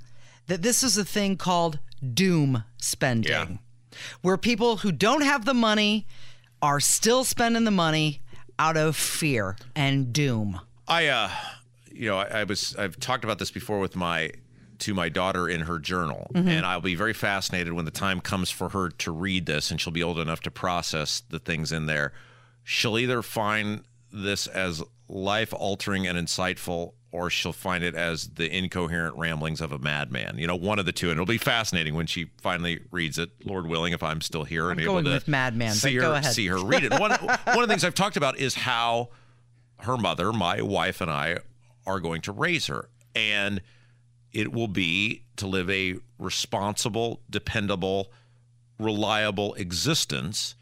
that 0.47 0.61
this 0.61 0.83
is 0.83 0.97
a 0.97 1.05
thing 1.05 1.37
called 1.37 1.79
doom 2.13 2.63
spending, 2.77 3.31
Yeah. 3.31 3.47
where 4.21 4.37
people 4.37 4.77
who 4.77 4.91
don't 4.91 5.21
have 5.23 5.45
the 5.45 5.53
money 5.53 6.05
are 6.61 6.79
still 6.79 7.23
spending 7.23 7.63
the 7.63 7.71
money 7.71 8.21
out 8.59 8.77
of 8.77 8.95
fear 8.95 9.55
and 9.75 10.11
doom. 10.13 10.59
I, 10.87 11.07
uh, 11.07 11.29
you 11.91 12.09
know, 12.09 12.17
I, 12.19 12.41
I 12.41 12.43
was, 12.43 12.75
I've 12.77 12.99
talked 12.99 13.23
about 13.23 13.39
this 13.39 13.51
before 13.51 13.79
with 13.79 13.95
my 13.95 14.31
to 14.79 14.93
my 14.93 15.09
daughter 15.09 15.47
in 15.49 15.61
her 15.61 15.79
journal. 15.79 16.29
Mm-hmm. 16.33 16.47
And 16.47 16.65
I'll 16.65 16.81
be 16.81 16.95
very 16.95 17.13
fascinated 17.13 17.73
when 17.73 17.85
the 17.85 17.91
time 17.91 18.21
comes 18.21 18.49
for 18.49 18.69
her 18.69 18.89
to 18.89 19.11
read 19.11 19.45
this 19.45 19.71
and 19.71 19.79
she'll 19.79 19.93
be 19.93 20.03
old 20.03 20.19
enough 20.19 20.41
to 20.41 20.51
process 20.51 21.21
the 21.29 21.39
things 21.39 21.71
in 21.71 21.85
there. 21.85 22.13
She'll 22.63 22.97
either 22.97 23.21
find 23.21 23.83
this 24.11 24.47
as 24.47 24.83
life 25.07 25.53
altering 25.53 26.07
and 26.07 26.17
insightful 26.17 26.93
or 27.11 27.29
she'll 27.29 27.53
find 27.53 27.83
it 27.83 27.95
as 27.95 28.27
the 28.29 28.53
incoherent 28.55 29.15
ramblings 29.17 29.61
of 29.61 29.71
a 29.71 29.79
madman. 29.79 30.37
You 30.37 30.47
know, 30.47 30.55
one 30.55 30.77
of 30.77 30.85
the 30.85 30.91
two. 30.91 31.07
And 31.09 31.13
it'll 31.13 31.25
be 31.25 31.37
fascinating 31.37 31.95
when 31.95 32.05
she 32.05 32.29
finally 32.41 32.81
reads 32.91 33.17
it, 33.17 33.31
Lord 33.45 33.67
willing, 33.67 33.93
if 33.93 34.03
I'm 34.03 34.21
still 34.21 34.43
here 34.43 34.69
and 34.69 34.79
able 34.79 34.93
going 34.93 35.05
to 35.05 35.11
with 35.11 35.27
madman, 35.27 35.73
see 35.73 35.95
her 35.95 36.01
go 36.01 36.13
ahead. 36.13 36.33
see 36.33 36.47
her 36.47 36.57
read 36.63 36.83
it. 36.83 36.91
One 36.91 37.11
one 37.11 37.37
of 37.37 37.61
the 37.61 37.67
things 37.67 37.83
I've 37.83 37.95
talked 37.95 38.17
about 38.17 38.37
is 38.37 38.55
how 38.55 39.09
her 39.79 39.97
mother, 39.97 40.33
my 40.33 40.61
wife, 40.61 41.01
and 41.01 41.09
I 41.09 41.37
are 41.85 41.99
going 41.99 42.21
to 42.23 42.31
raise 42.31 42.67
her. 42.67 42.89
And 43.15 43.61
it 44.33 44.51
will 44.51 44.67
be 44.67 45.23
to 45.37 45.47
live 45.47 45.69
a 45.69 45.95
responsible, 46.19 47.21
dependable, 47.29 48.11
reliable 48.79 49.53
existence 49.55 50.55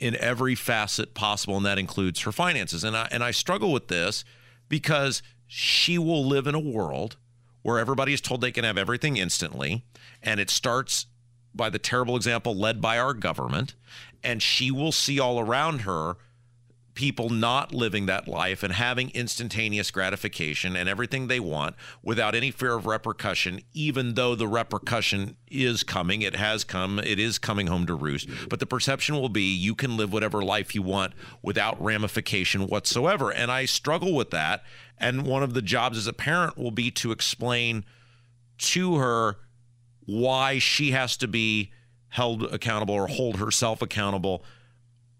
in 0.00 0.16
every 0.16 0.54
facet 0.54 1.14
possible, 1.14 1.56
and 1.56 1.64
that 1.64 1.78
includes 1.78 2.20
her 2.20 2.32
finances. 2.32 2.84
And 2.84 2.96
I 2.96 3.08
and 3.10 3.22
I 3.22 3.30
struggle 3.30 3.72
with 3.72 3.88
this 3.88 4.24
because 4.68 5.22
she 5.46 5.98
will 5.98 6.26
live 6.26 6.46
in 6.46 6.54
a 6.54 6.60
world 6.60 7.16
where 7.62 7.78
everybody 7.78 8.12
is 8.12 8.20
told 8.20 8.40
they 8.40 8.52
can 8.52 8.64
have 8.64 8.76
everything 8.76 9.16
instantly, 9.16 9.84
and 10.22 10.40
it 10.40 10.50
starts 10.50 11.06
by 11.54 11.70
the 11.70 11.78
terrible 11.78 12.16
example 12.16 12.54
led 12.54 12.80
by 12.80 12.98
our 12.98 13.14
government, 13.14 13.74
and 14.22 14.42
she 14.42 14.70
will 14.70 14.92
see 14.92 15.18
all 15.20 15.38
around 15.38 15.80
her 15.80 16.16
people 16.94 17.28
not 17.28 17.74
living 17.74 18.06
that 18.06 18.28
life 18.28 18.62
and 18.62 18.72
having 18.72 19.10
instantaneous 19.10 19.90
gratification 19.90 20.76
and 20.76 20.88
everything 20.88 21.26
they 21.26 21.40
want 21.40 21.74
without 22.02 22.34
any 22.34 22.50
fear 22.50 22.74
of 22.74 22.86
repercussion, 22.86 23.60
even 23.72 24.14
though 24.14 24.34
the 24.34 24.46
repercussion 24.46 25.36
is 25.50 25.82
coming. 25.82 26.22
It 26.22 26.36
has 26.36 26.64
come, 26.64 26.98
it 26.98 27.18
is 27.18 27.38
coming 27.38 27.66
home 27.66 27.86
to 27.86 27.94
roost. 27.94 28.28
But 28.48 28.60
the 28.60 28.66
perception 28.66 29.16
will 29.16 29.28
be 29.28 29.54
you 29.54 29.74
can 29.74 29.96
live 29.96 30.12
whatever 30.12 30.42
life 30.42 30.74
you 30.74 30.82
want 30.82 31.14
without 31.42 31.82
ramification 31.82 32.66
whatsoever. 32.68 33.32
And 33.32 33.50
I 33.50 33.64
struggle 33.64 34.14
with 34.14 34.30
that. 34.30 34.62
And 34.98 35.26
one 35.26 35.42
of 35.42 35.54
the 35.54 35.62
jobs 35.62 35.98
as 35.98 36.06
a 36.06 36.12
parent 36.12 36.56
will 36.56 36.70
be 36.70 36.90
to 36.92 37.10
explain 37.10 37.84
to 38.58 38.96
her 38.96 39.38
why 40.06 40.58
she 40.58 40.92
has 40.92 41.16
to 41.16 41.26
be 41.26 41.72
held 42.08 42.44
accountable 42.44 42.94
or 42.94 43.08
hold 43.08 43.38
herself 43.38 43.82
accountable 43.82 44.44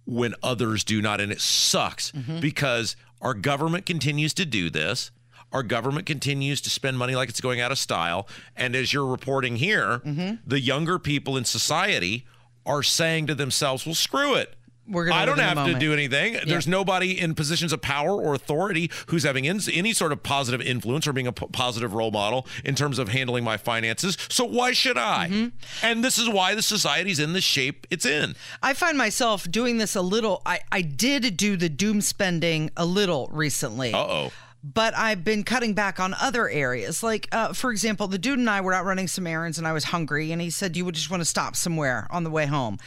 when 0.06 0.34
others 0.42 0.84
do 0.84 1.00
not. 1.00 1.20
And 1.20 1.32
it 1.32 1.40
sucks 1.40 2.12
mm-hmm. 2.12 2.40
because 2.40 2.96
our 3.20 3.34
government 3.34 3.86
continues 3.86 4.34
to 4.34 4.44
do 4.44 4.70
this. 4.70 5.10
Our 5.52 5.62
government 5.62 6.06
continues 6.06 6.60
to 6.62 6.70
spend 6.70 6.98
money 6.98 7.14
like 7.14 7.28
it's 7.28 7.40
going 7.40 7.60
out 7.60 7.70
of 7.70 7.78
style. 7.78 8.28
And 8.56 8.74
as 8.74 8.92
you're 8.92 9.06
reporting 9.06 9.56
here, 9.56 10.00
mm-hmm. 10.04 10.34
the 10.46 10.60
younger 10.60 10.98
people 10.98 11.36
in 11.36 11.44
society 11.44 12.26
are 12.66 12.82
saying 12.82 13.28
to 13.28 13.34
themselves, 13.34 13.86
well, 13.86 13.94
screw 13.94 14.34
it. 14.34 14.54
We're 14.86 15.06
gonna 15.06 15.20
I 15.20 15.24
don't 15.24 15.38
have 15.38 15.66
to 15.66 15.78
do 15.78 15.92
anything. 15.92 16.36
There's 16.46 16.66
nobody 16.66 17.18
in 17.18 17.34
positions 17.34 17.72
of 17.72 17.80
power 17.80 18.20
or 18.20 18.34
authority 18.34 18.90
who's 19.06 19.22
having 19.22 19.46
in, 19.46 19.60
any 19.72 19.92
sort 19.92 20.12
of 20.12 20.22
positive 20.22 20.60
influence 20.60 21.06
or 21.06 21.12
being 21.12 21.26
a 21.26 21.32
p- 21.32 21.46
positive 21.52 21.94
role 21.94 22.10
model 22.10 22.46
in 22.64 22.74
terms 22.74 22.98
of 22.98 23.08
handling 23.08 23.44
my 23.44 23.56
finances. 23.56 24.18
So 24.28 24.44
why 24.44 24.72
should 24.72 24.98
I? 24.98 25.28
Mm-hmm. 25.30 25.86
And 25.86 26.04
this 26.04 26.18
is 26.18 26.28
why 26.28 26.54
the 26.54 26.62
society's 26.62 27.18
in 27.18 27.32
the 27.32 27.40
shape 27.40 27.86
it's 27.90 28.04
in. 28.04 28.34
I 28.62 28.74
find 28.74 28.98
myself 28.98 29.50
doing 29.50 29.78
this 29.78 29.96
a 29.96 30.02
little. 30.02 30.42
I, 30.44 30.60
I 30.70 30.82
did 30.82 31.36
do 31.36 31.56
the 31.56 31.68
doom 31.68 32.00
spending 32.00 32.70
a 32.76 32.84
little 32.84 33.28
recently. 33.32 33.94
Uh 33.94 33.98
oh. 33.98 34.32
But 34.72 34.96
I've 34.96 35.22
been 35.24 35.44
cutting 35.44 35.74
back 35.74 36.00
on 36.00 36.14
other 36.18 36.48
areas. 36.48 37.02
Like, 37.02 37.28
uh, 37.32 37.52
for 37.52 37.70
example, 37.70 38.06
the 38.08 38.16
dude 38.16 38.38
and 38.38 38.48
I 38.48 38.62
were 38.62 38.72
out 38.72 38.86
running 38.86 39.08
some 39.08 39.26
errands 39.26 39.58
and 39.58 39.66
I 39.68 39.72
was 39.74 39.84
hungry, 39.84 40.32
and 40.32 40.40
he 40.40 40.48
said, 40.48 40.74
You 40.74 40.86
would 40.86 40.94
just 40.94 41.10
want 41.10 41.20
to 41.20 41.26
stop 41.26 41.54
somewhere 41.54 42.06
on 42.10 42.24
the 42.24 42.30
way 42.30 42.46
home. 42.46 42.78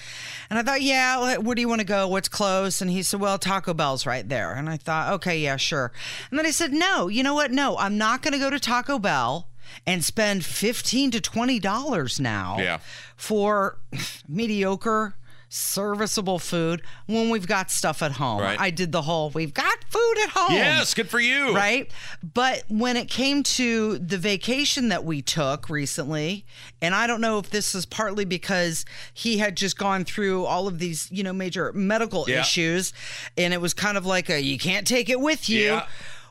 And 0.50 0.58
I 0.58 0.64
thought, 0.64 0.82
Yeah, 0.82 1.38
where 1.38 1.54
do 1.54 1.62
you 1.62 1.70
want 1.70 1.82
to 1.82 1.86
go? 1.88 2.08
What's 2.08 2.30
close? 2.30 2.82
And 2.82 2.90
he 2.90 3.04
said, 3.04 3.20
Well, 3.20 3.38
Taco 3.38 3.76
Bell's 3.76 4.08
right 4.08 4.28
there. 4.28 4.54
And 4.54 4.68
I 4.70 4.78
thought, 4.78 5.14
Okay, 5.14 5.38
yeah, 5.40 5.58
sure. 5.58 5.92
And 6.32 6.40
then 6.40 6.48
I 6.48 6.52
said, 6.52 6.74
No, 6.74 7.08
you 7.10 7.22
know 7.22 7.36
what? 7.36 7.52
No, 7.52 7.78
I'm 7.78 7.98
not 7.98 8.24
going 8.24 8.34
to 8.34 8.40
go 8.40 8.50
to 8.50 8.60
Taco 8.60 8.98
Bell 8.98 9.48
and 9.86 10.04
spend 10.04 10.44
15 10.46 11.12
to 11.12 11.20
$20 11.22 12.20
now 12.20 12.58
Yeah. 12.58 12.80
for 13.16 13.78
mediocre. 14.28 15.14
Serviceable 15.50 16.40
food 16.40 16.82
when 17.06 17.30
we've 17.30 17.48
got 17.48 17.72
stuff 17.72 18.02
at 18.04 18.12
home. 18.14 18.42
Right. 18.42 18.60
I 18.60 18.70
did 18.70 18.92
the 18.92 19.02
whole 19.02 19.30
we've 19.30 19.54
got 19.54 19.78
food 19.90 20.16
at 20.24 20.30
home 20.32 20.56
Yes, 20.56 20.94
good 20.94 21.10
for 21.10 21.20
you. 21.22 21.56
right? 21.56 21.90
But 22.34 22.64
when 22.68 22.98
it 22.98 23.08
came 23.10 23.44
to 23.44 23.98
the 23.98 24.18
vacation 24.18 24.90
that 24.90 25.06
we 25.06 25.22
took 25.22 25.70
recently, 25.70 26.46
and 26.82 26.94
I 26.94 27.08
don't 27.08 27.22
know 27.22 27.40
if 27.40 27.50
this 27.50 27.74
is 27.76 27.86
partly 27.86 28.26
because 28.26 28.84
he 29.14 29.38
had 29.38 29.56
just 29.56 29.78
gone 29.78 30.04
through 30.04 30.46
all 30.46 30.68
of 30.68 30.80
these, 30.80 31.08
you 31.12 31.24
know, 31.24 31.34
major 31.34 31.72
medical 31.74 32.26
Yeah. 32.28 32.42
issues, 32.42 32.92
and 33.38 33.54
it 33.54 33.62
was 33.62 33.74
kind 33.74 33.98
of 33.98 34.06
like 34.06 34.30
a 34.30 34.42
you 34.42 34.58
can't 34.58 34.86
take 34.86 35.08
it 35.10 35.20
with 35.22 35.48
you. 35.50 35.66
Yeah. 35.66 35.86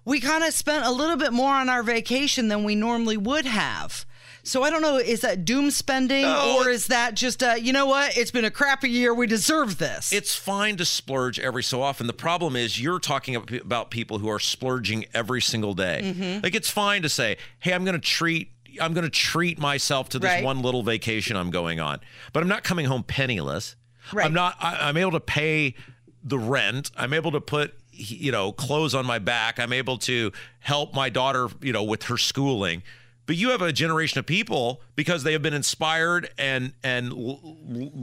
We 0.04 0.20
kind 0.20 0.44
of 0.44 0.52
spent 0.52 0.84
a 0.84 0.90
little 0.92 1.16
bit 1.16 1.32
more 1.32 1.54
on 1.54 1.68
our 1.68 1.82
vacation 1.82 2.48
than 2.48 2.64
we 2.64 2.74
normally 2.76 3.16
would 3.16 3.46
have. 3.46 4.04
So 4.46 4.62
I 4.62 4.70
don't 4.70 4.80
know, 4.80 4.96
is 4.96 5.22
that 5.22 5.44
doom 5.44 5.72
spending 5.72 6.22
No, 6.22 6.58
or 6.60 6.70
is 6.70 6.86
that 6.86 7.14
just 7.14 7.42
uh, 7.42 7.54
you 7.60 7.72
know 7.72 7.86
what? 7.86 8.16
It's 8.16 8.30
been 8.30 8.44
a 8.44 8.50
crappy 8.50 8.88
year. 8.88 9.12
We 9.12 9.26
deserve 9.26 9.78
this. 9.78 10.12
It's 10.12 10.36
fine 10.36 10.76
to 10.76 10.84
splurge 10.84 11.40
every 11.40 11.64
so 11.64 11.82
often. 11.82 12.06
The 12.06 12.12
problem 12.12 12.54
is 12.54 12.80
you're 12.80 13.00
talking 13.00 13.34
about 13.34 13.90
people 13.90 14.18
who 14.18 14.28
are 14.28 14.38
splurging 14.38 15.04
every 15.12 15.42
single 15.42 15.74
day. 15.74 16.00
Mm-hmm. 16.04 16.40
Like 16.44 16.54
it's 16.54 16.70
fine 16.70 17.02
to 17.02 17.08
say, 17.08 17.38
"Hey, 17.58 17.72
I'm 17.72 17.84
going 17.84 18.00
to 18.00 18.06
treat 18.06 18.52
I'm 18.80 18.94
going 18.94 19.04
to 19.04 19.10
treat 19.10 19.58
myself 19.58 20.10
to 20.10 20.18
this 20.20 20.30
Right. 20.30 20.44
one 20.44 20.62
little 20.62 20.84
vacation 20.84 21.36
I'm 21.36 21.50
going 21.50 21.80
on." 21.80 21.98
But 22.32 22.44
I'm 22.44 22.48
not 22.48 22.62
coming 22.62 22.86
home 22.86 23.02
penniless. 23.02 23.74
Right. 24.12 24.24
I'm 24.26 24.32
not 24.32 24.54
I, 24.60 24.88
I'm 24.88 24.96
able 24.96 25.10
to 25.12 25.20
pay 25.20 25.74
the 26.22 26.38
rent. 26.38 26.92
I'm 26.96 27.12
able 27.12 27.32
to 27.32 27.40
put 27.40 27.74
you 27.90 28.30
know 28.30 28.52
clothes 28.52 28.94
on 28.94 29.06
my 29.06 29.18
back. 29.18 29.58
I'm 29.58 29.72
able 29.72 29.98
to 29.98 30.30
help 30.60 30.94
my 30.94 31.08
daughter, 31.08 31.48
you 31.60 31.72
know, 31.72 31.82
with 31.82 32.04
her 32.04 32.16
schooling. 32.16 32.84
But 33.26 33.36
you 33.36 33.50
have 33.50 33.60
a 33.62 33.72
generation 33.72 34.18
of 34.18 34.26
people 34.26 34.80
because 34.94 35.24
they 35.24 35.32
have 35.32 35.42
been 35.42 35.54
inspired 35.54 36.30
and 36.38 36.72
and 36.82 37.12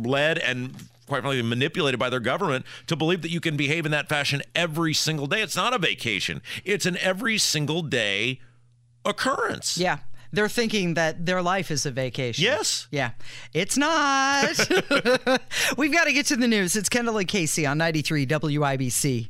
led 0.05 0.37
and 0.37 0.75
quite 1.07 1.21
frankly 1.21 1.41
manipulated 1.41 1.99
by 1.99 2.09
their 2.09 2.19
government 2.19 2.65
to 2.87 2.95
believe 2.95 3.21
that 3.21 3.31
you 3.31 3.39
can 3.39 3.57
behave 3.57 3.85
in 3.85 3.91
that 3.91 4.09
fashion 4.09 4.41
every 4.55 4.93
single 4.93 5.27
day. 5.27 5.41
It's 5.41 5.55
not 5.55 5.73
a 5.73 5.77
vacation. 5.77 6.41
It's 6.63 6.85
an 6.85 6.97
every 6.97 7.37
single 7.37 7.81
day 7.81 8.39
occurrence. 9.05 9.77
Yeah. 9.77 9.99
They're 10.31 10.49
thinking 10.49 10.95
that 10.95 11.27
their 11.27 11.43
life 11.43 11.69
is 11.69 11.85
a 11.85 11.91
vacation. 11.91 12.43
Yes. 12.43 12.87
Yeah. 12.89 13.11
It's 13.53 13.77
not. 13.77 14.57
We've 15.77 15.93
got 15.93 16.05
to 16.05 16.13
get 16.13 16.25
to 16.27 16.35
the 16.35 16.47
news. 16.47 16.75
It's 16.75 16.89
Kendall 16.89 17.19
and 17.19 17.27
Casey 17.27 17.67
on 17.67 17.77
93 17.77 18.25
WIBC. 18.25 19.29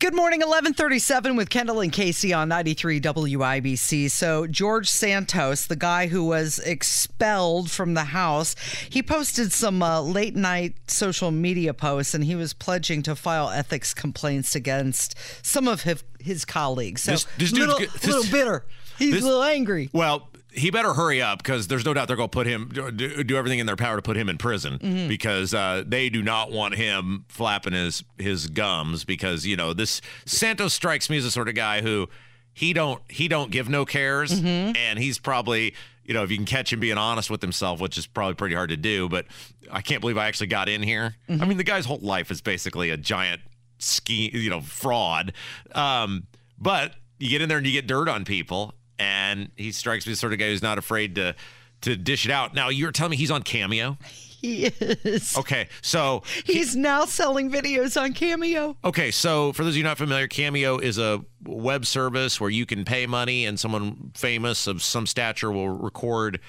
Good 0.00 0.14
morning, 0.14 0.40
1137 0.40 1.34
with 1.36 1.48
Kendall 1.48 1.80
and 1.80 1.90
Casey 1.90 2.32
on 2.34 2.48
93 2.48 3.00
WIBC. 3.00 4.10
So, 4.10 4.46
George 4.46 4.90
Santos, 4.90 5.66
the 5.66 5.76
guy 5.76 6.08
who 6.08 6.24
was 6.24 6.58
expelled 6.58 7.70
from 7.70 7.94
the 7.94 8.04
House, 8.04 8.54
he 8.90 9.02
posted 9.02 9.50
some 9.52 9.82
uh, 9.82 10.02
late 10.02 10.36
night 10.36 10.74
social 10.88 11.30
media 11.30 11.72
posts 11.72 12.12
and 12.12 12.24
he 12.24 12.34
was 12.34 12.52
pledging 12.52 13.02
to 13.04 13.14
file 13.16 13.48
ethics 13.48 13.94
complaints 13.94 14.54
against 14.54 15.14
some 15.42 15.66
of 15.68 15.82
his, 15.82 16.04
his 16.20 16.44
colleagues. 16.44 17.02
So, 17.02 17.12
This- 17.12 17.24
this 17.38 17.52
dude's 17.52 17.52
little, 17.60 17.78
good- 17.78 17.90
this- 17.90 18.04
little 18.06 18.30
bitter. 18.30 18.66
He's 18.98 19.14
this- 19.14 19.22
a 19.22 19.26
little 19.26 19.42
angry. 19.44 19.88
Well, 19.94 20.28
he 20.54 20.70
better 20.70 20.94
hurry 20.94 21.20
up 21.20 21.38
because 21.42 21.66
there's 21.68 21.84
no 21.84 21.92
doubt 21.92 22.06
they're 22.08 22.16
going 22.16 22.28
to 22.28 22.32
put 22.34 22.46
him 22.46 22.70
do, 22.72 22.90
do 23.24 23.36
everything 23.36 23.58
in 23.58 23.66
their 23.66 23.76
power 23.76 23.96
to 23.96 24.02
put 24.02 24.16
him 24.16 24.28
in 24.28 24.38
prison 24.38 24.78
Mm-hmm. 24.78 25.08
because 25.08 25.52
uh, 25.52 25.82
they 25.86 26.08
do 26.08 26.22
not 26.22 26.52
want 26.52 26.74
him 26.76 27.24
flapping 27.28 27.72
his 27.72 28.04
his 28.18 28.46
gums 28.46 29.04
because 29.04 29.44
you 29.46 29.56
know 29.56 29.72
this 29.72 30.00
Santos 30.26 30.72
strikes 30.74 31.10
me 31.10 31.16
as 31.18 31.24
the 31.24 31.30
sort 31.30 31.48
of 31.48 31.54
guy 31.54 31.80
who 31.82 32.08
he 32.52 32.72
don't 32.72 33.02
he 33.10 33.26
don't 33.28 33.50
give 33.50 33.68
no 33.68 33.84
cares 33.84 34.40
Mm-hmm. 34.40 34.76
and 34.76 34.98
he's 34.98 35.18
probably 35.18 35.74
you 36.04 36.14
know 36.14 36.22
if 36.22 36.30
you 36.30 36.36
can 36.36 36.46
catch 36.46 36.72
him 36.72 36.78
being 36.80 36.98
honest 36.98 37.30
with 37.30 37.42
himself 37.42 37.80
which 37.80 37.98
is 37.98 38.06
probably 38.06 38.34
pretty 38.34 38.54
hard 38.54 38.68
to 38.70 38.76
do 38.76 39.08
but 39.08 39.26
I 39.72 39.80
can't 39.80 40.00
believe 40.00 40.16
I 40.18 40.26
actually 40.28 40.46
got 40.48 40.68
in 40.68 40.82
here. 40.82 41.16
Mm-hmm. 41.28 41.42
I 41.42 41.46
mean 41.46 41.56
the 41.58 41.64
guy's 41.64 41.86
whole 41.86 41.98
life 42.00 42.30
is 42.30 42.40
basically 42.40 42.90
a 42.90 42.96
giant 42.96 43.40
scheme 43.78 44.30
you 44.34 44.50
know 44.50 44.60
fraud 44.60 45.32
um, 45.74 46.26
but 46.58 46.92
you 47.18 47.28
get 47.30 47.42
in 47.42 47.48
there 47.48 47.58
and 47.58 47.66
you 47.66 47.72
get 47.72 47.86
dirt 47.86 48.08
on 48.08 48.24
people 48.24 48.74
and 48.98 49.50
he 49.56 49.72
strikes 49.72 50.06
me 50.06 50.12
as 50.12 50.18
the 50.18 50.20
sort 50.20 50.32
of 50.32 50.38
guy 50.38 50.46
who's 50.46 50.62
not 50.62 50.78
afraid 50.78 51.14
to 51.16 51.34
to 51.82 51.96
dish 51.96 52.24
it 52.24 52.30
out. 52.30 52.54
Now 52.54 52.68
you're 52.70 52.92
telling 52.92 53.10
me 53.12 53.16
he's 53.16 53.30
on 53.30 53.42
cameo? 53.42 53.98
He 54.44 54.66
is. 54.66 55.38
okay 55.38 55.68
so 55.80 56.22
He's 56.44 56.76
now 56.76 57.06
selling 57.06 57.50
videos 57.50 57.98
on 57.98 58.12
Cameo. 58.12 58.76
okay 58.84 59.10
so 59.10 59.54
for 59.54 59.64
those 59.64 59.72
of 59.72 59.78
you 59.78 59.84
not 59.84 59.96
familiar 59.96 60.28
cameo 60.28 60.76
is 60.76 60.98
a 60.98 61.24
web 61.44 61.86
service 61.86 62.38
where 62.38 62.50
you 62.50 62.66
can 62.66 62.84
pay 62.84 63.06
money 63.06 63.46
and 63.46 63.58
someone 63.58 64.10
famous 64.14 64.66
of 64.66 64.82
some 64.82 65.06
stature 65.06 65.50
will 65.50 65.70
record 65.70 66.40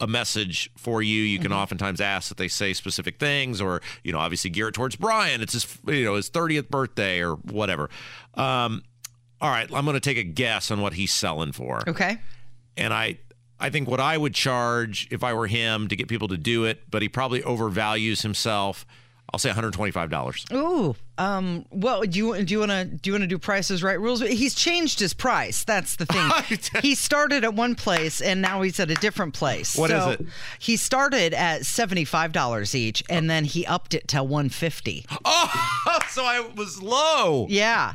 a 0.00 0.08
message 0.08 0.68
for 0.76 1.00
you. 1.00 1.22
You 1.22 1.38
can 1.38 1.52
oftentimes 1.52 2.00
ask 2.00 2.28
that 2.28 2.38
they 2.38 2.48
say 2.48 2.72
specific 2.72 3.20
things 3.20 3.60
or 3.60 3.80
you 4.02 4.10
know 4.10 4.18
obviously 4.18 4.50
gear 4.50 4.66
it 4.66 4.74
towards 4.74 4.96
brian. 4.96 5.40
It's 5.40 5.52
his 5.52 5.78
you 5.86 6.04
know 6.04 6.16
his 6.16 6.28
30th 6.30 6.70
birthday 6.70 7.20
or 7.22 7.34
whatever. 7.36 7.88
Um 8.34 8.82
all 9.44 9.50
right 9.50 9.68
i'm 9.74 9.84
going 9.84 9.94
to 9.94 10.00
take 10.00 10.16
a 10.18 10.22
guess 10.24 10.70
on 10.70 10.80
what 10.80 10.94
he's 10.94 11.12
selling 11.12 11.52
for 11.52 11.88
Okay. 11.88 12.16
and 12.76 12.92
I 12.92 13.18
I 13.60 13.70
think 13.70 13.88
what 13.88 14.00
I 14.00 14.18
would 14.18 14.34
charge 14.34 15.06
if 15.12 15.22
I 15.22 15.32
were 15.32 15.46
him 15.46 15.86
to 15.88 15.94
get 15.96 16.08
people 16.08 16.26
to 16.28 16.36
do 16.36 16.64
it, 16.64 16.82
but 16.90 17.02
he 17.02 17.08
probably 17.08 17.40
overvalues 17.42 18.22
himself. 18.22 18.84
I'll 19.32 19.38
say 19.38 19.48
$125. 19.50 20.52
Ooh. 20.52 20.96
Um. 21.16 21.64
Well, 21.70 22.02
do 22.02 22.18
you 22.18 22.42
do 22.44 22.52
you 22.52 22.58
want 22.58 22.72
to 22.72 22.84
do 22.84 23.08
you 23.10 23.14
want 23.14 23.22
to 23.22 23.28
do 23.28 23.38
prices 23.38 23.82
right 23.82 23.98
rules? 23.98 24.20
He's 24.20 24.54
changed 24.56 24.98
his 24.98 25.14
price. 25.14 25.62
That's 25.64 25.94
the 25.96 26.04
thing. 26.06 26.28
he 26.82 26.96
started 26.96 27.44
at 27.44 27.54
one 27.54 27.76
place 27.76 28.20
and 28.20 28.42
now 28.42 28.62
he's 28.62 28.80
at 28.80 28.90
a 28.90 28.96
different 28.96 29.34
place. 29.34 29.76
What 29.76 29.90
is 29.92 30.02
so 30.02 30.10
it? 30.10 30.26
He 30.58 30.76
started 30.76 31.32
at 31.32 31.64
seventy 31.64 32.04
five 32.04 32.32
dollars 32.32 32.74
each, 32.74 33.04
and 33.08 33.30
then 33.30 33.44
he 33.44 33.64
upped 33.64 33.94
it 33.94 34.08
to 34.08 34.22
one 34.24 34.48
fifty. 34.48 35.06
Oh, 35.24 35.98
so 36.08 36.24
I 36.24 36.40
was 36.56 36.82
low. 36.82 37.46
Yeah, 37.48 37.94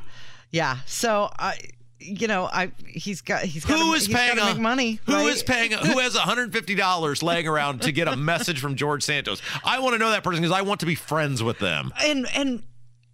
yeah. 0.51 0.77
So 0.85 1.29
I. 1.37 1.57
You 2.01 2.29
know, 2.29 2.45
I 2.45 2.71
he's 2.87 3.19
got 3.19 3.41
he's 3.41 3.65
got 3.65 3.77
Who 3.77 3.91
to, 3.91 3.97
is 3.97 4.07
paying 4.07 4.39
a, 4.39 4.45
make 4.45 4.57
money? 4.57 5.01
Who 5.05 5.15
right? 5.15 5.27
is 5.27 5.43
paying? 5.43 5.73
Who 5.73 5.99
has 5.99 6.15
$150 6.15 7.23
laying 7.23 7.45
around 7.45 7.81
to 7.81 7.91
get 7.91 8.07
a 8.07 8.15
message 8.15 8.61
from 8.61 8.77
George 8.77 9.03
Santos? 9.03 9.41
I 9.65 9.79
want 9.81 9.95
to 9.95 9.99
know 9.99 10.11
that 10.11 10.23
person 10.23 10.41
because 10.41 10.57
I 10.57 10.61
want 10.61 10.79
to 10.79 10.85
be 10.85 10.95
friends 10.95 11.43
with 11.43 11.59
them. 11.59 11.91
and 12.01 12.25
and 12.33 12.63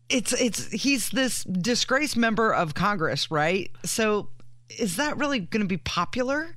it's 0.07 0.33
it's 0.33 0.71
he's 0.71 1.09
this 1.09 1.43
disgraced 1.45 2.15
member 2.15 2.53
of 2.53 2.75
Congress, 2.75 3.31
right? 3.31 3.71
So 3.85 4.29
is 4.69 4.97
that 4.97 5.17
really 5.17 5.39
going 5.39 5.61
to 5.61 5.67
be 5.67 5.77
popular? 5.77 6.55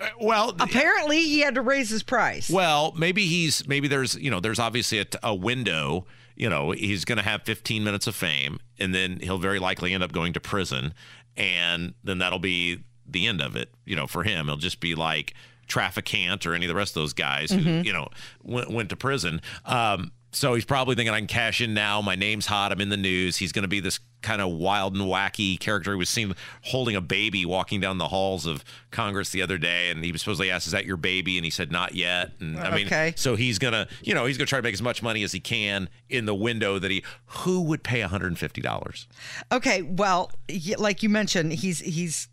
Uh, 0.00 0.08
well, 0.18 0.56
Apparently, 0.60 1.20
he 1.24 1.40
had 1.40 1.56
to 1.56 1.60
raise 1.60 1.90
his 1.90 2.02
price. 2.02 2.48
Well, 2.48 2.94
maybe 2.96 3.26
he's 3.26 3.68
maybe 3.68 3.86
there's 3.86 4.14
you 4.14 4.30
know 4.30 4.40
there's 4.40 4.58
obviously 4.58 5.00
a, 5.00 5.06
a 5.22 5.34
window. 5.34 6.06
You 6.40 6.48
know, 6.48 6.70
he's 6.70 7.04
going 7.04 7.18
to 7.18 7.22
have 7.22 7.42
15 7.42 7.84
minutes 7.84 8.06
of 8.06 8.16
fame, 8.16 8.60
and 8.78 8.94
then 8.94 9.20
he'll 9.20 9.36
very 9.36 9.58
likely 9.58 9.92
end 9.92 10.02
up 10.02 10.10
going 10.10 10.32
to 10.32 10.40
prison, 10.40 10.94
and 11.36 11.92
then 12.02 12.16
that'll 12.16 12.38
be 12.38 12.82
the 13.06 13.26
end 13.26 13.42
of 13.42 13.56
it. 13.56 13.68
You 13.84 13.94
know, 13.94 14.06
for 14.06 14.22
him, 14.22 14.46
He'll 14.46 14.56
just 14.56 14.80
be 14.80 14.94
like 14.94 15.34
Traficant 15.68 16.46
or 16.46 16.54
any 16.54 16.64
of 16.64 16.70
the 16.70 16.74
rest 16.74 16.96
of 16.96 17.02
those 17.02 17.12
guys 17.12 17.50
who 17.50 17.60
you 17.60 17.92
know 17.92 18.08
went, 18.42 18.70
went 18.70 18.88
to 18.88 18.96
prison. 18.96 19.42
Um, 19.66 20.12
so 20.32 20.54
he's 20.54 20.64
probably 20.64 20.94
thinking 20.94 21.12
I 21.14 21.18
can 21.18 21.26
cash 21.26 21.60
in 21.60 21.74
now. 21.74 22.00
My 22.00 22.14
name's 22.14 22.46
hot. 22.46 22.72
I'm 22.72 22.80
in 22.80 22.88
the 22.88 22.96
news. 22.96 23.36
He's 23.38 23.52
going 23.52 23.62
to 23.62 23.68
be 23.68 23.80
this 23.80 23.98
kind 24.22 24.42
of 24.42 24.50
wild 24.50 24.94
and 24.94 25.04
wacky 25.04 25.58
character. 25.58 25.92
He 25.92 25.96
was 25.96 26.10
seen 26.10 26.34
holding 26.64 26.94
a 26.94 27.00
baby 27.00 27.46
walking 27.46 27.80
down 27.80 27.96
the 27.98 28.08
halls 28.08 28.44
of 28.44 28.62
Congress 28.90 29.30
the 29.30 29.40
other 29.40 29.56
day, 29.56 29.90
and 29.90 30.04
he 30.04 30.12
was 30.12 30.20
supposedly 30.20 30.50
asked, 30.50 30.66
"Is 30.66 30.72
that 30.72 30.84
your 30.84 30.96
baby?" 30.98 31.38
And 31.38 31.44
he 31.44 31.50
said, 31.50 31.72
"Not 31.72 31.94
yet." 31.94 32.32
And 32.40 32.58
I 32.58 32.74
mean, 32.76 32.86
Okay. 32.86 33.14
so 33.16 33.34
he's 33.36 33.58
gonna, 33.58 33.88
you 34.02 34.12
know, 34.14 34.26
he's 34.26 34.36
gonna 34.36 34.46
try 34.46 34.58
to 34.58 34.62
make 34.62 34.74
as 34.74 34.82
much 34.82 35.02
money 35.02 35.22
as 35.22 35.32
he 35.32 35.40
can 35.40 35.88
in 36.08 36.26
the 36.26 36.34
window 36.34 36.78
that 36.78 36.90
he. 36.90 37.02
Who 37.26 37.62
would 37.62 37.82
pay 37.82 38.00
150 38.00 38.60
dollars? 38.60 39.06
Okay, 39.50 39.82
well, 39.82 40.30
like 40.78 41.02
you 41.02 41.08
mentioned, 41.08 41.52
he's 41.54 41.78
he's 41.80 42.28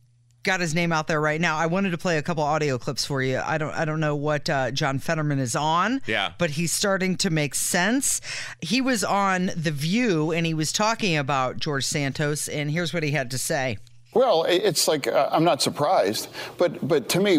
got 0.48 0.60
his 0.60 0.74
name 0.74 0.92
out 0.92 1.08
there 1.08 1.22
right 1.22 1.40
now. 1.40 1.58
I 1.58 1.68
wanted 1.68 1.92
to 1.92 1.98
play 2.00 2.18
a 2.18 2.24
couple 2.24 2.42
audio 2.42 2.80
clips 2.80 3.06
for 3.06 3.22
you. 3.22 3.40
I 3.46 3.60
don't 3.60 3.74
I 3.76 3.86
don't 3.86 4.00
know 4.00 4.16
what 4.16 4.50
uh, 4.50 4.72
John 4.72 4.98
Fetterman 4.98 5.38
is 5.38 5.56
on. 5.56 6.02
Yeah. 6.08 6.32
but 6.40 6.52
he's 6.52 6.72
starting 6.74 7.18
to 7.18 7.30
make 7.30 7.54
sense. 7.54 8.22
He 8.62 8.82
was 8.82 9.04
on 9.04 9.52
The 9.56 9.72
View 9.72 10.32
and 10.32 10.46
he 10.46 10.54
was 10.56 10.72
talking 10.72 11.16
about 11.18 11.58
George 11.58 11.86
Santos, 11.86 12.48
and 12.48 12.72
here's 12.72 12.94
what 12.94 13.04
he 13.04 13.12
had 13.12 13.30
to 13.32 13.38
say. 13.38 13.78
Well, 14.18 14.46
it's 14.46 14.88
like 14.88 15.06
uh, 15.06 15.30
I'm 15.32 15.44
not 15.44 15.62
surprised, 15.62 16.30
but 16.58 16.88
but 16.88 17.08
to 17.10 17.20
me, 17.20 17.38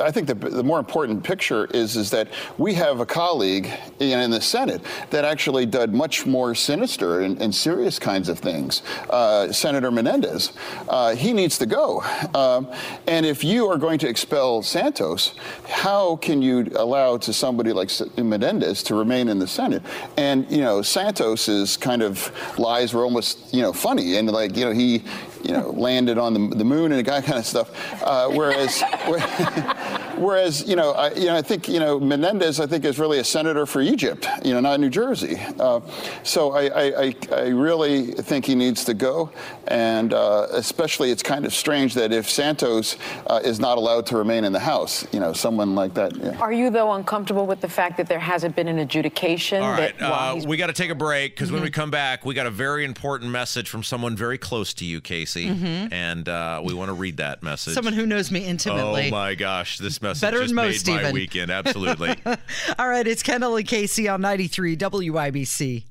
I 0.00 0.10
think 0.10 0.26
the, 0.26 0.34
the 0.34 0.64
more 0.64 0.80
important 0.80 1.22
picture 1.22 1.66
is 1.66 1.94
is 1.94 2.10
that 2.10 2.26
we 2.58 2.74
have 2.74 2.98
a 2.98 3.06
colleague 3.06 3.70
in, 4.00 4.18
in 4.18 4.32
the 4.32 4.40
Senate 4.40 4.82
that 5.10 5.24
actually 5.24 5.66
did 5.66 5.94
much 5.94 6.26
more 6.26 6.52
sinister 6.56 7.20
and, 7.20 7.40
and 7.40 7.54
serious 7.54 8.00
kinds 8.00 8.28
of 8.28 8.40
things. 8.40 8.82
Uh, 9.08 9.52
Senator 9.52 9.92
Menendez, 9.92 10.52
uh, 10.88 11.14
he 11.14 11.32
needs 11.32 11.58
to 11.58 11.66
go. 11.66 12.00
Um, 12.34 12.72
and 13.06 13.24
if 13.24 13.44
you 13.44 13.68
are 13.68 13.78
going 13.78 14.00
to 14.00 14.08
expel 14.08 14.62
Santos, 14.62 15.32
how 15.68 16.16
can 16.16 16.42
you 16.42 16.66
allow 16.74 17.18
to 17.18 17.32
somebody 17.32 17.72
like 17.72 17.88
Menendez 18.18 18.82
to 18.82 18.96
remain 18.96 19.28
in 19.28 19.38
the 19.38 19.46
Senate? 19.46 19.84
And 20.16 20.50
you 20.50 20.62
know, 20.62 20.82
Santos's 20.82 21.76
kind 21.76 22.02
of 22.02 22.32
lies 22.58 22.92
were 22.94 23.04
almost 23.04 23.54
you 23.54 23.62
know 23.62 23.72
funny 23.72 24.16
and 24.16 24.28
like 24.28 24.56
you 24.56 24.64
know 24.64 24.72
he 24.72 25.04
you 25.44 25.52
know, 25.52 25.70
landed 25.70 26.18
on 26.18 26.34
the, 26.34 26.56
the 26.56 26.64
moon 26.64 26.92
and 26.92 27.06
that 27.06 27.24
kind 27.24 27.38
of 27.38 27.46
stuff. 27.46 27.70
Uh, 28.02 28.28
whereas, 28.28 28.82
whereas, 30.18 30.66
you 30.66 30.76
know, 30.76 30.92
I, 30.92 31.12
you 31.14 31.26
know, 31.26 31.36
I 31.36 31.42
think, 31.42 31.68
you 31.68 31.80
know, 31.80 32.00
Menendez, 32.00 32.60
I 32.60 32.66
think, 32.66 32.84
is 32.84 32.98
really 32.98 33.18
a 33.18 33.24
senator 33.24 33.66
for 33.66 33.80
Egypt, 33.80 34.28
you 34.44 34.52
know, 34.52 34.60
not 34.60 34.80
New 34.80 34.90
Jersey. 34.90 35.40
Uh, 35.58 35.80
so 36.22 36.52
I, 36.52 36.66
I, 36.66 37.02
I, 37.02 37.14
I 37.32 37.48
really 37.48 38.12
think 38.12 38.44
he 38.44 38.54
needs 38.54 38.84
to 38.84 38.94
go. 38.94 39.30
And 39.68 40.12
uh, 40.12 40.46
especially, 40.52 41.10
it's 41.10 41.22
kind 41.22 41.44
of 41.44 41.52
strange 41.52 41.94
that 41.94 42.12
if 42.12 42.30
Santos 42.30 42.96
uh, 43.26 43.40
is 43.44 43.58
not 43.58 43.78
allowed 43.78 44.06
to 44.06 44.16
remain 44.16 44.44
in 44.44 44.52
the 44.52 44.60
House, 44.60 45.06
you 45.12 45.20
know, 45.20 45.32
someone 45.32 45.74
like 45.74 45.94
that. 45.94 46.14
Yeah. 46.16 46.38
Are 46.38 46.52
you, 46.52 46.70
though, 46.70 46.92
uncomfortable 46.92 47.46
with 47.46 47.60
the 47.60 47.68
fact 47.68 47.96
that 47.96 48.06
there 48.06 48.20
hasn't 48.20 48.54
been 48.54 48.68
an 48.68 48.78
adjudication? 48.78 49.62
All 49.62 49.72
right, 49.72 49.98
that 49.98 50.12
uh, 50.12 50.40
we 50.46 50.56
got 50.56 50.68
to 50.68 50.72
take 50.72 50.90
a 50.90 50.94
break 50.94 51.34
because 51.34 51.50
when 51.50 51.62
we 51.62 51.70
come 51.70 51.90
back, 51.90 52.24
we 52.24 52.34
got 52.34 52.46
a 52.46 52.50
very 52.50 52.84
important 52.84 53.30
message 53.30 53.68
from 53.68 53.82
someone 53.82 54.16
very 54.16 54.38
close 54.38 54.72
to 54.74 54.84
you, 54.84 55.00
Casey, 55.00 55.48
and 55.90 56.28
uh, 56.28 56.60
we 56.64 56.74
want 56.74 56.88
to 56.88 56.94
read 56.94 57.16
that 57.18 57.42
message. 57.42 57.74
Someone 57.74 57.94
who 57.94 58.06
knows 58.06 58.30
me 58.30 58.44
intimately. 58.44 59.08
Oh 59.08 59.10
my 59.10 59.34
gosh, 59.34 59.78
this 59.78 60.00
message 60.08 60.20
Better 60.22 60.38
just 60.38 60.48
than 60.54 60.56
most, 60.56 60.86
made 60.86 60.92
my 60.92 61.00
even. 61.00 61.12
weekend. 61.14 61.50
Absolutely. 61.50 62.14
All 62.78 62.88
right, 62.88 63.06
it's 63.06 63.22
Kendall 63.22 63.56
and 63.56 63.66
Casey 63.66 64.08
on 64.08 64.20
93 64.20 64.76
WIBC. 64.76 65.84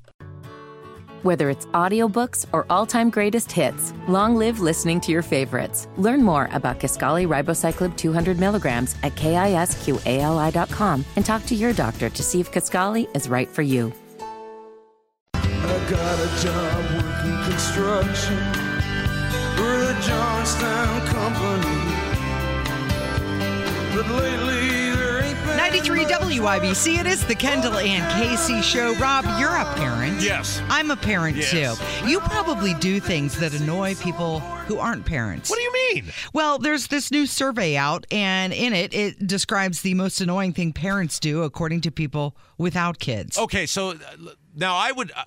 Whether 1.22 1.50
it's 1.50 1.66
audiobooks 1.66 2.46
or 2.52 2.66
all-time 2.70 3.10
greatest 3.10 3.50
hits, 3.50 3.92
long 4.06 4.36
live 4.36 4.60
listening 4.60 5.00
to 5.00 5.10
your 5.10 5.22
favorites. 5.22 5.88
Learn 5.96 6.22
more 6.22 6.48
about 6.52 6.78
Kisqali 6.78 7.26
Ribociclib 7.26 7.96
200 7.96 8.38
milligrams 8.38 8.94
at 9.02 9.16
kisqali.com 9.16 11.04
and 11.16 11.26
talk 11.26 11.44
to 11.46 11.54
your 11.56 11.72
doctor 11.72 12.08
to 12.10 12.22
see 12.22 12.38
if 12.38 12.52
Kisqali 12.52 13.08
is 13.16 13.28
right 13.28 13.48
for 13.48 13.62
you. 13.62 13.92
I 15.34 15.90
got 15.90 16.18
a 16.20 16.42
job 16.42 16.84
working 16.94 17.50
construction 17.50 18.36
for 19.56 19.76
the 19.82 19.96
Johnstown 20.06 21.06
Company. 21.08 21.65
93 23.96 26.04
WIBC. 26.04 26.98
It 27.00 27.06
is 27.06 27.24
the 27.24 27.34
Kendall 27.34 27.78
and 27.78 28.04
Casey 28.12 28.60
show. 28.60 28.94
Rob, 28.96 29.24
you're 29.40 29.56
a 29.56 29.64
parent. 29.76 30.20
Yes. 30.20 30.60
I'm 30.68 30.90
a 30.90 30.96
parent 30.96 31.38
Yes. 31.38 31.50
too. 31.50 31.72
You 32.06 32.20
probably 32.20 32.74
do 32.74 33.00
things 33.00 33.38
that 33.38 33.54
annoy 33.54 33.94
people 33.94 34.40
who 34.40 34.76
aren't 34.78 35.06
parents. 35.06 35.48
what 35.48 35.56
do 35.56 35.62
you 35.62 35.72
mean? 35.72 36.12
Well, 36.34 36.58
there's 36.58 36.88
this 36.88 37.10
new 37.10 37.24
survey 37.24 37.74
out, 37.76 38.04
and 38.10 38.52
in 38.52 38.74
it, 38.74 38.92
it 38.92 39.26
describes 39.26 39.80
the 39.80 39.94
most 39.94 40.20
annoying 40.20 40.52
thing 40.52 40.74
parents 40.74 41.18
do, 41.18 41.42
according 41.42 41.80
to 41.82 41.90
people 41.90 42.36
without 42.58 42.98
kids. 42.98 43.38
Okay, 43.38 43.64
so 43.64 43.92
uh, 43.92 43.94
now 44.54 44.76
I 44.76 44.92
would 44.92 45.10
uh, 45.16 45.24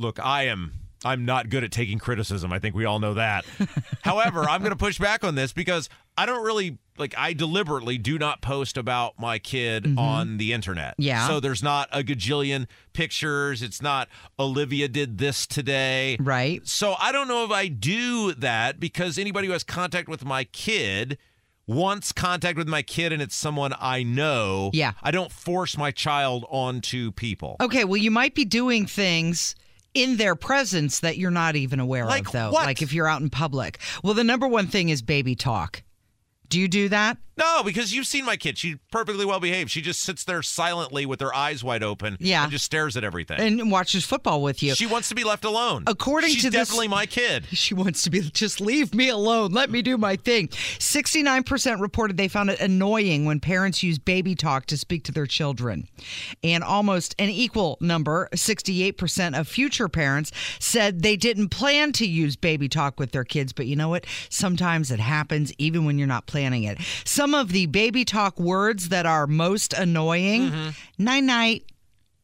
look. 0.00 0.18
I 0.18 0.46
am. 0.48 0.72
I'm 1.04 1.26
not 1.26 1.48
good 1.50 1.62
at 1.62 1.70
taking 1.70 1.98
criticism. 1.98 2.52
I 2.52 2.58
think 2.58 2.74
we 2.74 2.86
all 2.86 2.98
know 2.98 3.14
that. 3.14 3.44
However, 4.02 4.48
I'm 4.48 4.62
going 4.62 4.72
to 4.72 4.76
push 4.76 4.98
back 4.98 5.22
on 5.22 5.34
this 5.36 5.52
because 5.52 5.88
I 6.16 6.26
don't 6.26 6.44
really 6.44 6.78
like. 6.96 7.14
I 7.16 7.32
deliberately 7.32 7.98
do 7.98 8.18
not 8.18 8.40
post 8.40 8.76
about 8.76 9.18
my 9.18 9.38
kid 9.38 9.84
mm-hmm. 9.84 9.98
on 9.98 10.36
the 10.36 10.52
internet. 10.52 10.94
Yeah. 10.98 11.26
So 11.26 11.40
there's 11.40 11.62
not 11.62 11.88
a 11.92 12.02
gajillion 12.02 12.66
pictures. 12.92 13.62
It's 13.62 13.82
not 13.82 14.08
Olivia 14.38 14.88
did 14.88 15.18
this 15.18 15.46
today. 15.46 16.16
Right. 16.20 16.66
So 16.66 16.94
I 16.98 17.12
don't 17.12 17.28
know 17.28 17.44
if 17.44 17.50
I 17.50 17.68
do 17.68 18.32
that 18.34 18.78
because 18.78 19.18
anybody 19.18 19.46
who 19.48 19.52
has 19.52 19.64
contact 19.64 20.08
with 20.08 20.24
my 20.24 20.44
kid 20.44 21.18
wants 21.66 22.12
contact 22.12 22.58
with 22.58 22.68
my 22.68 22.82
kid 22.82 23.12
and 23.12 23.22
it's 23.22 23.34
someone 23.34 23.72
I 23.80 24.02
know. 24.02 24.70
Yeah. 24.72 24.92
I 25.02 25.10
don't 25.10 25.32
force 25.32 25.76
my 25.76 25.90
child 25.90 26.44
onto 26.48 27.12
people. 27.12 27.56
Okay, 27.60 27.84
well, 27.84 27.96
you 27.96 28.10
might 28.10 28.34
be 28.34 28.44
doing 28.44 28.86
things 28.86 29.54
in 29.94 30.16
their 30.16 30.34
presence 30.34 31.00
that 31.00 31.16
you're 31.16 31.30
not 31.30 31.56
even 31.56 31.80
aware 31.80 32.04
Like 32.04 32.26
of, 32.26 32.32
though. 32.32 32.50
what? 32.50 32.66
Like 32.66 32.82
if 32.82 32.92
you're 32.92 33.08
out 33.08 33.22
in 33.22 33.30
public. 33.30 33.78
Well, 34.02 34.14
the 34.14 34.24
number 34.24 34.46
one 34.46 34.66
thing 34.66 34.88
is 34.88 35.02
baby 35.02 35.34
talk. 35.34 35.82
Do 36.54 36.60
you 36.60 36.68
do 36.68 36.88
that? 36.90 37.18
No, 37.36 37.62
because 37.64 37.94
you've 37.94 38.06
seen 38.06 38.24
my 38.24 38.36
kid. 38.36 38.56
She's 38.58 38.76
perfectly 38.90 39.24
well 39.24 39.40
behaved. 39.40 39.70
She 39.70 39.80
just 39.80 40.00
sits 40.00 40.24
there 40.24 40.42
silently 40.42 41.04
with 41.06 41.20
her 41.20 41.34
eyes 41.34 41.64
wide 41.64 41.82
open. 41.82 42.16
Yeah. 42.20 42.44
And 42.44 42.52
just 42.52 42.64
stares 42.64 42.96
at 42.96 43.04
everything. 43.04 43.40
And 43.40 43.70
watches 43.70 44.04
football 44.04 44.42
with 44.42 44.62
you. 44.62 44.74
she 44.74 44.86
wants 44.86 45.08
to 45.08 45.14
be 45.14 45.24
left 45.24 45.44
alone. 45.44 45.84
According 45.86 46.30
She's 46.30 46.42
to 46.42 46.50
this- 46.50 46.68
definitely 46.68 46.88
my 46.88 47.06
kid. 47.06 47.46
She 47.52 47.74
wants 47.74 48.02
to 48.02 48.10
be 48.10 48.20
just 48.20 48.60
leave 48.60 48.94
me 48.94 49.08
alone. 49.08 49.52
Let 49.52 49.70
me 49.70 49.82
do 49.82 49.96
my 49.98 50.16
thing. 50.16 50.48
69% 50.48 51.80
reported 51.80 52.16
they 52.16 52.28
found 52.28 52.50
it 52.50 52.60
annoying 52.60 53.24
when 53.24 53.40
parents 53.40 53.82
use 53.82 53.98
baby 53.98 54.34
talk 54.34 54.66
to 54.66 54.76
speak 54.76 55.04
to 55.04 55.12
their 55.12 55.26
children. 55.26 55.88
And 56.42 56.62
almost 56.62 57.14
an 57.18 57.30
equal 57.30 57.78
number, 57.80 58.28
68% 58.34 59.38
of 59.38 59.48
future 59.48 59.88
parents 59.88 60.30
said 60.58 61.02
they 61.02 61.16
didn't 61.16 61.48
plan 61.48 61.92
to 61.92 62.06
use 62.06 62.36
baby 62.36 62.68
talk 62.68 63.00
with 63.00 63.12
their 63.12 63.24
kids, 63.24 63.52
but 63.52 63.66
you 63.66 63.76
know 63.76 63.88
what? 63.88 64.04
Sometimes 64.28 64.90
it 64.90 65.00
happens 65.00 65.52
even 65.58 65.84
when 65.84 65.98
you're 65.98 66.06
not 66.06 66.26
planning 66.26 66.64
it. 66.64 66.78
Some 67.04 67.23
of 67.32 67.52
the 67.52 67.66
baby 67.66 68.04
talk 68.04 68.40
words 68.40 68.88
that 68.88 69.06
are 69.06 69.28
most 69.28 69.72
annoying, 69.72 70.74
night 70.98 71.22
night, 71.22 71.62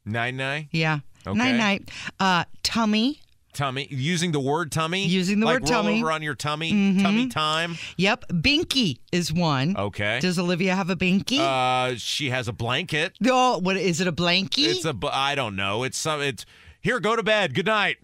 Nine 0.05 0.37
nine. 0.37 0.69
yeah. 0.73 0.99
Okay. 1.27 1.39
Night 1.39 1.55
night. 1.57 1.91
Uh, 2.19 2.45
tummy. 2.65 3.21
Tummy. 3.53 3.87
Using 3.91 4.33
the 4.33 4.41
word 4.41 4.73
tummy. 4.73 5.07
Using 5.07 5.41
the 5.41 5.47
like 5.47 5.61
word 5.61 5.69
roll 5.71 5.83
tummy. 5.83 5.95
Mm-hmm. 5.97 6.05
over 6.05 6.13
on 6.13 6.23
your 6.23 6.35
tummy. 6.35 6.71
Tummy 7.03 7.29
time. 7.29 7.77
Yep. 7.97 8.27
Binky 8.29 8.99
is 9.13 9.33
one. 9.33 9.77
Okay. 9.77 10.19
Does 10.21 10.39
Olivia 10.39 10.75
have 10.75 10.89
a 10.89 10.97
binky? 10.97 11.39
Uh, 11.41 11.97
she 11.99 12.31
has 12.31 12.49
a 12.49 12.53
blanket. 12.53 13.13
oh, 13.27 13.59
what 13.59 13.77
is 13.77 14.01
it? 14.01 14.07
A 14.07 14.13
blankie? 14.13 14.67
It's 14.69 14.85
a. 14.85 14.93
bu- 14.95 15.09
I 15.13 15.35
don't 15.35 15.57
know. 15.57 15.83
It's 15.83 15.99
some. 15.99 16.21
It's 16.23 16.47
here. 16.81 17.01
Go 17.01 17.17
to 17.17 17.23
bed. 17.23 17.53
Good 17.55 17.67
night. 17.67 17.99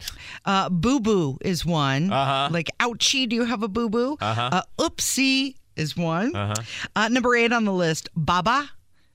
Uh, 0.45 0.69
boo 0.69 1.01
boo 1.01 1.39
is 1.41 1.65
one. 1.65 2.13
Uh-huh. 2.13 2.49
Like, 2.53 2.69
ouchie, 2.81 3.29
do 3.29 3.37
you 3.37 3.45
have 3.45 3.63
a 3.63 3.69
boo 3.69 3.89
boo? 3.89 4.19
Uh-huh. 4.21 4.51
Uh, 4.53 4.63
oopsie 4.79 5.55
is 5.77 5.97
one. 5.97 6.35
Uh-huh. 6.35 6.55
Uh, 6.95 7.09
number 7.09 7.35
eight 7.37 7.53
on 7.53 7.65
the 7.65 7.73
list, 7.73 8.09
baba 8.17 8.71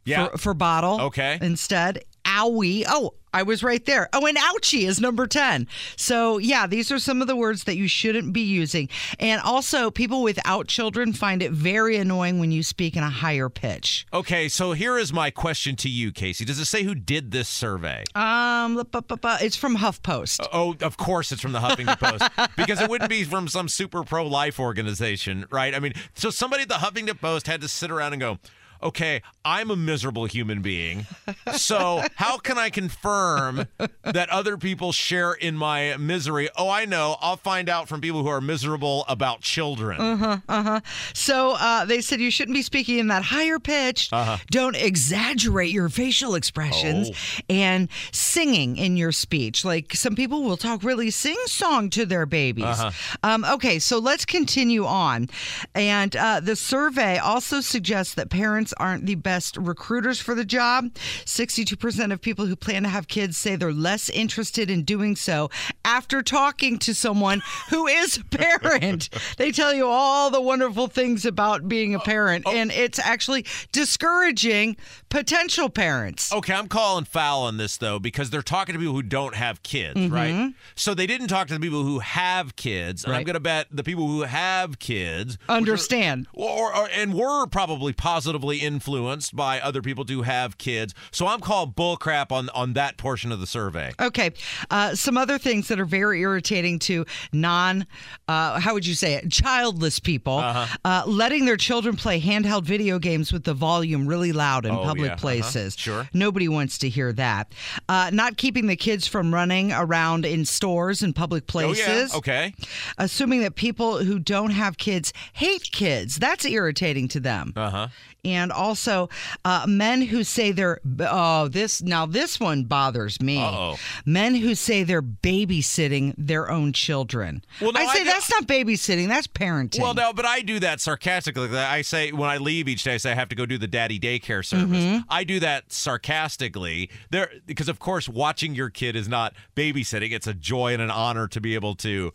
Yeah. 0.05 0.27
for, 0.29 0.37
for 0.37 0.53
bottle. 0.53 1.01
Okay. 1.01 1.37
Instead, 1.41 2.03
owie. 2.25 2.83
Oh, 2.87 3.13
I 3.33 3.43
was 3.43 3.63
right 3.63 3.83
there. 3.85 4.09
Oh, 4.11 4.25
and 4.25 4.37
ouchie 4.37 4.85
is 4.85 4.99
number 4.99 5.25
10. 5.25 5.67
So, 5.95 6.37
yeah, 6.37 6.67
these 6.67 6.91
are 6.91 6.99
some 6.99 7.21
of 7.21 7.27
the 7.27 7.35
words 7.35 7.63
that 7.63 7.77
you 7.77 7.87
shouldn't 7.87 8.33
be 8.33 8.41
using. 8.41 8.89
And 9.19 9.41
also, 9.41 9.89
people 9.89 10.21
without 10.21 10.67
children 10.67 11.13
find 11.13 11.41
it 11.41 11.51
very 11.51 11.95
annoying 11.95 12.39
when 12.39 12.51
you 12.51 12.61
speak 12.61 12.97
in 12.97 13.03
a 13.03 13.09
higher 13.09 13.47
pitch. 13.47 14.05
Okay. 14.11 14.49
So 14.49 14.73
here 14.73 14.97
is 14.97 15.13
my 15.13 15.29
question 15.29 15.75
to 15.77 15.89
you, 15.89 16.11
Casey. 16.11 16.43
Does 16.43 16.59
it 16.59 16.65
say 16.65 16.83
who 16.83 16.93
did 16.93 17.31
this 17.31 17.47
survey? 17.47 18.03
Um, 18.15 18.83
it's 18.83 19.55
from 19.55 19.77
HuffPost. 19.77 20.45
Oh, 20.51 20.75
of 20.81 20.97
course 20.97 21.31
it's 21.31 21.41
from 21.41 21.53
the 21.53 21.59
Huffington 21.59 21.99
Post 21.99 22.51
because 22.57 22.81
it 22.81 22.89
wouldn't 22.89 23.09
be 23.09 23.23
from 23.23 23.47
some 23.47 23.69
super 23.69 24.03
pro 24.03 24.27
life 24.27 24.59
organization, 24.59 25.45
right? 25.49 25.73
I 25.73 25.79
mean, 25.79 25.93
so 26.15 26.29
somebody 26.29 26.63
at 26.63 26.69
the 26.69 26.75
Huffington 26.75 27.19
Post 27.19 27.47
had 27.47 27.61
to 27.61 27.67
sit 27.67 27.91
around 27.91 28.13
and 28.13 28.19
go, 28.19 28.39
okay, 28.83 29.21
I'm 29.45 29.71
a 29.71 29.75
miserable 29.75 30.25
human 30.25 30.61
being. 30.61 31.05
So 31.53 32.03
how 32.15 32.37
can 32.37 32.57
I 32.57 32.69
confirm 32.69 33.67
that 34.03 34.29
other 34.29 34.57
people 34.57 34.91
share 34.91 35.33
in 35.33 35.57
my 35.57 35.97
misery? 35.97 36.49
Oh, 36.57 36.69
I 36.69 36.85
know. 36.85 37.17
I'll 37.21 37.37
find 37.37 37.69
out 37.69 37.87
from 37.87 38.01
people 38.01 38.21
who 38.23 38.29
are 38.29 38.41
miserable 38.41 39.05
about 39.07 39.41
children. 39.41 39.99
Uh 40.47 40.81
So 41.13 41.51
uh, 41.59 41.85
they 41.85 42.01
said 42.01 42.19
you 42.19 42.31
shouldn't 42.31 42.55
be 42.55 42.61
speaking 42.61 42.97
in 42.99 43.07
that 43.07 43.23
higher 43.23 43.59
pitch. 43.59 44.09
Uh-huh. 44.11 44.37
Don't 44.49 44.75
exaggerate 44.75 45.71
your 45.71 45.89
facial 45.89 46.35
expressions 46.35 47.09
Oh. 47.11 47.41
and 47.49 47.89
singing 48.11 48.77
in 48.77 48.97
your 48.97 49.11
speech. 49.11 49.65
Like 49.65 49.93
some 49.95 50.15
people 50.15 50.43
will 50.43 50.57
talk 50.57 50.83
really 50.83 51.11
sing 51.11 51.37
song 51.45 51.89
to 51.91 52.05
their 52.05 52.25
babies. 52.25 52.65
Uh-huh. 52.65 52.91
Um, 53.23 53.45
okay, 53.45 53.79
so 53.79 53.99
let's 53.99 54.25
continue 54.25 54.85
on. 54.85 55.29
And 55.75 56.15
uh, 56.15 56.39
the 56.39 56.55
survey 56.55 57.17
also 57.17 57.61
suggests 57.61 58.13
that 58.15 58.29
parents 58.29 58.70
aren't 58.73 59.05
the 59.05 59.15
best 59.15 59.57
recruiters 59.57 60.19
for 60.19 60.35
the 60.35 60.45
job. 60.45 60.93
62% 61.25 62.11
of 62.11 62.21
people 62.21 62.45
who 62.45 62.55
plan 62.55 62.83
to 62.83 62.89
have 62.89 63.07
kids 63.07 63.37
say 63.37 63.55
they're 63.55 63.71
less 63.73 64.09
interested 64.09 64.69
in 64.69 64.83
doing 64.83 65.15
so 65.15 65.49
after 65.85 66.21
talking 66.21 66.77
to 66.79 66.93
someone 66.93 67.41
who 67.69 67.87
is 67.87 68.17
a 68.17 68.23
parent. 68.25 69.09
they 69.37 69.51
tell 69.51 69.73
you 69.73 69.87
all 69.87 70.29
the 70.29 70.41
wonderful 70.41 70.87
things 70.87 71.25
about 71.25 71.67
being 71.67 71.95
a 71.95 71.99
parent, 71.99 72.45
and 72.47 72.71
it's 72.71 72.99
actually 72.99 73.45
discouraging 73.71 74.77
potential 75.09 75.69
parents. 75.69 76.31
Okay, 76.33 76.53
I'm 76.53 76.67
calling 76.67 77.05
foul 77.05 77.43
on 77.43 77.57
this 77.57 77.77
though 77.77 77.99
because 77.99 78.29
they're 78.29 78.41
talking 78.41 78.73
to 78.73 78.79
people 78.79 78.93
who 78.93 79.03
don't 79.03 79.35
have 79.35 79.61
kids, 79.63 79.99
right? 80.09 80.53
So 80.75 80.93
they 80.93 81.07
didn't 81.07 81.27
talk 81.27 81.47
to 81.47 81.53
the 81.53 81.59
people 81.59 81.83
who 81.83 81.99
have 81.99 82.55
kids, 82.55 83.03
and 83.03 83.13
I'm 83.13 83.21
Mm-hmm. 83.21 83.25
Going 83.27 83.33
to 83.35 83.39
bet 83.39 83.67
the 83.71 83.83
people 83.83 84.07
who 84.07 84.21
have 84.23 84.79
kids 84.79 85.37
which 85.37 85.49
are- 85.49 85.55
Understand. 85.57 86.25
or, 86.33 86.75
or 86.75 86.89
and 86.91 87.13
were 87.13 87.45
probably 87.45 87.93
positively 87.93 88.60
influenced 88.61 89.35
by 89.35 89.59
other 89.59 89.81
people 89.81 90.05
to 90.05 90.21
have 90.21 90.57
kids. 90.57 90.93
So 91.11 91.27
I'm 91.27 91.39
calling 91.41 91.71
bullcrap 91.73 92.31
on 92.31 92.49
on 92.49 92.73
that 92.73 92.97
portion 92.97 93.31
of 93.31 93.39
the 93.39 93.47
survey. 93.47 93.93
Okay. 93.99 94.31
Uh, 94.69 94.95
some 94.95 95.17
other 95.17 95.37
things 95.37 95.67
that 95.69 95.79
are 95.79 95.85
very 95.85 96.21
irritating 96.21 96.79
to 96.79 97.05
non, 97.33 97.85
uh, 98.27 98.59
how 98.59 98.73
would 98.73 98.85
you 98.85 98.93
say 98.95 99.13
it, 99.15 99.31
childless 99.31 99.99
people, 99.99 100.37
Uh-huh. 100.37 100.65
uh, 100.85 101.03
letting 101.07 101.45
their 101.45 101.57
children 101.57 101.95
play 101.95 102.19
handheld 102.21 102.63
video 102.63 102.99
games 102.99 103.31
with 103.33 103.43
the 103.43 103.53
volume 103.53 104.05
really 104.07 104.31
loud 104.31 104.65
in 104.65 104.71
Oh, 104.75 104.83
public 104.83 105.07
yeah. 105.07 105.13
Uh-huh. 105.13 105.21
places. 105.21 105.75
Sure. 105.77 106.07
Nobody 106.13 106.47
wants 106.47 106.77
to 106.79 106.89
hear 106.89 107.11
that. 107.13 107.51
Uh, 107.89 108.09
not 108.13 108.37
keeping 108.37 108.67
the 108.67 108.75
kids 108.75 109.07
from 109.07 109.33
running 109.33 109.71
around 109.71 110.25
in 110.25 110.45
stores 110.45 111.01
and 111.01 111.15
public 111.15 111.43
Oh 111.49 111.51
places. 111.51 112.11
yeah, 112.11 112.17
okay. 112.17 112.53
Assuming 112.97 113.41
that 113.41 113.55
people 113.55 114.03
who 114.03 114.19
don't 114.19 114.51
have 114.51 114.77
kids 114.77 115.13
hate 115.33 115.71
kids. 115.71 116.17
That's 116.17 116.45
irritating 116.45 117.07
to 117.09 117.19
them 117.19 117.53
Uh 117.55 117.69
huh. 117.69 117.87
And 118.23 118.51
also 118.51 119.09
uh, 119.45 119.65
men 119.67 120.01
who 120.01 120.23
say 120.23 120.51
they're 120.51 120.79
oh 120.99 121.47
this 121.47 121.81
now 121.81 122.05
this 122.05 122.39
one 122.39 122.63
bothers 122.63 123.19
me 123.21 123.39
Uh-oh. 123.41 123.77
men 124.05 124.35
who 124.35 124.53
say 124.55 124.83
they're 124.83 125.01
babysitting 125.01 126.13
their 126.17 126.49
own 126.49 126.73
children 126.73 127.43
Well, 127.59 127.71
no, 127.73 127.79
i 127.79 127.93
say 127.95 128.01
I- 128.01 128.05
that's 128.05 128.29
not 128.29 128.43
babysitting 128.47 129.07
that's 129.07 129.27
parenting 129.27 129.81
Well, 129.81 129.93
no, 129.93 130.13
but 130.13 130.25
I 130.25 130.41
do 130.41 130.59
that 130.59 130.79
sarcastically. 130.81 131.49
I 131.57 131.81
say 131.81 132.11
when 132.11 132.29
I 132.29 132.37
leave 132.37 132.67
each 132.67 132.83
day, 132.83 132.93
I 132.93 132.97
say 132.97 133.11
I 133.11 133.15
have 133.15 133.29
to 133.29 133.35
go 133.35 133.45
do 133.45 133.57
the 133.57 133.67
daddy 133.67 133.99
daycare 133.99 134.45
service. 134.45 134.77
Mm-hmm. 134.77 134.99
I 135.09 135.23
do 135.23 135.39
that 135.39 135.71
sarcastically, 135.71 136.89
there 137.09 137.29
because 137.45 137.69
of 137.69 137.79
course 137.79 138.07
watching 138.09 138.53
your 138.55 138.69
kid 138.69 138.95
is 138.95 139.07
not 139.07 139.33
babysitting. 139.55 140.11
It's 140.11 140.27
a 140.27 140.33
joy 140.33 140.73
and 140.73 140.81
an 140.81 140.91
honor 140.91 141.27
to 141.29 141.41
be 141.41 141.55
able 141.55 141.75
to 141.75 142.13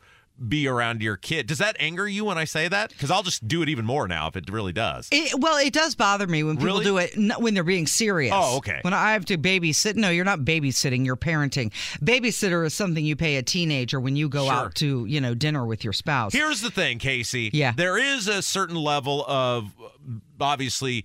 be 0.49 0.69
around 0.69 1.01
your 1.03 1.17
kid. 1.17 1.47
Does 1.47 1.59
that 1.59 1.77
anger 1.81 2.07
you 2.07 2.25
when 2.27 2.37
I 2.37 2.45
say 2.45 2.69
that? 2.69 2.91
Because 2.91 3.11
I'll 3.11 3.23
just 3.23 3.49
do 3.49 3.63
it 3.63 3.69
even 3.69 3.87
more 3.87 4.07
now 4.07 4.29
if 4.29 4.37
it 4.37 4.51
really 4.51 4.73
does. 4.73 5.09
It, 5.11 5.39
well, 5.41 5.57
it 5.57 5.73
does 5.73 5.95
bother 5.95 6.27
me 6.27 6.43
when 6.43 6.57
people 6.57 6.79
Really? 6.81 6.85
do 6.85 6.99
it 6.99 7.41
when 7.41 7.55
they're 7.55 7.65
being 7.65 7.87
serious. 7.87 8.33
Oh, 8.37 8.59
okay. 8.59 8.81
When 8.83 8.93
I 8.93 9.13
have 9.15 9.25
to 9.27 9.39
babysit, 9.39 9.97
no, 9.97 10.11
you're 10.11 10.25
not 10.27 10.41
babysitting, 10.41 11.07
you're 11.07 11.17
parenting. 11.17 11.73
Babysitter 12.03 12.67
is 12.67 12.75
something 12.75 13.05
you 13.05 13.17
pay 13.17 13.37
a 13.37 13.43
teenager 13.43 13.99
when 13.99 14.15
you 14.17 14.29
go 14.29 14.45
Sure. 14.45 14.53
out 14.53 14.75
to, 14.77 15.07
you 15.07 15.21
know, 15.21 15.35
dinner 15.35 15.65
with 15.65 15.85
your 15.85 15.93
spouse. 15.95 16.33
Here's 16.33 16.61
the 16.61 16.71
thing, 16.71 16.99
Casey. 16.99 17.51
Yeah. 17.53 17.73
There 17.75 17.97
is 17.97 18.29
a 18.29 18.43
certain 18.43 18.77
level 18.77 19.25
of 19.27 19.73
obviously 20.41 21.05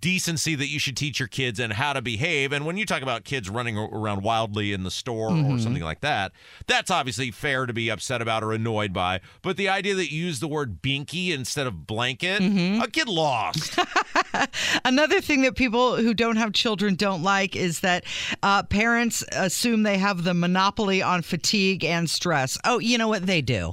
decency 0.00 0.54
that 0.54 0.68
you 0.68 0.78
should 0.78 0.96
teach 0.96 1.18
your 1.20 1.28
kids 1.28 1.58
and 1.58 1.72
how 1.72 1.92
to 1.92 2.02
behave. 2.02 2.52
And 2.52 2.66
when 2.66 2.76
you 2.76 2.84
talk 2.84 3.02
about 3.02 3.24
kids 3.24 3.48
running 3.48 3.78
around 3.78 4.22
wildly 4.22 4.72
in 4.72 4.82
the 4.82 4.90
store 4.90 5.30
or 5.30 5.58
something 5.58 5.82
like 5.82 6.00
that, 6.00 6.32
that's 6.66 6.90
obviously 6.90 7.30
fair 7.30 7.66
to 7.66 7.72
be 7.72 7.88
upset 7.88 8.20
about 8.20 8.42
or 8.42 8.52
annoyed 8.52 8.92
by. 8.92 9.20
But 9.42 9.56
the 9.56 9.68
idea 9.68 9.94
that 9.94 10.12
you 10.12 10.24
use 10.26 10.40
the 10.40 10.48
word 10.48 10.82
binky 10.82 11.30
instead 11.30 11.66
of 11.66 11.86
blanket, 11.86 12.40
a 12.42 12.88
kid 12.90 13.08
lost. 13.08 13.78
Another 14.84 15.20
thing 15.20 15.42
that 15.42 15.56
people 15.56 15.96
who 15.96 16.14
don't 16.14 16.36
have 16.36 16.52
children 16.52 16.94
don't 16.94 17.22
like 17.22 17.56
is 17.56 17.80
that 17.80 18.04
uh, 18.42 18.62
parents 18.64 19.24
assume 19.32 19.84
they 19.84 19.98
have 19.98 20.24
the 20.24 20.34
monopoly 20.34 21.00
on 21.02 21.22
fatigue 21.22 21.84
and 21.84 22.10
stress. 22.10 22.58
Oh, 22.64 22.78
you 22.78 22.98
know 22.98 23.08
what 23.08 23.26
they 23.26 23.40
do. 23.40 23.72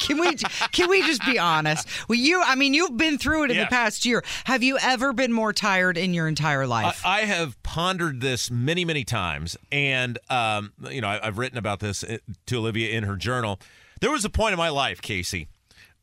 Can 0.00 0.18
we 0.18 0.34
can 0.72 0.88
we 0.90 1.02
just 1.02 1.24
be 1.24 1.38
honest? 1.38 1.88
Well, 2.08 2.18
you, 2.18 2.42
I 2.44 2.54
mean, 2.54 2.74
you've 2.74 2.96
been 2.96 3.18
through 3.18 3.44
it 3.44 3.50
in 3.50 3.56
Yeah. 3.56 3.64
the 3.64 3.70
past 3.70 4.04
year. 4.04 4.22
Have 4.44 4.62
you 4.62 4.78
ever 4.80 5.12
been 5.12 5.32
more 5.32 5.52
tired 5.52 5.96
in 5.98 6.12
your 6.14 6.28
entire 6.28 6.66
life? 6.66 7.02
I, 7.04 7.18
I 7.18 7.20
have 7.22 7.60
pondered 7.62 8.20
this 8.20 8.50
many, 8.50 8.84
many 8.84 9.04
times, 9.04 9.56
and 9.72 10.18
um, 10.30 10.72
you 10.90 11.00
know, 11.00 11.08
I, 11.08 11.26
I've 11.26 11.38
written 11.38 11.58
about 11.58 11.80
this 11.80 12.04
uh, 12.04 12.18
to 12.46 12.56
Olivia 12.58 12.90
in 12.96 13.04
her 13.04 13.16
journal. 13.16 13.60
There 14.00 14.10
was 14.10 14.24
a 14.24 14.30
point 14.30 14.52
in 14.52 14.58
my 14.58 14.68
life, 14.68 15.00
Casey, 15.00 15.48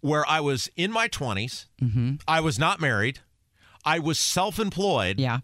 where 0.02 0.28
I 0.28 0.40
was 0.40 0.70
in 0.76 0.92
my 0.92 1.08
20s. 1.08 1.66
I 2.28 2.40
was 2.40 2.58
not 2.60 2.80
married. 2.82 3.20
I 3.86 4.00
was 4.00 4.20
self-employed. 4.20 5.20
yeah. 5.20 5.40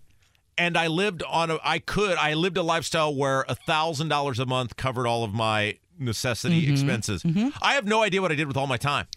and 0.57 0.77
I 0.77 0.87
lived 0.87 1.23
on 1.23 1.51
a 1.51 1.59
I 1.63 1.79
could 1.79 2.17
I 2.17 2.33
lived 2.33 2.57
a 2.57 2.63
lifestyle 2.63 3.13
where 3.15 3.45
a 3.47 3.55
thousand 3.55 4.09
dollars 4.09 4.39
a 4.39 4.45
month 4.45 4.75
covered 4.77 5.07
all 5.07 5.23
of 5.23 5.33
my 5.33 5.77
necessity 5.99 6.63
Mm-hmm. 6.63 6.71
expenses. 6.73 7.23
I 7.61 7.73
have 7.75 7.85
no 7.85 8.01
idea 8.03 8.21
what 8.21 8.31
I 8.31 8.35
did 8.35 8.47
with 8.47 8.57
all 8.57 8.67
my 8.67 8.77
time. 8.77 9.07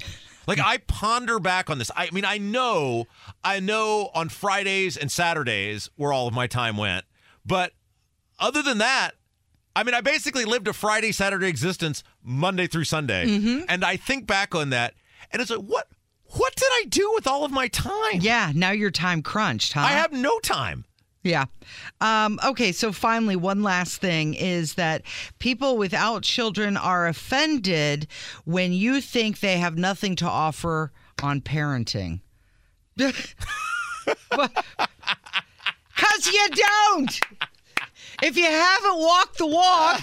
Like 0.46 0.58
I 0.58 0.78
ponder 0.78 1.38
back 1.38 1.70
on 1.70 1.78
this. 1.78 1.90
I 1.96 2.10
mean, 2.10 2.24
I 2.24 2.38
know, 2.38 3.06
I 3.44 3.60
know 3.60 4.10
on 4.14 4.28
Fridays 4.28 4.96
and 4.96 5.10
Saturdays 5.10 5.88
where 5.96 6.12
all 6.12 6.26
of 6.26 6.34
my 6.34 6.46
time 6.48 6.76
went, 6.76 7.04
but 7.46 7.72
other 8.40 8.60
than 8.62 8.78
that, 8.78 9.12
I 9.76 9.84
mean, 9.84 9.94
I 9.94 10.00
basically 10.00 10.44
lived 10.44 10.66
a 10.68 10.72
Friday 10.72 11.12
Saturday 11.12 11.46
existence 11.48 12.02
Monday 12.22 12.66
through 12.66 12.84
Sunday, 12.84 13.26
Mm-hmm. 13.26 13.64
and 13.68 13.84
I 13.84 13.96
think 13.96 14.26
back 14.26 14.54
on 14.54 14.70
that, 14.70 14.94
and 15.30 15.40
it's 15.40 15.50
like, 15.50 15.60
what, 15.60 15.86
what 16.24 16.54
did 16.56 16.68
I 16.72 16.84
do 16.88 17.10
with 17.14 17.26
all 17.26 17.44
of 17.44 17.52
my 17.52 17.68
time? 17.68 18.20
Yeah. 18.20 18.52
Now 18.54 18.72
you're 18.72 18.90
time 18.90 19.22
crunched, 19.22 19.72
huh? 19.74 19.80
I 19.80 19.92
have 19.92 20.12
no 20.12 20.38
time. 20.40 20.84
Yeah. 21.22 21.44
Um, 22.00 22.40
okay. 22.44 22.72
So 22.72 22.92
finally, 22.92 23.36
one 23.36 23.62
last 23.62 24.00
thing 24.00 24.34
is 24.34 24.74
that 24.74 25.02
people 25.38 25.76
without 25.76 26.22
children 26.24 26.76
are 26.76 27.06
offended 27.06 28.08
when 28.44 28.72
you 28.72 29.00
think 29.00 29.38
they 29.40 29.58
have 29.58 29.78
nothing 29.78 30.16
to 30.16 30.26
offer 30.26 30.92
on 31.22 31.40
parenting. 31.40 32.20
Because 35.94 36.26
you 36.26 36.48
don't. 36.50 37.20
If 38.22 38.36
you 38.36 38.44
haven't 38.46 38.98
walked 38.98 39.38
the 39.38 39.46
walk, 39.46 40.00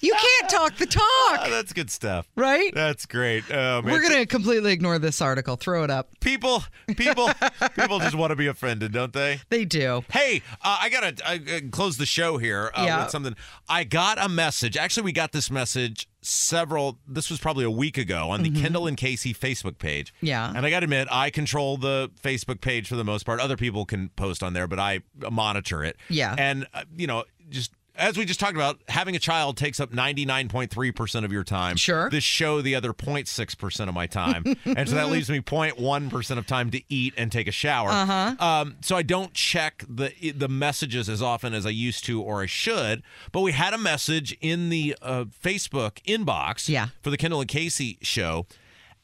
You 0.00 0.14
can't 0.14 0.50
talk 0.50 0.76
the 0.78 0.86
Oh, 0.98 1.36
talk, 1.36 1.48
that's 1.50 1.72
good 1.72 1.90
stuff. 1.90 2.26
right? 2.34 2.72
That's 2.74 3.06
great. 3.06 3.44
Oh. 3.52 3.82
We're 3.84 4.00
going 4.00 4.14
to 4.20 4.26
completely 4.26 4.72
ignore 4.72 4.98
this 4.98 5.20
article. 5.20 5.56
Throw 5.56 5.84
it 5.84 5.90
up. 5.90 6.08
people, 6.20 6.64
people, 6.96 7.30
people 7.76 7.98
just 8.00 8.14
want 8.16 8.30
to 8.30 8.36
be 8.36 8.46
offended, 8.48 8.92
don't 8.92 9.12
they? 9.12 9.40
They 9.50 9.64
do. 9.64 10.04
Hey, 10.10 10.42
uh, 10.62 10.78
I 10.80 10.88
gotta 10.88 11.14
uh, 11.24 11.60
close 11.70 11.98
the 11.98 12.06
show 12.06 12.38
here 12.38 12.70
uh, 12.74 12.84
Yeah. 12.86 13.02
with 13.02 13.10
something. 13.10 13.36
I 13.68 13.84
got 13.84 14.18
a 14.22 14.28
message. 14.28 14.76
Actually, 14.76 15.04
we 15.04 15.12
got 15.12 15.32
this 15.32 15.50
message 15.50 16.08
several. 16.20 16.98
This 17.06 17.30
was 17.30 17.38
probably 17.38 17.64
a 17.64 17.70
week 17.70 17.98
ago 17.98 18.30
on 18.30 18.42
the 18.42 18.50
Kendall 18.50 18.86
and 18.86 18.96
Casey 18.96 19.34
Facebook 19.34 19.78
page. 19.78 20.12
Mm-hmm. 20.14 20.26
Yeah. 20.26 20.52
and 20.54 20.64
I 20.64 20.70
got 20.70 20.80
to 20.80 20.84
admit, 20.84 21.08
I 21.10 21.30
control 21.30 21.76
the 21.76 22.10
Facebook 22.22 22.60
page 22.60 22.88
for 22.88 22.96
the 22.96 23.04
most 23.04 23.24
part. 23.24 23.40
Other 23.40 23.56
people 23.56 23.84
can 23.84 24.08
post 24.10 24.42
on 24.42 24.52
there, 24.52 24.66
but 24.66 24.78
I 24.78 25.00
monitor 25.30 25.82
it. 25.84 25.96
Yeah. 26.08 26.34
and 26.38 26.66
uh, 26.74 26.84
you 26.96 27.06
know, 27.06 27.24
just. 27.50 27.72
As 27.94 28.16
we 28.16 28.24
just 28.24 28.40
talked 28.40 28.54
about, 28.54 28.80
having 28.88 29.14
a 29.16 29.18
child 29.18 29.58
takes 29.58 29.78
up 29.78 29.92
99.3% 29.92 31.24
of 31.26 31.30
your 31.30 31.44
time. 31.44 31.76
Sure. 31.76 32.08
This 32.08 32.24
show, 32.24 32.62
the 32.62 32.74
other 32.74 32.94
0.6% 32.94 33.86
of 33.88 33.94
my 33.94 34.06
time. 34.06 34.44
and 34.64 34.88
so 34.88 34.94
that 34.94 35.10
leaves 35.10 35.28
me 35.28 35.40
0.1% 35.40 36.38
of 36.38 36.46
time 36.46 36.70
to 36.70 36.80
eat 36.88 37.12
and 37.18 37.30
take 37.30 37.46
a 37.48 37.52
shower. 37.52 37.90
Uh-huh. 37.90 38.34
Um, 38.42 38.76
so 38.80 38.96
I 38.96 39.02
don't 39.02 39.34
check 39.34 39.84
the 39.88 40.32
the 40.34 40.48
messages 40.48 41.10
as 41.10 41.20
often 41.20 41.52
as 41.52 41.66
I 41.66 41.70
used 41.70 42.04
to 42.06 42.22
or 42.22 42.42
I 42.42 42.46
should. 42.46 43.02
But 43.30 43.42
we 43.42 43.52
had 43.52 43.74
a 43.74 43.78
message 43.78 44.36
in 44.40 44.70
the 44.70 44.96
uh, 45.02 45.24
Facebook 45.24 46.02
inbox 46.04 46.70
Yeah. 46.70 46.88
for 47.02 47.10
the 47.10 47.18
Kendall 47.18 47.40
and 47.40 47.48
Casey 47.48 47.98
show. 48.00 48.46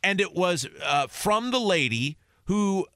And 0.03 0.19
it 0.19 0.35
was 0.35 0.67
uh, 0.83 1.09
from 1.09 1.51
the 1.51 1.61
lady 1.61 2.17
who 2.45 2.87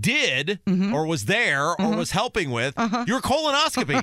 did 0.00 0.60
Mm-hmm. 0.66 0.94
or 0.94 1.06
was 1.06 1.24
there 1.26 1.78
or 1.80 1.96
was 1.96 2.10
helping 2.12 2.50
with 2.50 2.74
Uh-huh. 2.76 3.04
your 3.06 3.20
colonoscopy. 3.20 4.02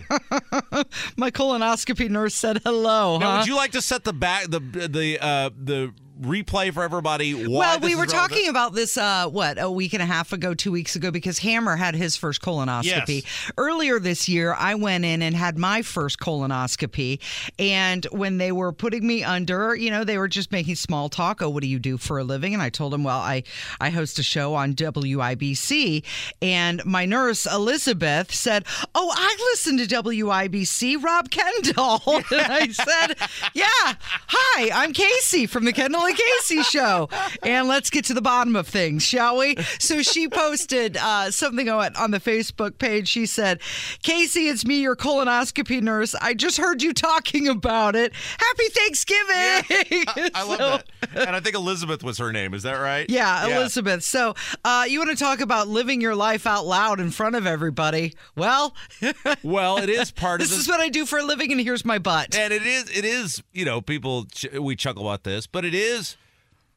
My 1.17 1.31
colonoscopy 1.31 2.09
nurse 2.09 2.35
said 2.35 2.61
hello. 2.63 3.17
Now, 3.17 3.31
huh? 3.31 3.37
would 3.39 3.47
you 3.47 3.55
like 3.55 3.71
to 3.71 3.81
set 3.81 4.03
the 4.03 4.13
back 4.13 4.45
the 4.49 4.59
the 4.59 5.19
uh, 5.19 5.49
the 5.57 5.93
replay 6.21 6.73
for 6.73 6.83
everybody? 6.83 7.47
Well, 7.47 7.79
we 7.79 7.95
were 7.95 8.05
talking 8.05 8.47
about 8.47 8.73
this, 8.73 8.97
uh, 8.97 9.27
what, 9.27 9.61
a 9.61 9.69
week 9.69 9.93
and 9.93 10.01
a 10.01 10.05
half 10.05 10.33
ago, 10.33 10.53
two 10.53 10.71
weeks 10.71 10.95
ago, 10.95 11.11
because 11.11 11.39
Hammer 11.39 11.75
had 11.75 11.95
his 11.95 12.15
first 12.15 12.41
colonoscopy. 12.41 13.23
Yes. 13.23 13.51
Earlier 13.57 13.99
this 13.99 14.29
year, 14.29 14.53
I 14.53 14.75
went 14.75 15.05
in 15.05 15.21
and 15.21 15.35
had 15.35 15.57
my 15.57 15.81
first 15.81 16.19
colonoscopy. 16.19 17.19
And 17.57 18.05
when 18.11 18.37
they 18.37 18.51
were 18.51 18.71
putting 18.71 19.05
me 19.05 19.23
under, 19.23 19.75
you 19.75 19.89
know, 19.89 20.03
they 20.03 20.17
were 20.17 20.27
just 20.27 20.51
making 20.51 20.75
small 20.75 21.09
talk. 21.09 21.41
Oh, 21.41 21.49
what 21.49 21.61
do 21.63 21.67
you 21.67 21.79
do 21.79 21.97
for 21.97 22.19
a 22.19 22.23
living? 22.23 22.53
And 22.53 22.61
I 22.61 22.69
told 22.69 22.93
them, 22.93 23.03
well, 23.03 23.19
I, 23.19 23.43
I 23.79 23.89
host 23.89 24.19
a 24.19 24.23
show 24.23 24.53
on 24.53 24.73
WIBC. 24.73 26.03
And 26.41 26.85
my 26.85 27.05
nurse, 27.05 27.45
Elizabeth, 27.45 28.33
said, 28.33 28.65
Oh, 28.93 29.11
I 29.15 29.35
listen 29.51 29.77
to 29.77 29.85
WIBC, 29.85 31.03
Rob 31.03 31.29
Kendall. 31.29 32.01
and 32.31 32.51
I 32.51 32.67
said, 32.67 33.15
Yeah, 33.53 33.65
hi, 33.73 34.69
I'm 34.73 34.93
Casey 34.93 35.47
from 35.47 35.65
the 35.65 35.73
Kendall 35.73 36.10
and 36.11 36.17
Casey 36.39 36.61
show. 36.63 37.09
And 37.43 37.67
let's 37.67 37.89
get 37.89 38.05
to 38.05 38.13
the 38.13 38.21
bottom 38.21 38.55
of 38.55 38.67
things, 38.67 39.03
shall 39.03 39.37
we? 39.37 39.55
So 39.79 40.01
she 40.01 40.27
posted 40.27 40.97
uh, 40.97 41.31
something 41.31 41.69
on, 41.69 41.95
on 41.95 42.11
the 42.11 42.19
Facebook 42.19 42.77
page. 42.77 43.07
She 43.07 43.25
said, 43.25 43.61
Casey, 44.03 44.47
it's 44.47 44.65
me, 44.65 44.81
your 44.81 44.95
colonoscopy 44.95 45.81
nurse. 45.81 46.15
I 46.21 46.33
just 46.33 46.57
heard 46.57 46.81
you 46.81 46.93
talking 46.93 47.47
about 47.47 47.95
it. 47.95 48.13
Happy 48.37 48.67
Thanksgiving. 48.69 50.31
I 50.35 50.43
love 50.47 50.57
So- 50.57 50.57
that. 50.57 51.27
And 51.27 51.35
I 51.35 51.39
think 51.39 51.55
Elizabeth 51.55 52.03
was 52.03 52.17
her 52.19 52.31
name. 52.31 52.53
Is 52.53 52.63
that 52.63 52.75
right? 52.75 53.05
Yeah, 53.09 53.45
Elizabeth. 53.57 54.03
So, 54.03 54.35
uh, 54.63 54.85
you 54.87 54.99
want 54.99 55.09
to 55.11 55.15
talk 55.15 55.41
about 55.41 55.67
living 55.67 55.99
your 55.99 56.15
life 56.15 56.45
out 56.47 56.65
loud 56.65 56.99
in 56.99 57.11
front 57.11 57.35
of 57.35 57.45
everybody? 57.45 58.13
Well, 58.35 58.75
Well, 59.43 59.77
it 59.77 59.89
is 59.89 60.11
part 60.11 60.39
this 60.39 60.49
of 60.51 60.57
this 60.57 60.65
is 60.65 60.69
what 60.69 60.79
I 60.79 60.89
do 60.89 61.05
for 61.05 61.19
a 61.19 61.23
living, 61.23 61.51
and 61.51 61.59
here's 61.59 61.83
my 61.83 61.97
butt. 61.97 62.35
and 62.35 62.53
it 62.53 62.63
is, 62.65 62.89
it 62.95 63.03
is, 63.05 63.41
you 63.51 63.65
know, 63.65 63.81
people, 63.81 64.25
ch- 64.25 64.47
we 64.59 64.75
chuckle 64.75 65.07
about 65.07 65.23
this, 65.23 65.47
but 65.47 65.65
it 65.65 65.73
is 65.73 66.00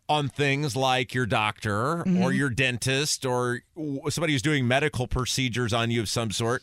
on 0.09 0.29
things 0.29 0.77
like 0.77 1.14
your 1.14 1.27
doctor 1.27 2.03
Mm-hmm. 2.07 2.22
or 2.22 2.33
your 2.33 2.51
dentist 2.51 3.25
or 3.25 3.61
somebody 4.11 4.33
who's 4.35 4.43
doing 4.43 4.68
medical 4.68 5.07
procedures 5.07 5.72
on 5.72 5.91
you 5.91 6.01
of 6.01 6.09
some 6.09 6.31
sort. 6.31 6.62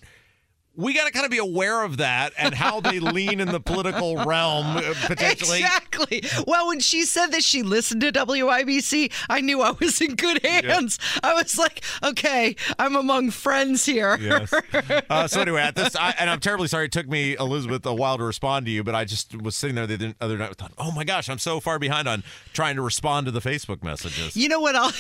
We 0.76 0.94
got 0.94 1.06
to 1.06 1.12
kind 1.12 1.26
of 1.26 1.32
be 1.32 1.38
aware 1.38 1.84
of 1.84 1.98
that 1.98 2.34
and 2.38 2.54
how 2.54 2.80
they 2.80 3.00
lean 3.02 3.40
in 3.40 3.50
the 3.50 3.60
political 3.60 4.24
realm 4.24 4.78
uh, 4.78 4.94
potentially. 5.06 5.60
Exactly. 5.60 6.24
Well, 6.48 6.68
when 6.68 6.80
she 6.80 7.06
said 7.06 7.28
that 7.28 7.44
she 7.44 7.62
listened 7.62 8.02
to 8.02 8.12
WIBC, 8.12 9.12
I 9.30 9.42
knew 9.42 9.62
I 9.62 9.72
was 9.72 10.00
in 10.00 10.16
good 10.16 10.44
hands. 10.44 10.98
I 11.24 11.34
was 11.34 11.58
like, 11.58 11.84
okay, 12.04 12.56
I'm 12.80 12.96
among 12.96 13.32
friends 13.32 13.86
here. 13.86 14.18
Yes. 14.20 14.54
Uh, 15.10 15.28
so 15.28 15.42
anyway, 15.42 15.62
at 15.62 15.76
this, 15.76 15.96
I, 15.96 16.14
and 16.20 16.30
I'm 16.30 16.40
terribly 16.40 16.68
sorry. 16.68 16.86
It 16.86 16.92
took 16.92 17.08
me 17.08 17.36
Elizabeth 17.36 17.86
a 17.86 17.94
while 17.94 18.18
to 18.18 18.24
respond 18.24 18.66
to 18.66 18.72
you, 18.72 18.84
but 18.84 18.96
I 18.96 19.04
just 19.04 19.40
was 19.42 19.56
sitting 19.56 19.76
there 19.76 19.86
the 19.88 20.16
other 20.22 20.38
night, 20.38 20.56
thought, 20.56 20.72
oh 20.78 20.92
my 20.92 21.04
gosh, 21.04 21.30
I'm 21.30 21.38
so 21.38 21.60
far 21.60 21.80
behind 21.80 22.08
on 22.08 22.24
trying 22.54 22.76
to 22.78 22.82
respond 22.82 23.26
to 23.26 23.32
the 23.32 23.42
Facebook 23.42 23.84
messages. 23.84 24.38
You 24.38 24.48
know 24.48 24.60
what? 24.60 24.76
I'll, 24.76 24.92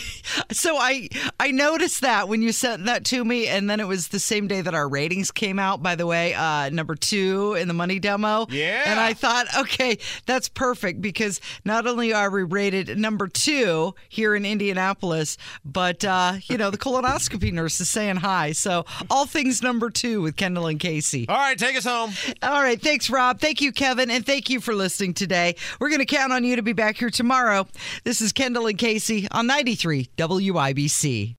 so 0.51 0.77
I 0.77 1.07
I 1.39 1.51
noticed 1.51 2.01
that 2.01 2.27
when 2.27 2.41
you 2.41 2.51
sent 2.51 2.85
that 2.85 3.05
to 3.05 3.23
me, 3.23 3.47
and 3.47 3.69
then 3.69 3.79
it 3.79 3.87
was 3.87 4.09
the 4.09 4.19
same 4.19 4.47
day 4.47 4.61
that 4.61 4.73
our 4.73 4.87
ratings 4.87 5.31
came 5.31 5.59
out. 5.61 5.81
By 5.81 5.95
the 5.95 6.05
way, 6.05 6.33
uh, 6.33 6.69
number 6.69 6.95
two 6.95 7.53
in 7.53 7.67
the 7.67 7.73
money 7.73 7.99
demo. 7.99 8.47
Yeah. 8.49 8.83
And 8.85 8.99
I 8.99 9.13
thought, 9.13 9.47
okay, 9.59 9.97
that's 10.25 10.49
perfect 10.49 11.01
because 11.01 11.39
not 11.63 11.87
only 11.87 12.13
are 12.13 12.29
we 12.29 12.43
rated 12.43 12.97
number 12.97 13.27
two 13.27 13.95
here 14.09 14.35
in 14.35 14.45
Indianapolis, 14.45 15.37
but 15.63 16.03
uh, 16.03 16.33
you 16.43 16.57
know 16.57 16.69
the 16.71 16.77
colonoscopy 16.77 17.51
nurse 17.53 17.79
is 17.79 17.89
saying 17.89 18.17
hi. 18.17 18.51
So 18.51 18.85
all 19.09 19.25
things 19.25 19.61
number 19.61 19.89
two 19.89 20.21
with 20.21 20.35
Kendall 20.35 20.67
and 20.67 20.79
Casey. 20.79 21.27
All 21.29 21.37
right, 21.37 21.57
take 21.57 21.77
us 21.77 21.85
home. 21.85 22.11
All 22.41 22.61
right. 22.61 22.81
Thanks, 22.81 23.09
Rob. 23.09 23.39
Thank 23.39 23.61
you, 23.61 23.71
Kevin. 23.71 24.09
And 24.09 24.25
thank 24.25 24.49
you 24.49 24.59
for 24.59 24.73
listening 24.73 25.13
today. 25.13 25.55
We're 25.79 25.89
going 25.89 25.99
to 25.99 26.05
count 26.05 26.33
on 26.33 26.43
you 26.43 26.55
to 26.55 26.61
be 26.61 26.73
back 26.73 26.97
here 26.97 27.09
tomorrow. 27.09 27.67
This 28.03 28.21
is 28.21 28.31
Kendall 28.31 28.67
and 28.67 28.77
Casey 28.77 29.27
on 29.31 29.47
93 29.47 30.09
WIBC. 30.17 31.29